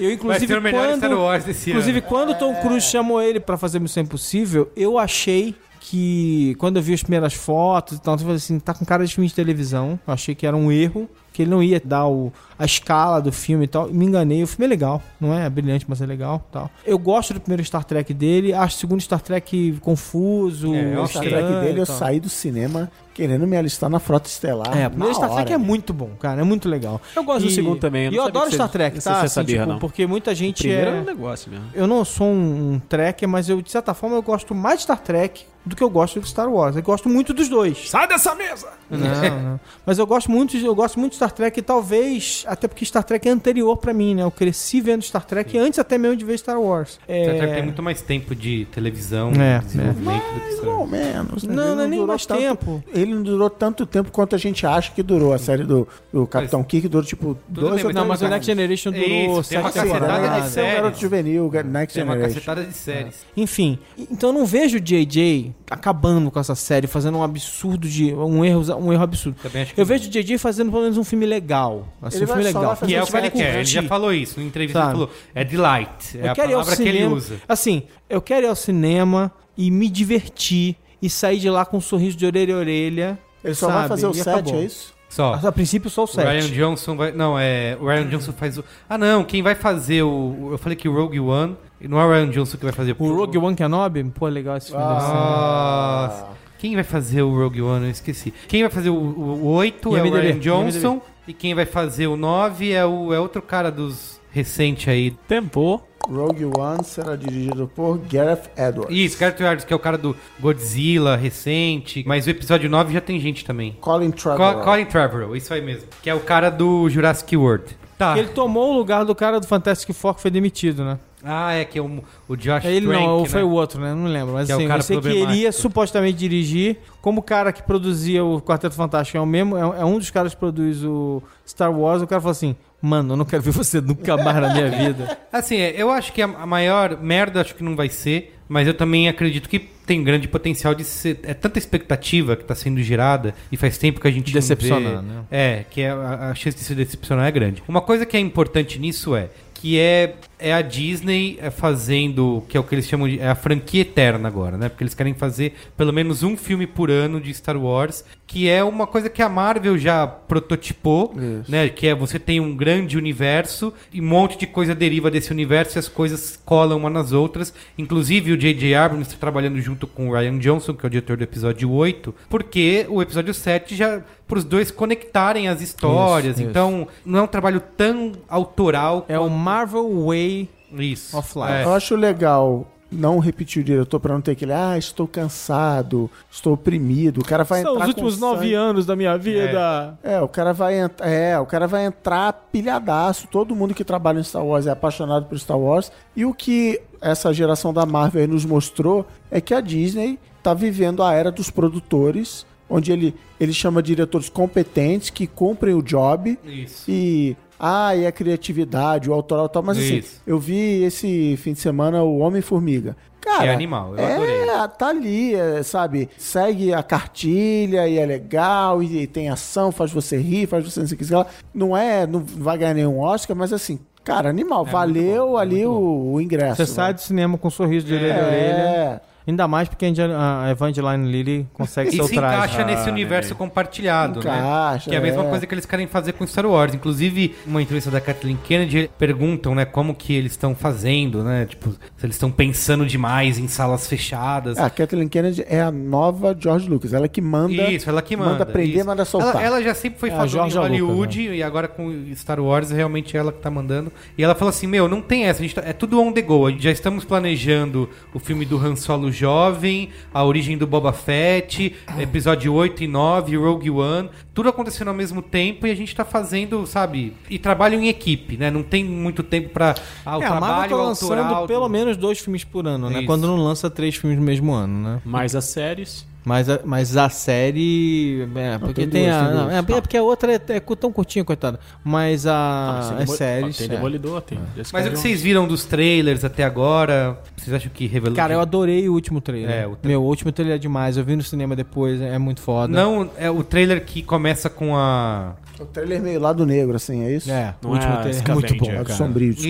[0.00, 2.08] eu, Vai inclusive, ser o melhor Star quando, Wars desse inclusive ano.
[2.08, 5.54] quando o Tom Cruise chamou ele pra fazer Missão Impossível, eu achei
[5.90, 9.04] que, quando eu vi as primeiras fotos e tal, eu falei assim, tá com cara
[9.04, 9.98] de filme de televisão.
[10.06, 13.32] Eu achei que era um erro, que ele não ia dar o, a escala do
[13.32, 13.90] filme e tal.
[13.90, 16.70] E me enganei, o filme é legal, não é brilhante, mas é legal tal.
[16.86, 20.72] Eu gosto do primeiro Star Trek dele, acho o segundo Star Trek confuso.
[20.72, 21.08] É, eu O.
[21.08, 24.68] Star Trek dele, e eu saí do cinema querendo me alistar na Frota Estelar.
[24.78, 27.00] É, o primeiro na Star Trek é muito bom, cara, é muito legal.
[27.16, 28.06] Eu gosto do E- segundo também.
[28.06, 29.22] E não eu adoro Star Trek, você tá?
[29.22, 29.78] Assim, sabia, tipo, não.
[29.80, 31.00] porque muita gente Primeiro é é...
[31.00, 31.66] um negócio mesmo.
[31.74, 34.82] Eu não sou um, um trekker, mas eu, de certa forma, eu gosto mais de
[34.84, 36.74] Star Trek do que eu gosto de Star Wars.
[36.76, 37.90] Eu gosto muito dos dois.
[37.90, 38.68] Sai dessa mesa!
[38.90, 39.60] Não, não.
[39.86, 42.84] Mas eu gosto muito, de- eu gosto muito de Star Trek e talvez, até porque
[42.84, 44.22] Star Trek é anterior pra mim, né?
[44.22, 46.98] Eu cresci vendo Star Trek antes até mesmo de ver Star Wars.
[47.06, 47.24] É...
[47.24, 50.86] Star Trek tem muito mais tempo de televisão, É, de desenvolvimento do que Star ou
[50.86, 51.42] menos.
[51.44, 51.54] né?
[51.54, 52.84] Não, Ele não é nem mais tanto- tempo.
[52.92, 55.32] Ele não durou tanto tempo quanto a gente acha que durou.
[55.32, 58.30] A série do, do Capitão Kirk durou tipo dois bem, ou Não, mas o uma-
[58.30, 60.38] Next Generation durou Isso, tem uma sete cacetada de temporadas.
[60.48, 60.74] Esse é séries.
[60.80, 62.34] garoto juvenil, Next Tem uma Generation.
[62.34, 63.14] cacetada de séries.
[63.36, 63.78] Enfim,
[64.10, 68.12] então eu não vejo o JJ acabando com essa série, fazendo um absurdo de.
[68.14, 69.36] um erro, um erro absurdo.
[69.76, 71.86] Eu vejo o JJ fazendo pelo menos um filme legal.
[72.02, 72.76] Assim, Ele um filme legal.
[72.76, 73.54] Que é o que ele quer.
[73.56, 74.38] Ele já falou isso.
[74.40, 74.90] Na entrevista Sabe?
[74.90, 75.10] ele falou.
[75.34, 76.18] É delight.
[76.18, 77.14] É Eu a quero ir ao palavra que ele cinema.
[77.16, 77.36] usa.
[77.48, 81.80] Assim, eu quero ir ao cinema e me divertir e sair de lá com um
[81.80, 83.18] sorriso de orelha a orelha.
[83.44, 83.78] Ele só sabe?
[83.80, 84.54] vai fazer o E 7, acabou.
[84.56, 84.94] é isso?
[85.08, 85.34] Só.
[85.42, 86.54] A princípio, só o O Ryan 7.
[86.54, 87.10] Johnson vai.
[87.10, 87.76] Não, é.
[87.80, 88.64] O Ryan Johnson faz o.
[88.88, 89.24] Ah, não.
[89.24, 90.50] Quem vai fazer o.
[90.52, 91.56] Eu falei que o Rogue One.
[91.88, 94.04] Não é o Ryan Johnson que vai fazer O Rogue One Kenobi?
[94.04, 94.84] Pô, legal esse filme.
[94.84, 95.06] deve ser.
[95.08, 96.26] Nossa.
[96.58, 97.86] Quem vai fazer o Rogue One?
[97.86, 98.34] Eu esqueci.
[98.46, 101.00] Quem vai fazer o, o, o 8 é o Ryan Johnson.
[101.26, 105.12] E quem vai fazer o 9 é, o, é outro cara dos recente aí.
[105.26, 105.82] Tempo.
[106.08, 108.96] Rogue One será dirigido por Gareth Edwards.
[108.96, 112.02] Isso, Gareth Edwards, que é o cara do Godzilla recente.
[112.06, 113.76] Mas o episódio 9 já tem gente também.
[113.80, 114.64] Colin Co Trevorrow.
[114.64, 115.88] Colin Trevorrow, isso aí mesmo.
[116.02, 117.76] Que é o cara do Jurassic World.
[117.96, 118.18] Tá.
[118.18, 120.98] Ele tomou o lugar do cara do Fantastic Four que foi demitido, né?
[121.22, 123.28] Ah, é que é o, o Josh Ele Trank, não, né?
[123.28, 123.94] foi o outro, né?
[123.94, 124.34] Não lembro.
[124.34, 125.42] Mas Que é o assim, cara eu sei que ele problemático.
[125.44, 126.78] ia supostamente dirigir.
[127.02, 130.10] Como o cara que produzia o Quarteto Fantástico é o mesmo, é, é um dos
[130.10, 133.50] caras que produz o Star Wars, o cara falou assim: Mano, eu não quero ver
[133.50, 135.18] você nunca mais na minha vida.
[135.30, 138.72] Assim, é, eu acho que a, maior merda acho que não vai ser, mas eu
[138.72, 141.20] também acredito que tem grande potencial de ser.
[141.24, 145.02] É tanta expectativa que tá sendo gerada e faz tempo que a gente Decepcionar, não
[145.02, 145.06] vê.
[145.08, 145.24] né?
[145.30, 147.62] É, que é, a, a chance de se decepcionar é grande.
[147.68, 152.56] Uma coisa que é importante nisso é que é, é a Disney é, fazendo, que
[152.56, 154.68] é o que eles chamam de é a franquia eterna agora, né?
[154.68, 158.62] Porque eles querem fazer pelo menos um filme por ano de Star Wars, que é
[158.62, 161.50] uma coisa que a Marvel já prototipou, Isso.
[161.50, 161.68] né?
[161.68, 165.76] Que é você tem um grande universo e um monte de coisa deriva desse universo
[165.76, 167.52] e as coisas colam uma nas outras.
[167.76, 168.74] Inclusive o J.J.
[168.74, 172.14] Abrams está trabalhando junto com o Ryan Johnson, que é o diretor do episódio 8,
[172.28, 176.34] porque o episódio 7 já para os dois conectarem as histórias.
[176.36, 176.50] Isso, isso.
[176.50, 179.04] então, não é um trabalho tão autoral.
[179.08, 180.29] É o Marvel Way.
[180.72, 181.16] Isso.
[181.16, 181.52] of life.
[181.52, 181.64] É.
[181.64, 186.54] Eu acho legal não repetir o diretor pra não ter aquele, ah, estou cansado, estou
[186.54, 187.20] oprimido.
[187.20, 189.98] O cara vai São entrar os últimos com nove anos da minha vida.
[190.02, 191.08] É, o cara vai entrar.
[191.08, 193.28] É, o cara vai entrar pilhadaço.
[193.28, 195.92] Todo mundo que trabalha em Star Wars é apaixonado por Star Wars.
[196.16, 200.52] E o que essa geração da Marvel aí nos mostrou é que a Disney tá
[200.52, 206.38] vivendo a era dos produtores, onde ele, ele chama diretores competentes que cumprem o job.
[206.44, 206.90] Isso.
[206.90, 207.36] E.
[207.60, 209.62] Ah, e a criatividade, o autoral e tal.
[209.62, 210.22] Mas assim, Isso.
[210.26, 212.96] eu vi esse fim de semana o Homem-Formiga.
[213.20, 214.48] Cara, É animal, eu adorei.
[214.48, 216.08] É, tá ali, é, sabe?
[216.16, 220.86] Segue a cartilha e é legal, e, tem ação, faz você rir, faz você não
[220.86, 221.12] sei o que.
[221.12, 221.26] lá.
[221.52, 224.64] Não é, não vai ganhar nenhum Oscar, mas assim, cara, animal.
[224.64, 226.56] valeu bom, é ali o, o ingresso.
[226.56, 226.94] Você sai vai.
[226.94, 228.62] do cinema com um sorriso de orelha a orelha.
[228.62, 229.00] É.
[229.26, 232.36] Ainda mais porque a Angel- a Evangeline Lilly consegue E seu se traje.
[232.54, 233.36] encaixa nesse universo é.
[233.36, 234.90] compartilhado, Encaixa, né?
[234.90, 235.28] Que é a mesma é.
[235.28, 236.74] coisa que eles querem fazer com Star Wars.
[236.74, 241.46] Inclusive, uma entrevista da Kathleen Kennedy perguntam, né, como que eles estão fazendo, né?
[241.46, 244.58] Tipo, se eles estão pensando demais em salas fechadas.
[244.58, 246.92] A Kathleen Kennedy é a nova George Lucas.
[246.92, 247.52] Ela que manda.
[247.70, 248.30] Isso, ela que manda.
[248.30, 248.86] Manda prender, isso.
[248.86, 249.34] manda soltar.
[249.36, 252.70] Ela, ela já sempre foi É fazendo em Georgia Hollywood e agora com Star Wars
[252.70, 253.92] realmente é ela que tá mandando.
[254.16, 256.22] E ela falou assim: Meu, não tem essa, a gente tá- é tudo on the
[256.22, 256.46] go.
[256.46, 260.92] A gente já estamos planejando o filme do Han Solo jovem, a origem do Boba
[260.92, 265.94] Fett, episódio 8 e 9, Rogue One, tudo acontecendo ao mesmo tempo e a gente
[265.94, 267.14] tá fazendo, sabe?
[267.28, 268.50] E trabalham em equipe, né?
[268.50, 269.74] Não tem muito tempo pra.
[270.04, 271.46] Ah, o É, a Marvel trabalho tá lançando autoral.
[271.46, 272.98] pelo menos dois filmes por ano, né?
[272.98, 273.06] Isso.
[273.06, 275.02] Quando não lança três filmes no mesmo ano, né?
[275.04, 276.06] Mais as séries.
[276.30, 278.28] Mas a, mas a série.
[278.36, 279.26] É, porque tem tem, duas, a.
[279.26, 281.58] tem não, é, é porque a outra é, é tão curtinha, coitada.
[281.82, 282.32] Mas a.
[282.32, 283.56] Ah, mas tem as Demol- séries.
[283.56, 283.68] Tem é.
[283.70, 284.38] Demolidor, tem.
[284.56, 287.18] Jessica Mas o que vocês viram dos trailers até agora?
[287.36, 288.14] Vocês acham que revelou?
[288.14, 289.50] Cara, eu adorei o último trailer.
[289.50, 290.96] É, o tra- Meu, o último trailer é demais.
[290.96, 292.72] Eu vi no cinema depois, é muito foda.
[292.72, 295.34] Não, é o trailer que começa com a.
[295.58, 297.30] O trailer meio lado negro, assim, é isso?
[297.30, 298.66] É, Não o último é trailer é muito bom.
[298.66, 298.84] Cara.
[298.94, 299.30] sombrio.
[299.30, 299.46] Isso,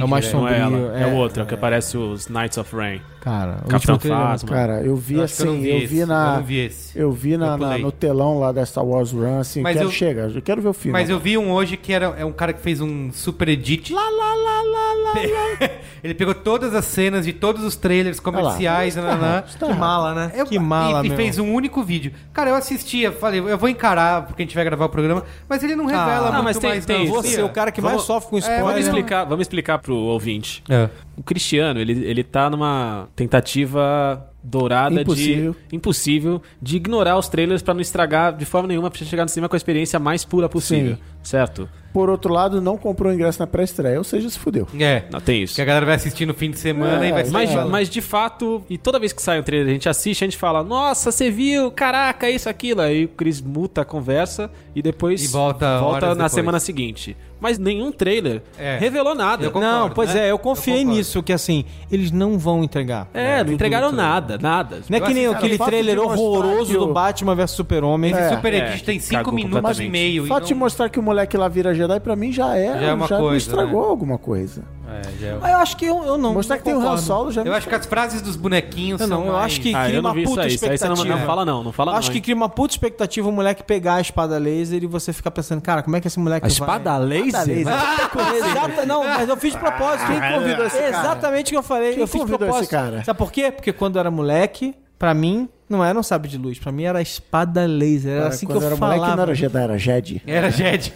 [0.00, 0.32] É o mais é.
[0.32, 3.00] Não é sombrio, é, é, outra, que aparece os Knights of Rain.
[3.20, 4.38] Cara, o Capitão último é.
[4.48, 6.36] Cara, eu vi Eu eu assim, não vi eu vi eu na.
[6.36, 6.98] não vi esse.
[6.98, 9.88] Eu vi na, Eu na- no telão lá da Star Wars Run, assim, Mas quero
[9.88, 10.92] eu- chegar, eu quero ver o filme.
[10.98, 13.92] Mas eu vi um hoje que era é um cara que fez um super edit.
[13.92, 15.70] Lá, lá, lá, lá, lá, lá.
[16.02, 19.42] Ele pegou todas as cenas de todos os trailers comerciais, Tá nananã.
[19.42, 20.32] Que mala, né?
[20.34, 22.12] Eu- que mala, e, e fez um único vídeo.
[22.32, 25.62] Cara, eu assistia, falei, eu vou encarar porque a gente vai gravar o programa, mas
[25.62, 27.14] ele não revela Ah, muito mas tem- mais tem- não.
[27.14, 28.62] Você, o cara que mais Vamos- sofre com spoiler.
[28.62, 30.62] Vamos mas não- explicar, vamos explicar pro ouvinte.
[30.70, 30.88] É.
[31.20, 35.54] O Cristiano, ele, ele tá numa tentativa dourada Impossível.
[35.68, 39.24] de impossível de ignorar os trailers pra não estragar de forma nenhuma pra você chegar
[39.24, 41.00] no cinema com a experiência mais pura possível, Sim.
[41.22, 41.68] certo?
[41.92, 44.66] Por outro lado, não comprou ingresso na pré-estreia, ou seja, se fudeu.
[44.78, 45.02] É.
[45.12, 45.56] Não tem isso.
[45.56, 47.30] Que a galera vai assistir no fim de semana É, e vai ser.
[47.32, 47.64] Mas, É.
[47.66, 50.38] mas de fato, e toda vez que sai um trailer, a gente assiste, a gente
[50.38, 52.80] fala, nossa, você viu, caraca, isso, aquilo.
[52.80, 56.32] Aí o Chris muta a conversa e depois E volta horas na depois.
[56.32, 57.14] semana seguinte.
[57.40, 58.76] Mas nenhum trailer É.
[58.78, 59.46] revelou nada.
[59.50, 60.26] Concordo, Não, pois né?
[60.26, 63.08] é, eu confiei Eu nisso, que assim, eles não vão entregar.
[63.14, 63.96] É, não Tudo- entregaram tudo.
[63.96, 64.80] nada, nada.
[64.88, 68.12] Não é Eu que nem aquele trailer horroroso do Batman vs Super-Homem.
[68.14, 68.28] É.
[68.36, 70.26] Super É, Edit tem que 5 cagou minutos e meio.
[70.26, 72.78] E de não- mostrar que o moleque lá vira Jedi, pra mim já é.
[72.78, 73.88] Já é uma já me coisa, estragou né?
[73.88, 74.62] alguma coisa.
[74.90, 76.34] É, já é- Ah, Eu acho que eu, eu não.
[76.34, 76.96] mostrar não que tem o Han.
[76.98, 79.46] Solo já me Eu acho que as frases dos bonequinhos Eu são não, eu mais-
[79.46, 80.54] acho que Ah, cria uma vi isso puta aí.
[80.54, 81.20] Isso aí você não, expectativa.
[81.20, 82.12] não fala não, não fala Acho não.
[82.12, 82.22] que hein?
[82.22, 85.82] cria uma puta expectativa o moleque pegar a espada laser e você ficar pensando, cara,
[85.82, 86.52] como é que esse moleque A vai...
[86.52, 87.46] espada laser?
[88.36, 90.06] Exata, não, mas eu fiz de propósito.
[90.06, 90.88] Quem convidou esse cara?
[90.88, 91.92] Exatamente o que eu falei.
[91.92, 92.62] Quem eu fiz de convidou propósito.
[92.62, 93.04] esse cara?
[93.04, 93.50] Sabe por quê?
[93.50, 96.58] Porque quando eu era moleque, pra mim, não era um sabre de luz.
[96.58, 98.10] Pra mim era a espada laser.
[98.12, 98.96] Era Cara, assim que eu era falava.
[99.00, 100.22] moleque não era Jedi, era Jedi.
[100.26, 100.92] Era Jed.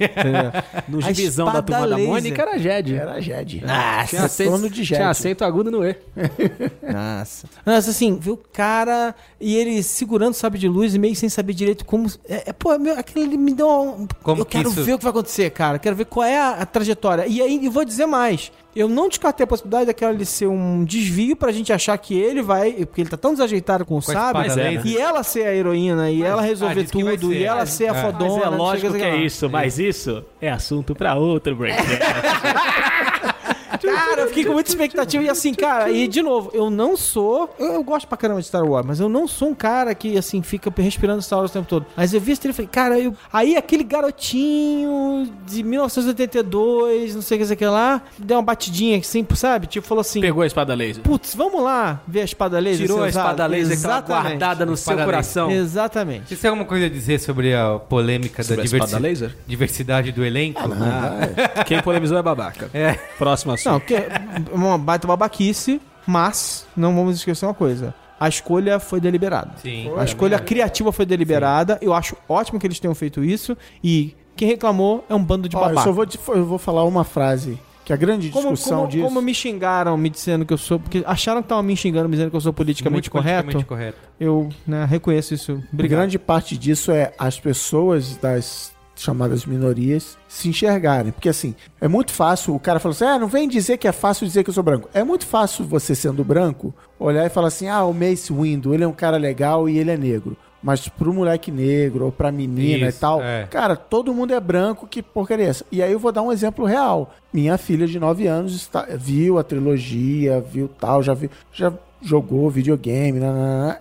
[0.88, 2.08] No A gibizão da turma da laser.
[2.12, 2.94] Mônica era Jed.
[2.94, 3.60] Era Jedi.
[3.60, 4.98] Tinha Retorno acento, de Jedi.
[5.00, 5.96] tinha acento agudo no E.
[6.82, 7.46] Nossa.
[7.64, 11.28] Nossa, assim, ver o cara e ele segurando o sabre de luz e meio sem
[11.28, 12.08] saber direito como.
[12.28, 14.06] É, é, pô, meu, aquilo ali me deu um.
[14.22, 15.78] Como eu que quero isso- ver o que vai acontecer, cara.
[15.78, 17.26] Quero ver qual é a, a trajetória.
[17.26, 18.50] E aí, eu vou dizer mais.
[18.74, 22.42] Eu não descartei a possibilidade daquela ali ser um desvio pra gente achar que ele
[22.42, 22.72] vai.
[22.72, 24.40] Porque ele tá tão desajeitado com o a sábio.
[24.42, 24.86] laser.
[24.86, 27.66] E ela ser a heroína, e ela ah, resolver tudo, ser, e ela é.
[27.66, 28.02] ser a É.
[28.02, 28.34] fodona.
[28.34, 31.76] Mas é lógico que é isso, mas isso é assunto pra outro break.
[33.78, 35.22] Cara, eu fiquei com muita expectativa.
[35.22, 37.54] E assim, cara, e de novo, eu não sou.
[37.58, 40.16] Eu, eu gosto pra caramba de Star Wars, mas eu não sou um cara que,
[40.16, 41.86] assim, fica respirando Star Wars o tempo todo.
[41.96, 47.22] Mas eu vi esse trailer e falei, cara, eu, aí aquele garotinho de 1982, não
[47.22, 49.66] sei o que, sei o que lá, deu uma batidinha assim, sabe?
[49.66, 50.20] Tipo, falou assim.
[50.20, 51.02] Pegou a espada laser.
[51.02, 52.86] Putz, vamos lá ver a espada laser.
[52.86, 54.22] Tirou a espada usada?" laser que tava Exatamente.
[54.38, 55.50] guardada no seu coração.
[55.50, 56.28] Exatamente.
[56.28, 59.36] Vocês têm alguma coisa a dizer sobre a polêmica Sobre da diversi- laser?
[59.46, 60.60] diversidade do elenco?
[60.62, 62.70] Ah, quem polemizou é babaca.
[62.72, 62.92] É.
[63.18, 63.63] Próximo assunto.
[63.70, 64.08] Não, que é
[64.52, 67.94] uma baita babaquice, mas não vamos esquecer uma coisa.
[68.18, 69.52] A escolha foi deliberada.
[69.60, 69.90] Sim.
[69.98, 71.78] A escolha criativa foi deliberada.
[71.82, 73.56] Eu acho ótimo que eles tenham feito isso.
[73.82, 75.84] E quem reclamou é um bando de Ó, eu babaca.
[75.84, 77.58] só vou, te- eu vou falar uma frase.
[77.84, 79.04] Que a grande Como, discussão como, disso.
[79.04, 80.80] como me xingaram me dizendo que eu sou.
[80.80, 83.50] Porque acharam que estavam me xingando me dizendo que eu sou politicamente Muito correto.
[83.50, 83.98] politicamente correto.
[84.18, 85.62] Eu né, reconheço isso.
[85.70, 85.98] Obrigado.
[85.98, 91.12] Grande parte disso é as pessoas das chamadas minorias se enxergarem.
[91.12, 93.92] Porque assim, é muito fácil, o cara fala assim, ah, não vem dizer que é
[93.92, 94.88] fácil dizer que eu sou branco.
[94.94, 98.84] É muito fácil você sendo branco, olhar e falar assim, ah, o Mace Windu, ele
[98.84, 100.36] é um cara legal e ele é negro.
[100.62, 103.46] Mas pro moleque negro ou pra menina Isso, e tal, é.
[103.50, 105.64] cara, todo mundo é branco, que porcaria é essa?
[105.70, 107.12] E aí eu vou dar um exemplo real.
[107.30, 112.48] Minha filha de 9 anos está, viu a trilogia, viu tal, já viu, já jogou
[112.50, 113.18] videogame,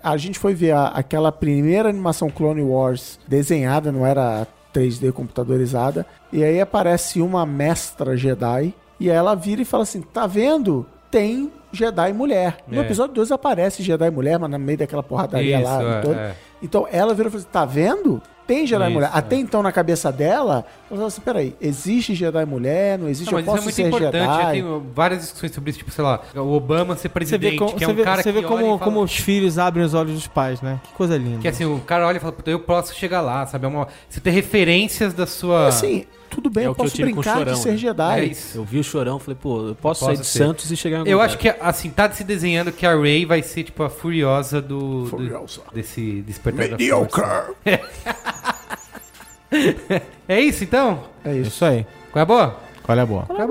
[0.01, 6.05] a gente foi ver a- aquela primeira animação Clone Wars desenhada, não era 3D computadorizada,
[6.31, 10.85] e aí aparece uma mestra Jedi, e ela vira e fala assim, tá vendo?
[11.11, 12.57] Tem Jedi mulher.
[12.67, 12.85] No É.
[12.85, 15.83] episódio 2 aparece Jedi mulher, mas no meio daquela porradaria Isso, lá.
[15.83, 16.19] é, toda.
[16.19, 16.35] é.
[16.61, 18.21] Então ela virou e falou assim: tá vendo?
[18.45, 19.07] Tem Jedi Isso, mulher.
[19.13, 19.17] é.
[19.17, 22.99] Até então, na cabeça dela, ela falou assim: peraí, existe Jedi mulher?
[22.99, 23.31] Não existe?
[23.31, 24.15] Não, eu mas isso é posso muito ser importante.
[24.29, 24.51] Eu Jedi?
[24.51, 27.73] tenho várias discussões sobre isso, tipo, sei lá, o Obama ser Você presidente, vê, como,
[27.73, 29.15] que é você um vê, cara você vê que como, olha e fala- como os
[29.15, 30.79] filhos abrem os olhos dos pais, né?
[30.83, 31.39] Que coisa linda.
[31.39, 33.65] Que assim, o cara olha e fala, eu posso chegar lá, sabe?
[33.65, 33.87] É uma...
[34.09, 35.67] Você ter referências da sua...
[35.67, 36.05] Assim,
[36.35, 37.77] tudo bem, É eu posso brincar Chorão, de ser né?
[37.77, 38.19] Jedi.
[38.19, 38.57] É isso.
[38.57, 40.37] Eu vi o chorão, falei, pô, eu posso, Posso sair de ser.
[40.39, 41.25] Santos e chegar em algum Eu lugar.
[41.27, 45.03] acho que, assim, tá se desenhando que a Ray vai ser, tipo, a furiosa do...
[45.03, 45.61] do- Furiosa.
[45.73, 47.21] desse despertar da Mediocre.
[47.21, 47.53] força.
[50.27, 51.03] É isso, então?
[51.23, 51.49] É isso.
[51.49, 51.85] Isso aí.
[52.11, 52.59] Qual é a boa?
[52.81, 53.23] Qual é a boa?
[53.27, 53.43] Qual é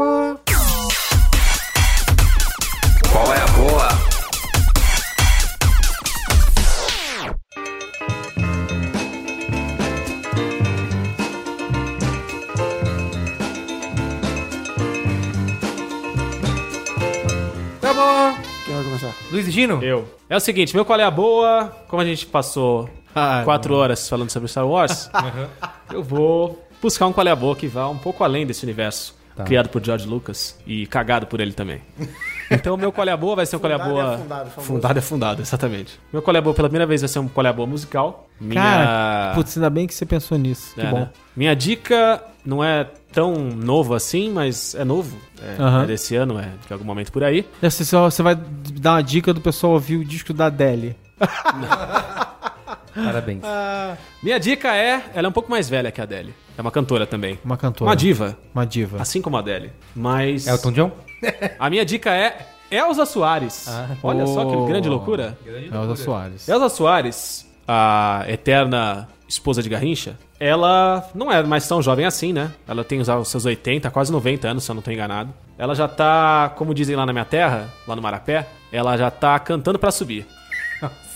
[18.65, 19.15] Quem vai começar?
[19.31, 19.83] Luiz e Gino?
[19.83, 20.09] Eu.
[20.29, 21.67] É o seguinte, meu qual é a boa?
[21.89, 25.11] Como a gente passou Ah, quatro horas falando sobre Star Wars,
[25.93, 29.21] eu vou buscar um qual é a boa que vá um pouco além desse universo.
[29.47, 31.81] Criado por George Lucas e cagado por ele também.
[32.51, 34.03] Então, o meu qual é a boa vai ser um qual é a Fundado e
[34.03, 34.15] boa.
[34.15, 34.67] afundado, famoso.
[34.73, 35.99] fundado e afundado, exatamente.
[36.13, 37.67] Meu qual é a boa pela primeira vez vai ser um qual é a boa
[37.67, 38.29] musical.
[38.39, 38.61] Minha...
[38.61, 40.75] Cara, putz, ainda bem que você pensou nisso.
[40.75, 40.99] Que É, bom.
[40.99, 41.11] né?
[41.35, 45.17] Minha dica não é tão novo assim, mas é novo.
[45.43, 45.83] É, Aham.
[45.83, 47.47] é desse ano, é de algum momento por aí.
[47.61, 50.97] Você, só- você vai dar uma dica do pessoal ouvir o disco da Adele.
[52.95, 53.41] Parabéns.
[54.23, 55.03] Minha dica é.
[55.15, 56.35] Ela é um pouco mais velha que a Adele.
[56.57, 57.39] É uma cantora também.
[57.45, 57.89] Uma cantora.
[57.91, 58.37] Uma diva.
[58.55, 59.01] Uma diva.
[59.01, 59.73] Assim como a Adele.
[59.95, 60.47] Mas.
[60.47, 60.93] Elton John?
[61.59, 63.67] A minha dica é Elza Soares.
[64.03, 64.67] Olha só que Oh.
[64.67, 65.39] grande loucura.
[65.47, 66.49] Elza Soares.
[66.49, 72.53] Elza Soares, a eterna esposa de Garrincha, ela não é mais tão jovem assim, né?
[72.69, 75.33] Ela tem os seus 80, quase 90 anos, se eu não tô enganado.
[75.57, 79.39] Ela já tá, como dizem lá na minha terra, lá no Marapé, ela já tá
[79.39, 80.27] cantando pra subir.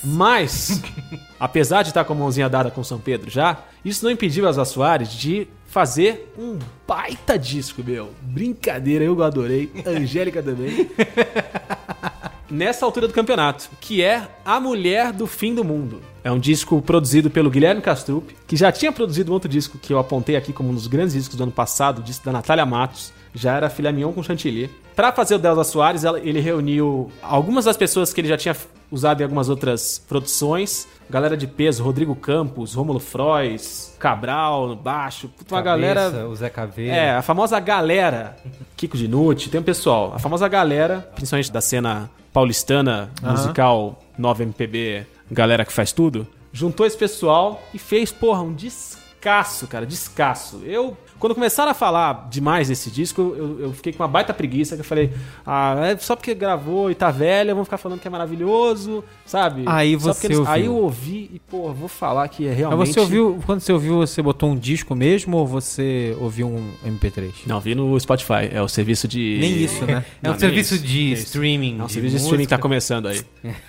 [0.02, 0.80] Mas,
[1.38, 4.48] apesar de estar com a mãozinha dada com São Pedro já, isso não impediu a
[4.48, 8.10] Elza Soares de fazer um baita disco, meu.
[8.22, 9.70] Brincadeira, eu adorei.
[9.84, 10.88] Angélica também.
[12.50, 16.00] Nessa altura do campeonato, que é A Mulher do Fim do Mundo.
[16.22, 19.92] É um disco produzido pelo Guilherme Castrup, que já tinha produzido um outro disco que
[19.92, 22.64] eu apontei aqui como um dos grandes discos do ano passado, o disco da Natália
[22.64, 24.70] Matos, já era Filha Mignon com Chantilly.
[24.94, 28.56] Pra fazer o Delza Soares, ele reuniu algumas das pessoas que ele já tinha
[28.90, 30.88] usado em algumas outras produções.
[31.10, 35.28] Galera de peso, Rodrigo Campos, Rômulo Frois, Cabral no baixo.
[35.28, 36.94] Puta, uma galera Cabeça, O Zé Caveira.
[36.96, 38.36] é, a famosa galera,
[38.76, 45.64] Kiko Dinucci, tem um pessoal, a famosa galera, principalmente da cena paulistana, musical 9MPB, galera
[45.64, 50.60] que faz tudo, juntou esse pessoal e fez, porra, um descasso, cara, descasso.
[50.62, 54.74] Eu Quando começaram a falar demais desse disco, eu, eu fiquei com uma baita preguiça,
[54.76, 55.12] que eu falei,
[55.44, 59.62] ah, é só porque gravou e tá velha, vão ficar falando que é maravilhoso, sabe?
[59.66, 60.52] Aí você eles- ouviu.
[60.52, 62.92] Aí eu ouvi e, pô, vou falar que é Mas realmente...
[62.92, 67.32] você ouviu, quando você ouviu, você botou um disco mesmo ou você ouviu um MP3?
[67.46, 69.38] Não, vi no Spotify, é o serviço de...
[69.40, 70.04] Nem isso, né?
[70.22, 71.24] É um serviço isso, de isso.
[71.26, 71.78] streaming.
[71.78, 73.20] É um serviço de streaming que tá começando aí.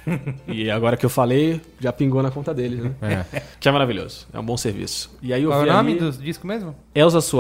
[0.48, 3.26] e agora que eu falei, já pingou na conta deles, né?
[3.60, 4.28] Que é maravilhoso.
[4.34, 5.12] É um bom serviço.
[5.22, 6.76] E aí eu Qual é vi o nome ali do disco mesmo?
[6.94, 7.37] Elza Soares,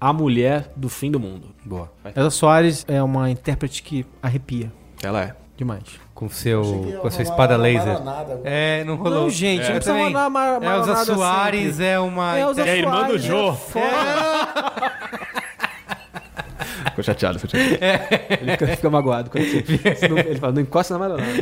[0.00, 1.48] A Mulher do Fim do Mundo.
[1.64, 1.90] Boa.
[2.14, 4.70] Elza Soares é uma intérprete que arrepia
[5.02, 5.34] Ela é.
[5.56, 5.82] demais.
[6.14, 6.62] Com, seu,
[7.00, 7.92] com a sua espada laser.
[8.02, 8.40] Maronada.
[8.44, 9.22] É, não rolou.
[9.22, 11.84] Não, gente, não Eu precisa mandar mar- Elza Soares sempre.
[11.86, 12.38] é uma...
[12.38, 13.48] Elza É a irmã do Soares Jô.
[13.50, 15.25] é foda.
[16.96, 18.06] Ficou chateado, ficou chateado.
[18.40, 19.28] Ele fica, fica magoado.
[19.30, 21.32] Quando você, você não- ele fala, não encosta na maronada.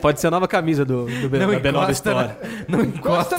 [0.00, 2.28] Pode ser a nova camisa do, do B- Não da B9 encosta, Store.
[2.28, 2.36] na,
[2.68, 3.36] não encosta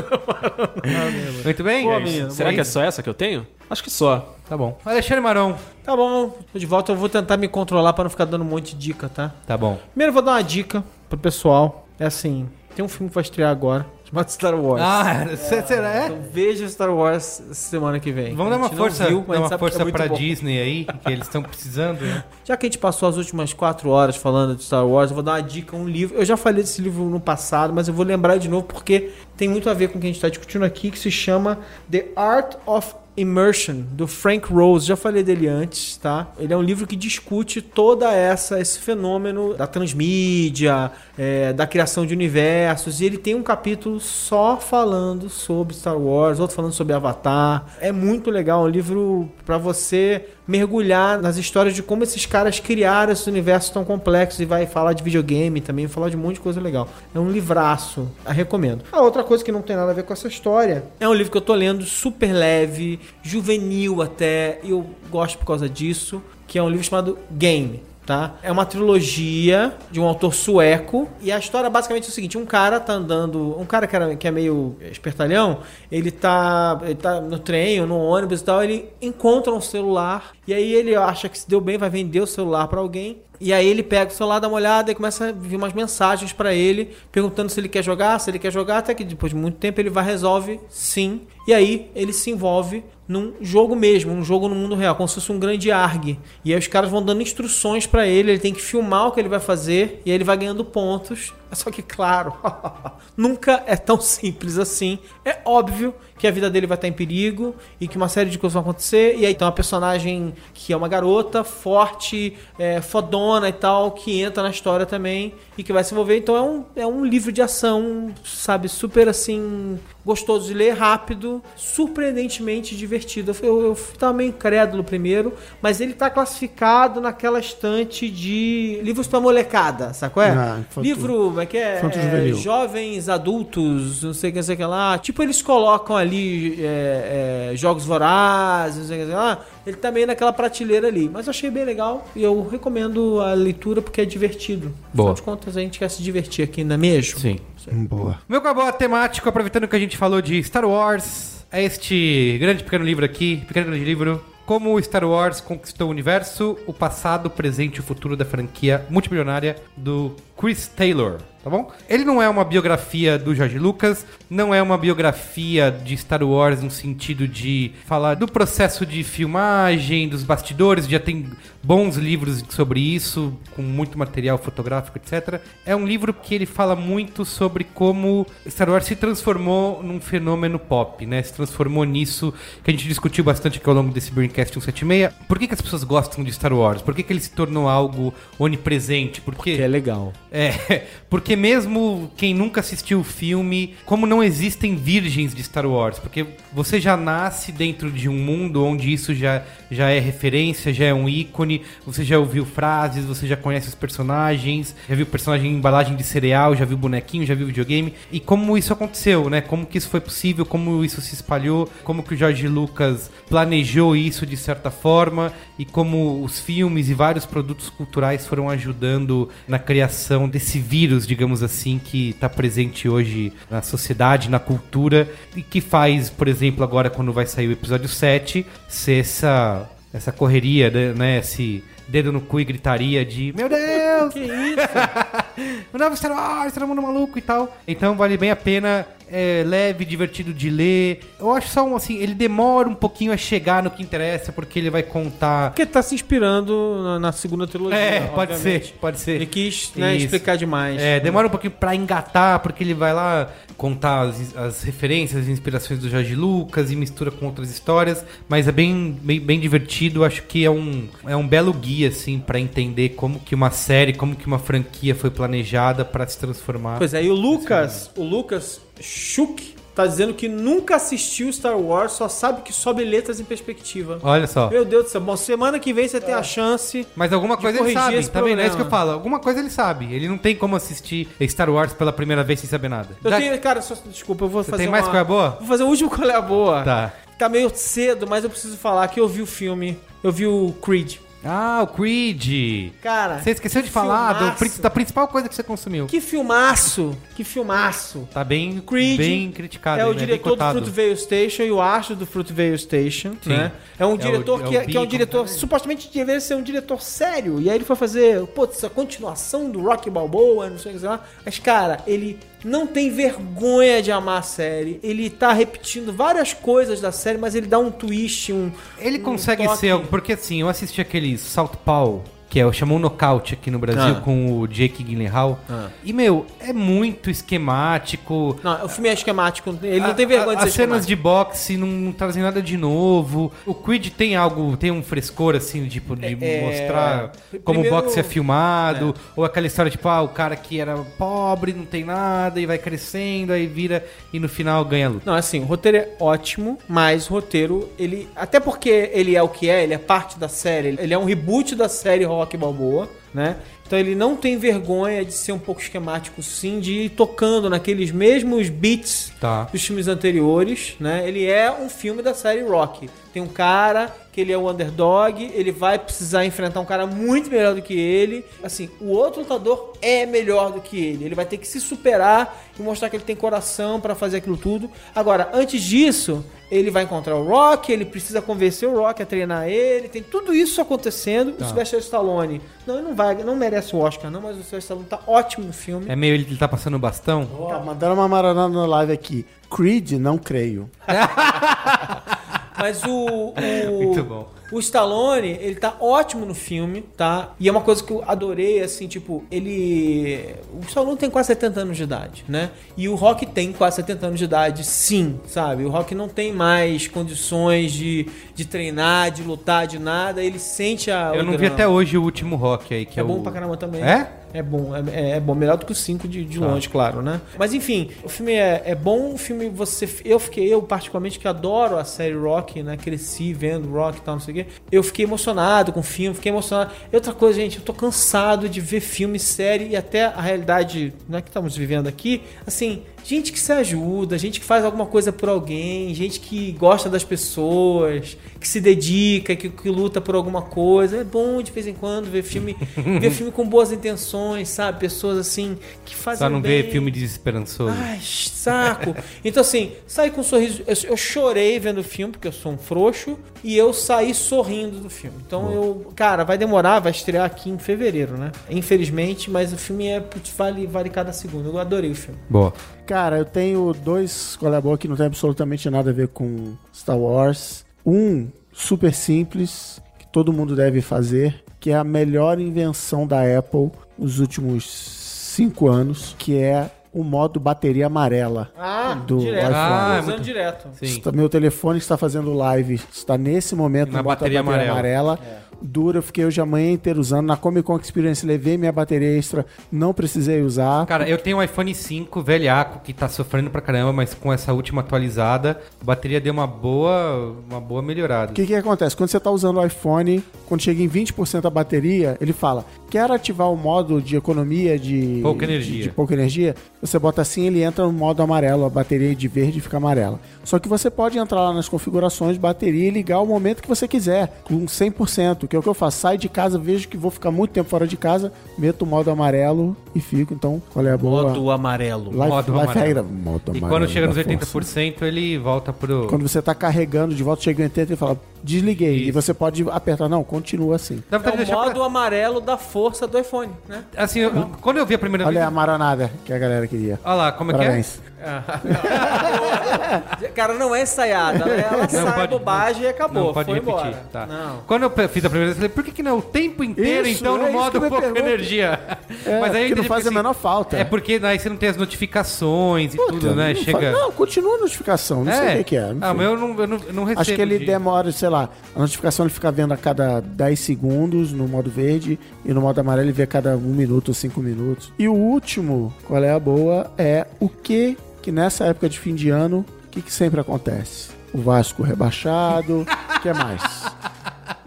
[0.00, 1.42] na.
[1.44, 1.88] Muito bem?
[1.90, 3.46] É menino, Será que é só essa que eu tenho?
[3.68, 4.34] Acho que só.
[4.48, 4.78] Tá bom.
[4.84, 5.54] Alexandre Maron.
[5.84, 6.92] Tá bom, tô de volta.
[6.92, 9.32] Eu vou tentar me controlar pra não ficar dando um monte de dica, tá?
[9.46, 9.78] Tá bom.
[9.92, 11.86] Primeiro eu vou dar uma dica pro pessoal.
[11.98, 14.82] É assim, tem um filme que vai estrear agora, chamado Star Wars.
[14.82, 16.02] Ah, será?
[16.02, 16.06] É?
[16.06, 18.34] Então veja Star Wars semana que vem.
[18.34, 20.14] Vamos dar uma força, viu, dar uma é força muito pra bom.
[20.14, 22.24] Disney aí, que eles estão precisando, né?
[22.44, 25.22] Já que a gente passou as últimas quatro horas falando de Star Wars, eu vou
[25.22, 26.16] dar uma dica, um livro.
[26.16, 29.48] Eu já falei desse livro no passado, mas eu vou lembrar de novo porque tem
[29.48, 31.58] muito a ver com o que a gente está discutindo aqui, que se chama
[31.90, 34.86] The Art of Immersion, do Frank Rose.
[34.86, 36.32] Já falei dele antes, tá?
[36.38, 42.06] Ele é um livro que discute toda essa esse fenômeno da transmídia, é, da criação
[42.06, 43.00] de universos.
[43.00, 47.66] E ele tem um capítulo só falando sobre Star Wars, outro falando sobre Avatar.
[47.80, 52.58] É muito legal, é um livro para você mergulhar nas histórias de como esses caras
[52.58, 56.34] criaram esse universo tão complexo e vai falar de videogame também, falar de um monte
[56.34, 56.88] de coisa legal.
[57.14, 58.82] É um livraço, recomendo.
[58.90, 61.30] A outra coisa que não tem nada a ver com essa história é um livro
[61.30, 66.58] que eu tô lendo super leve, juvenil até, e eu gosto por causa disso, que
[66.58, 67.89] é um livro chamado Game.
[68.10, 68.34] Tá?
[68.42, 72.44] É uma trilogia de um autor sueco e a história basicamente é o seguinte: um
[72.44, 75.60] cara tá andando, um cara que, era, que é meio espertalhão,
[75.92, 80.32] ele tá, ele tá no trem ou no ônibus e tal, ele encontra um celular
[80.44, 83.22] e aí ele acha que se deu bem, vai vender o celular pra alguém.
[83.40, 86.32] E aí ele pega o celular, dá uma olhada e começa a vir umas mensagens
[86.32, 89.38] pra ele, perguntando se ele quer jogar, se ele quer jogar, até que depois de
[89.38, 91.22] muito tempo ele vai resolve sim.
[91.48, 95.14] E aí ele se envolve num jogo mesmo, um jogo no mundo real, como se
[95.14, 96.18] fosse um grande ARG.
[96.44, 99.18] E aí os caras vão dando instruções pra ele, ele tem que filmar o que
[99.18, 101.32] ele vai fazer e aí ele vai ganhando pontos.
[101.54, 102.34] Só que, claro,
[103.16, 104.98] nunca é tão simples assim.
[105.24, 108.38] É óbvio que a vida dele vai estar em perigo e que uma série de
[108.38, 109.16] coisas vão acontecer.
[109.16, 114.20] E aí tem uma personagem que é uma garota forte, é, fodona e tal, que
[114.20, 116.18] entra na história também e que vai se envolver.
[116.18, 121.42] Então é um, é um livro de ação, sabe, super assim, gostoso de ler, rápido,
[121.56, 123.34] surpreendentemente divertido.
[123.42, 129.20] Eu, eu tava meio incrédulo primeiro, mas ele tá classificado naquela estante de livros pra
[129.20, 130.22] molecada, sacou?
[130.22, 130.30] É?
[130.30, 130.82] Ah, infantil.
[130.82, 131.78] Livro, como é que é?
[131.78, 132.36] Infanto É, juvenil.
[132.36, 134.98] jovens adultos, não sei o que, não sei o que lá.
[134.98, 139.36] Tipo, eles colocam ali é, é, jogos vorazes, não sei o que, não sei o
[139.36, 139.46] que lá.
[139.66, 141.08] Ele tá meio naquela prateleira ali.
[141.12, 144.72] Mas eu achei bem legal e eu recomendo a leitura porque é divertido.
[144.92, 145.12] Boa.
[145.12, 147.18] Afinal de contas, a gente quer se divertir aqui, não é mesmo?
[147.20, 147.38] Sim.
[147.72, 148.18] Boa.
[148.28, 152.84] Meu cabô temático, aproveitando que a gente falou de Star Wars, é este grande pequeno
[152.84, 157.76] livro aqui, pequeno grande livro, como Star Wars conquistou o universo, o passado, o presente
[157.76, 161.70] e o futuro da franquia multimilionária do Chris Taylor, tá bom?
[161.88, 166.62] Ele não é uma biografia do George Lucas, não é uma biografia de Star Wars
[166.62, 171.26] no sentido de falar do processo de filmagem, dos bastidores, já tem
[171.62, 175.40] bons livros sobre isso, com muito material fotográfico, etc.
[175.64, 180.58] É um livro que ele fala muito sobre como Star Wars se transformou num fenômeno
[180.58, 181.22] pop, né?
[181.22, 185.12] Se transformou nisso que a gente discutiu bastante aqui ao longo desse Braincast 176.
[185.28, 186.82] Por que, que as pessoas gostam de Star Wars?
[186.82, 189.20] Por que, que ele se tornou algo onipresente?
[189.20, 190.12] Porque Que é legal.
[190.32, 195.98] é, porque mesmo quem nunca assistiu o filme, como não existem virgens de Star Wars,
[195.98, 200.86] porque você já nasce dentro de um mundo onde isso já, já é referência, já
[200.86, 205.50] é um ícone, você já ouviu frases, você já conhece os personagens, já viu personagem
[205.50, 209.40] em embalagem de cereal, já viu bonequinho, já viu videogame, e como isso aconteceu, né?
[209.40, 213.94] Como que isso foi possível, como isso se espalhou, como que o George Lucas planejou
[213.94, 219.58] isso de certa forma, e como os filmes e vários produtos culturais foram ajudando na
[219.58, 225.60] criação desse vírus, digamos assim, que está presente hoje na sociedade, na cultura, e que
[225.60, 231.18] faz, por exemplo, agora quando vai sair o episódio 7, ser essa, essa correria, né?
[231.18, 234.12] Esse dedo no cu e gritaria de Meu Deus!
[234.12, 235.66] Que isso?
[235.74, 237.56] o novo Star Wars, todo mundo maluco e tal.
[237.66, 238.86] Então vale bem a pena.
[239.12, 241.00] É leve, divertido de ler.
[241.18, 244.58] Eu acho só um assim, ele demora um pouquinho a chegar no que interessa, porque
[244.58, 245.50] ele vai contar.
[245.50, 247.78] Porque tá se inspirando na, na segunda trilogia.
[247.78, 248.66] É, pode obviamente.
[248.66, 249.12] ser, pode ser.
[249.12, 250.80] Ele quis né, explicar demais.
[250.80, 255.28] É, demora um pouquinho pra engatar, porque ele vai lá contar as, as referências, as
[255.28, 260.04] inspirações do Jorge Lucas e mistura com outras histórias, mas é bem, bem, bem divertido.
[260.04, 263.92] Acho que é um, é um belo guia, assim, pra entender como que uma série,
[263.92, 266.78] como que uma franquia foi planejada pra se transformar.
[266.78, 271.92] Pois é, e o Lucas, o Lucas Schuch tá dizendo que nunca assistiu Star Wars,
[271.92, 273.98] só sabe que sobe letras em perspectiva.
[274.02, 274.50] Olha só.
[274.50, 275.00] Meu Deus do céu.
[275.00, 276.86] Bom, semana que vem você tem a chance.
[276.96, 278.40] Mas alguma de coisa ele sabe, esse tá vendo?
[278.40, 278.90] É isso que eu falo.
[278.90, 279.92] Alguma coisa ele sabe.
[279.94, 282.88] Ele não tem como assistir Star Wars pela primeira vez sem saber nada.
[283.02, 285.00] Eu Já- tenho, cara, só, desculpa, eu vou Você fazer tem mais uma- qual é
[285.00, 285.30] a boa?
[285.38, 286.62] Vou fazer o último qual é a boa.
[286.62, 286.92] Tá.
[287.18, 289.78] Tá meio cedo, mas eu preciso falar que eu vi o filme.
[290.02, 290.96] Eu vi o Creed.
[291.24, 292.72] Ah, o Creed.
[292.82, 295.86] Cara, Você esqueceu de que falar do, da principal coisa que você consumiu.
[295.86, 296.96] Que filmaço!
[297.14, 298.08] Que filmaço!
[298.12, 299.80] Tá bem, Creed bem criticado.
[299.80, 299.98] é o né?
[299.98, 300.50] Diretor do.
[300.50, 303.30] Fruitvale Station e o astro do Fruitvale Station, Sim.
[303.30, 303.52] né?
[303.78, 305.34] É um É diretor é que, o é, que é um diretor, também.
[305.38, 307.40] supostamente deveria ser um diretor sério.
[307.40, 310.84] E aí ele foi fazer, putz, a continuação do Rock Balboa, não sei o que
[310.86, 311.04] lá.
[311.24, 314.80] Mas, cara, ele não tem vergonha de amar a série.
[314.82, 318.50] Ele tá repetindo várias coisas da série, mas ele dá um twist, um...
[318.78, 319.58] Ele um consegue toque.
[319.58, 319.86] ser algo.
[319.88, 324.00] Porque assim, eu assisti aquele Southpaw, que é o chamou Knockout aqui no Brasil, Ah.
[324.00, 325.40] com o Jake Gyllenhaal.
[325.50, 325.66] Ah.
[325.84, 328.38] E, meu, é muito esquemático.
[328.42, 329.54] Não, o filme é esquemático.
[329.62, 332.40] Ele não tem vergonha de A- ser As cenas de boxe não, não trazem nada
[332.40, 333.32] de novo.
[333.44, 337.12] O Creed tem algo, tem um frescor, assim, tipo, de É, mostrar
[337.44, 338.94] como o boxe é filmado.
[339.16, 342.58] Ou aquela história, tipo, ah, o cara que era pobre, não tem nada, e vai
[342.58, 345.02] crescendo, aí vira, e no final ganha a luta.
[345.10, 348.08] Não, assim, o roteiro é ótimo, mas o roteiro, ele.
[348.14, 351.04] Até porque ele é o que é, ele é parte da série, ele é um
[351.04, 353.36] reboot da série Rock Balboa, né?
[353.66, 357.90] Então ele não tem vergonha de ser um pouco esquemático, sim, de ir tocando naqueles
[357.92, 359.44] mesmos beats Tá.
[359.44, 361.06] dos filmes anteriores, né?
[361.06, 362.88] Ele é um filme da série Rock.
[363.12, 367.30] Tem um cara que ele é o underdog, ele vai precisar enfrentar um cara muito
[367.30, 368.24] melhor do que ele.
[368.42, 371.04] Assim, o outro lutador é melhor do que ele.
[371.04, 374.36] Ele vai ter que se superar e mostrar que ele tem coração pra fazer aquilo
[374.36, 374.70] tudo.
[374.94, 379.48] Agora, antes disso, ele vai encontrar o Rock, ele precisa convencer o Rock a treinar
[379.48, 381.34] ele, tem tudo isso acontecendo.
[381.38, 384.58] O Sylvester Stallone, não, ele não vai, não merece o Oscar, não, mas o Sylvester
[384.58, 385.86] Stallone tá ótimo no filme.
[385.88, 387.26] É meio, ele tá passando o bastão.
[387.48, 389.24] Tá mandando uma maranada no live aqui.
[389.48, 390.68] Creed, não creio.
[392.60, 393.32] Mas o.
[393.34, 393.34] o
[393.82, 394.28] Muito bom.
[394.52, 397.30] O Stallone, ele tá ótimo no filme, tá?
[397.38, 400.34] E é uma coisa que eu adorei, assim, tipo, ele.
[400.52, 402.50] O Stallone tem quase 70 anos de idade, né?
[402.76, 405.64] E o Rock tem quase 70 anos de idade, sim, sabe?
[405.64, 410.22] O Rock não tem mais condições de, de treinar, de lutar, de nada.
[410.22, 411.12] Ele sente a.
[411.14, 413.22] Eu não vi até hoje o último rock aí, que é, É bom o...
[413.22, 413.82] pra caramba também.
[413.82, 414.19] É?
[414.32, 416.46] É bom, é, é bom, melhor do que o 5 de, de Tá.
[416.46, 417.20] longe, claro, né?
[417.38, 419.88] Mas enfim, o filme é, é bom, o filme você.
[420.04, 422.76] Eu fiquei, eu particularmente que adoro a série Rock, né?
[422.76, 424.46] Cresci vendo Rock e tal, não sei o quê.
[424.70, 426.72] Eu fiquei emocionado com o filme, fiquei emocionado.
[426.92, 430.92] E outra coisa, gente, eu tô cansado de ver filme, série e até a realidade
[431.08, 432.82] né, que estamos vivendo aqui, assim.
[433.10, 437.02] Gente que se ajuda, gente que faz alguma coisa por alguém, gente que gosta das
[437.02, 440.98] pessoas, que se dedica, que, que luta por alguma coisa.
[440.98, 442.56] É bom de vez em quando ver filme,
[443.00, 444.78] ver filme com boas intenções, sabe?
[444.78, 446.62] Pessoas assim que fazem Só não bem.
[446.62, 447.74] vê filme desesperançoso.
[447.76, 448.94] Ai, saco.
[449.24, 450.62] Então, assim, saí com um sorriso.
[450.64, 454.78] Eu, eu chorei vendo o filme, porque eu sou um frouxo, e eu saí sorrindo
[454.78, 455.16] do filme.
[455.26, 455.92] Então, eu.
[455.96, 458.30] Cara, vai demorar, vai estrear aqui em fevereiro, né?
[458.48, 459.98] Infelizmente, mas o filme é.
[459.98, 461.48] putz, Vale, vale cada segundo.
[461.48, 462.20] Eu adorei o filme.
[462.30, 462.54] Boa.
[462.90, 467.64] Cara, eu tenho dois colabor que não tem absolutamente nada a ver com Star Wars.
[467.86, 473.70] Um super simples, que todo mundo deve fazer, que é a melhor invenção da Apple
[473.96, 478.50] nos últimos cinco anos, que é o modo bateria amarela.
[478.58, 479.42] Ah, Do direto.
[479.50, 479.54] iPhone.
[479.54, 480.68] Ah, é usando muito- direto.
[480.72, 481.02] Sim.
[481.14, 485.16] Meu telefone está fazendo live, está nesse momento Na modo bateria amarela.
[485.62, 487.26] Dura, eu fiquei hoje a manhã inteira usando.
[487.26, 490.86] Na Comic Con Experience levei minha bateria extra, não precisei usar.
[490.86, 494.52] Cara, eu tenho um iPhone 5 velhaco que tá sofrendo pra caramba, mas com essa
[494.52, 498.32] última atualizada, a bateria deu uma boa, uma boa melhorada.
[498.32, 498.96] O que, que acontece?
[498.96, 503.10] Quando você está usando o iPhone, quando chega em 20% da bateria, ele fala: quer
[503.10, 505.82] ativar o modo de economia de Pouca de- energia.
[505.84, 506.54] De, pouca energia?
[506.80, 510.18] Você bota assim, ele entra no modo amarelo, a bateria de verde fica amarela.
[510.44, 513.68] Só que você pode entrar lá nas configurações de bateria e ligar o momento que
[513.68, 515.98] você quiser, com 100%, que é o que eu faço.
[515.98, 519.10] Saio de casa, vejo que vou ficar muito tempo fora de casa, meto o modo
[519.10, 520.32] amarelo e fico.
[520.32, 521.24] Então, qual é a boa?
[521.24, 522.04] Modo amarelo.
[522.12, 522.86] Life, modo life amarelo.
[522.86, 524.80] regra, modo E amarelo quando chega nos da força.
[524.80, 526.06] 80%, ele volta pro.
[526.06, 528.94] Quando você tá carregando de volta, chega em 80 e fala, desliguei.
[528.96, 529.08] Isso.
[529.08, 531.02] E você pode apertar, não, continua assim.
[531.10, 533.82] Dá É o modo pra- amarelo da força do iPhone, né?
[533.96, 535.54] Assim, eu- quando eu vi a primeira Olha a vez.
[535.54, 537.00] maronada que a galera queria.
[537.04, 538.00] Olha lá, como é que Parabéns.
[538.06, 538.09] é?
[540.34, 541.44] Cara, não é ensaiada.
[541.44, 543.26] Ela, ela sai pode- bobagem e acabou.
[543.26, 543.78] Não pode foi repetir.
[543.78, 544.02] embora.
[544.12, 544.26] Tá.
[544.26, 544.58] Não.
[544.66, 546.62] Quando eu fiz a primeira vez, eu falei, por que, que não é o tempo
[546.64, 548.18] inteiro, Isso, então, é no modo pouca pergunto.
[548.20, 548.78] energia?
[549.26, 550.76] É, Mas aí que não faz a assim, menor falta.
[550.76, 553.54] É porque aí você não tem as notificações e Puta, tudo, né?
[553.54, 553.92] não, Chega.
[553.92, 555.24] não, continua a notificação.
[555.24, 555.92] Não sei o que, é.
[555.92, 557.20] não Ah, mas eu não, eu não, eu não recebo.
[557.20, 560.58] Acho que ele de- demora, sei lá, a notificação ele fica vendo a cada 10
[560.60, 564.14] segundos no modo verde e no modo amarelo ele vê a cada 1 minuto ou
[564.14, 564.92] 5 minutos.
[564.98, 569.14] E o último, qual é a boa, é o que que nessa época de fim
[569.14, 571.10] de ano, o que, que sempre acontece?
[571.32, 573.62] O Vasco rebaixado, o que mais?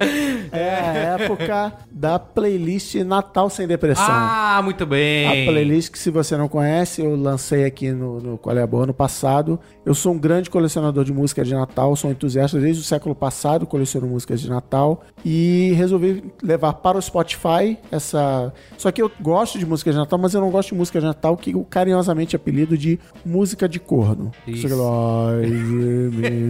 [0.51, 0.93] É a
[1.23, 4.05] época da playlist Natal Sem Depressão.
[4.07, 5.27] Ah, muito bem.
[5.47, 8.67] A playlist que, se você não conhece, eu lancei aqui no, no Qual é a
[8.67, 9.59] Boa no passado.
[9.83, 13.65] Eu sou um grande colecionador de música de Natal, sou entusiasta desde o século passado,
[13.65, 18.53] coleciono músicas de Natal e resolvi levar para o Spotify essa.
[18.77, 21.05] Só que eu gosto de música de Natal, mas eu não gosto de música de
[21.07, 24.31] Natal que eu carinhosamente apelido de música de corno.
[24.47, 24.67] Isso.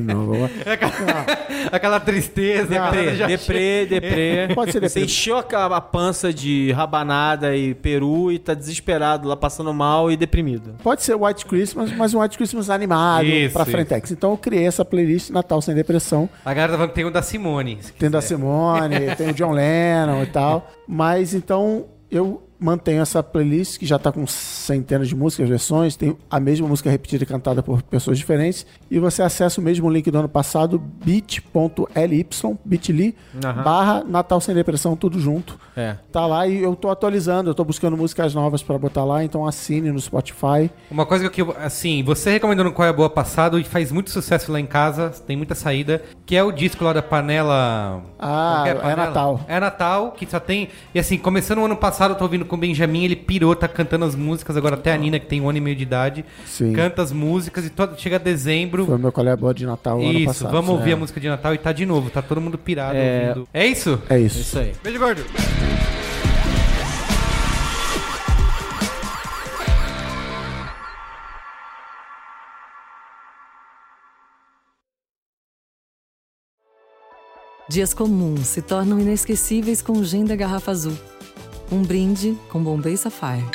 [0.05, 0.49] Não, vamos lá.
[1.71, 2.75] Aquela tristeza.
[2.83, 3.85] Aquela- já- deprê,
[4.47, 4.55] deprê.
[4.55, 5.05] Pode ser Você deprê.
[5.05, 10.17] encheu a, a pança de rabanada e peru e tá desesperado lá, passando mal e
[10.17, 10.75] deprimido.
[10.83, 13.71] Pode ser White Christmas, mas um White Christmas animado Isso, pra isso.
[13.71, 14.11] Frentex.
[14.11, 16.29] Então eu criei essa playlist Natal Sem Depressão.
[16.45, 17.79] A galera tá falando que tem o da Simone.
[17.97, 18.35] Tem da quiser.
[18.35, 20.69] Simone, tem o John Lennon e tal.
[20.87, 26.15] Mas então eu mantenho essa playlist que já tá com centenas de músicas, versões, tem
[26.29, 28.65] a mesma música repetida e cantada por pessoas diferentes.
[28.89, 32.27] E você acessa o mesmo link do ano passado, bit.ly,
[32.65, 33.63] bit.ly, Aham.
[33.63, 35.59] barra Natal Sem Depressão, tudo junto.
[35.75, 35.97] É.
[36.11, 39.45] Tá lá e eu tô atualizando, eu tô buscando músicas novas pra botar lá, então
[39.45, 40.69] assine no Spotify.
[40.89, 43.91] Uma coisa que eu, assim, você recomendou no Qual é a Boa passado e faz
[43.91, 48.03] muito sucesso lá em casa, tem muita saída, que é o disco lá da panela.
[48.19, 49.05] Ah, que é panela?
[49.07, 49.41] Natal.
[49.47, 50.69] É Natal, que só tem.
[50.93, 53.67] E assim, começando o ano passado, eu tô ouvindo com o Benjamin, ele pirou, tá
[53.67, 56.23] cantando as músicas, agora até a Nina, que tem um ano e meio de idade,
[56.45, 56.71] Sim.
[56.73, 58.85] canta as músicas e todo, chega dezembro.
[58.85, 60.51] Foi o meu colega boa de Natal ano Isso, passado.
[60.51, 60.93] vamos ouvir É.
[60.93, 63.29] a música de Natal e tá de novo, tá todo mundo pirado É.
[63.29, 63.47] ouvindo.
[63.51, 63.99] É isso?
[64.07, 64.39] É isso.
[64.39, 64.71] Isso aí.
[64.83, 65.23] Beijo gordo.
[77.69, 80.97] Dias comuns se tornam inesquecíveis com o gin da garrafa azul.
[81.71, 83.45] Um brinde com Bombay Sapphire.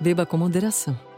[0.00, 1.09] Beba com moderação.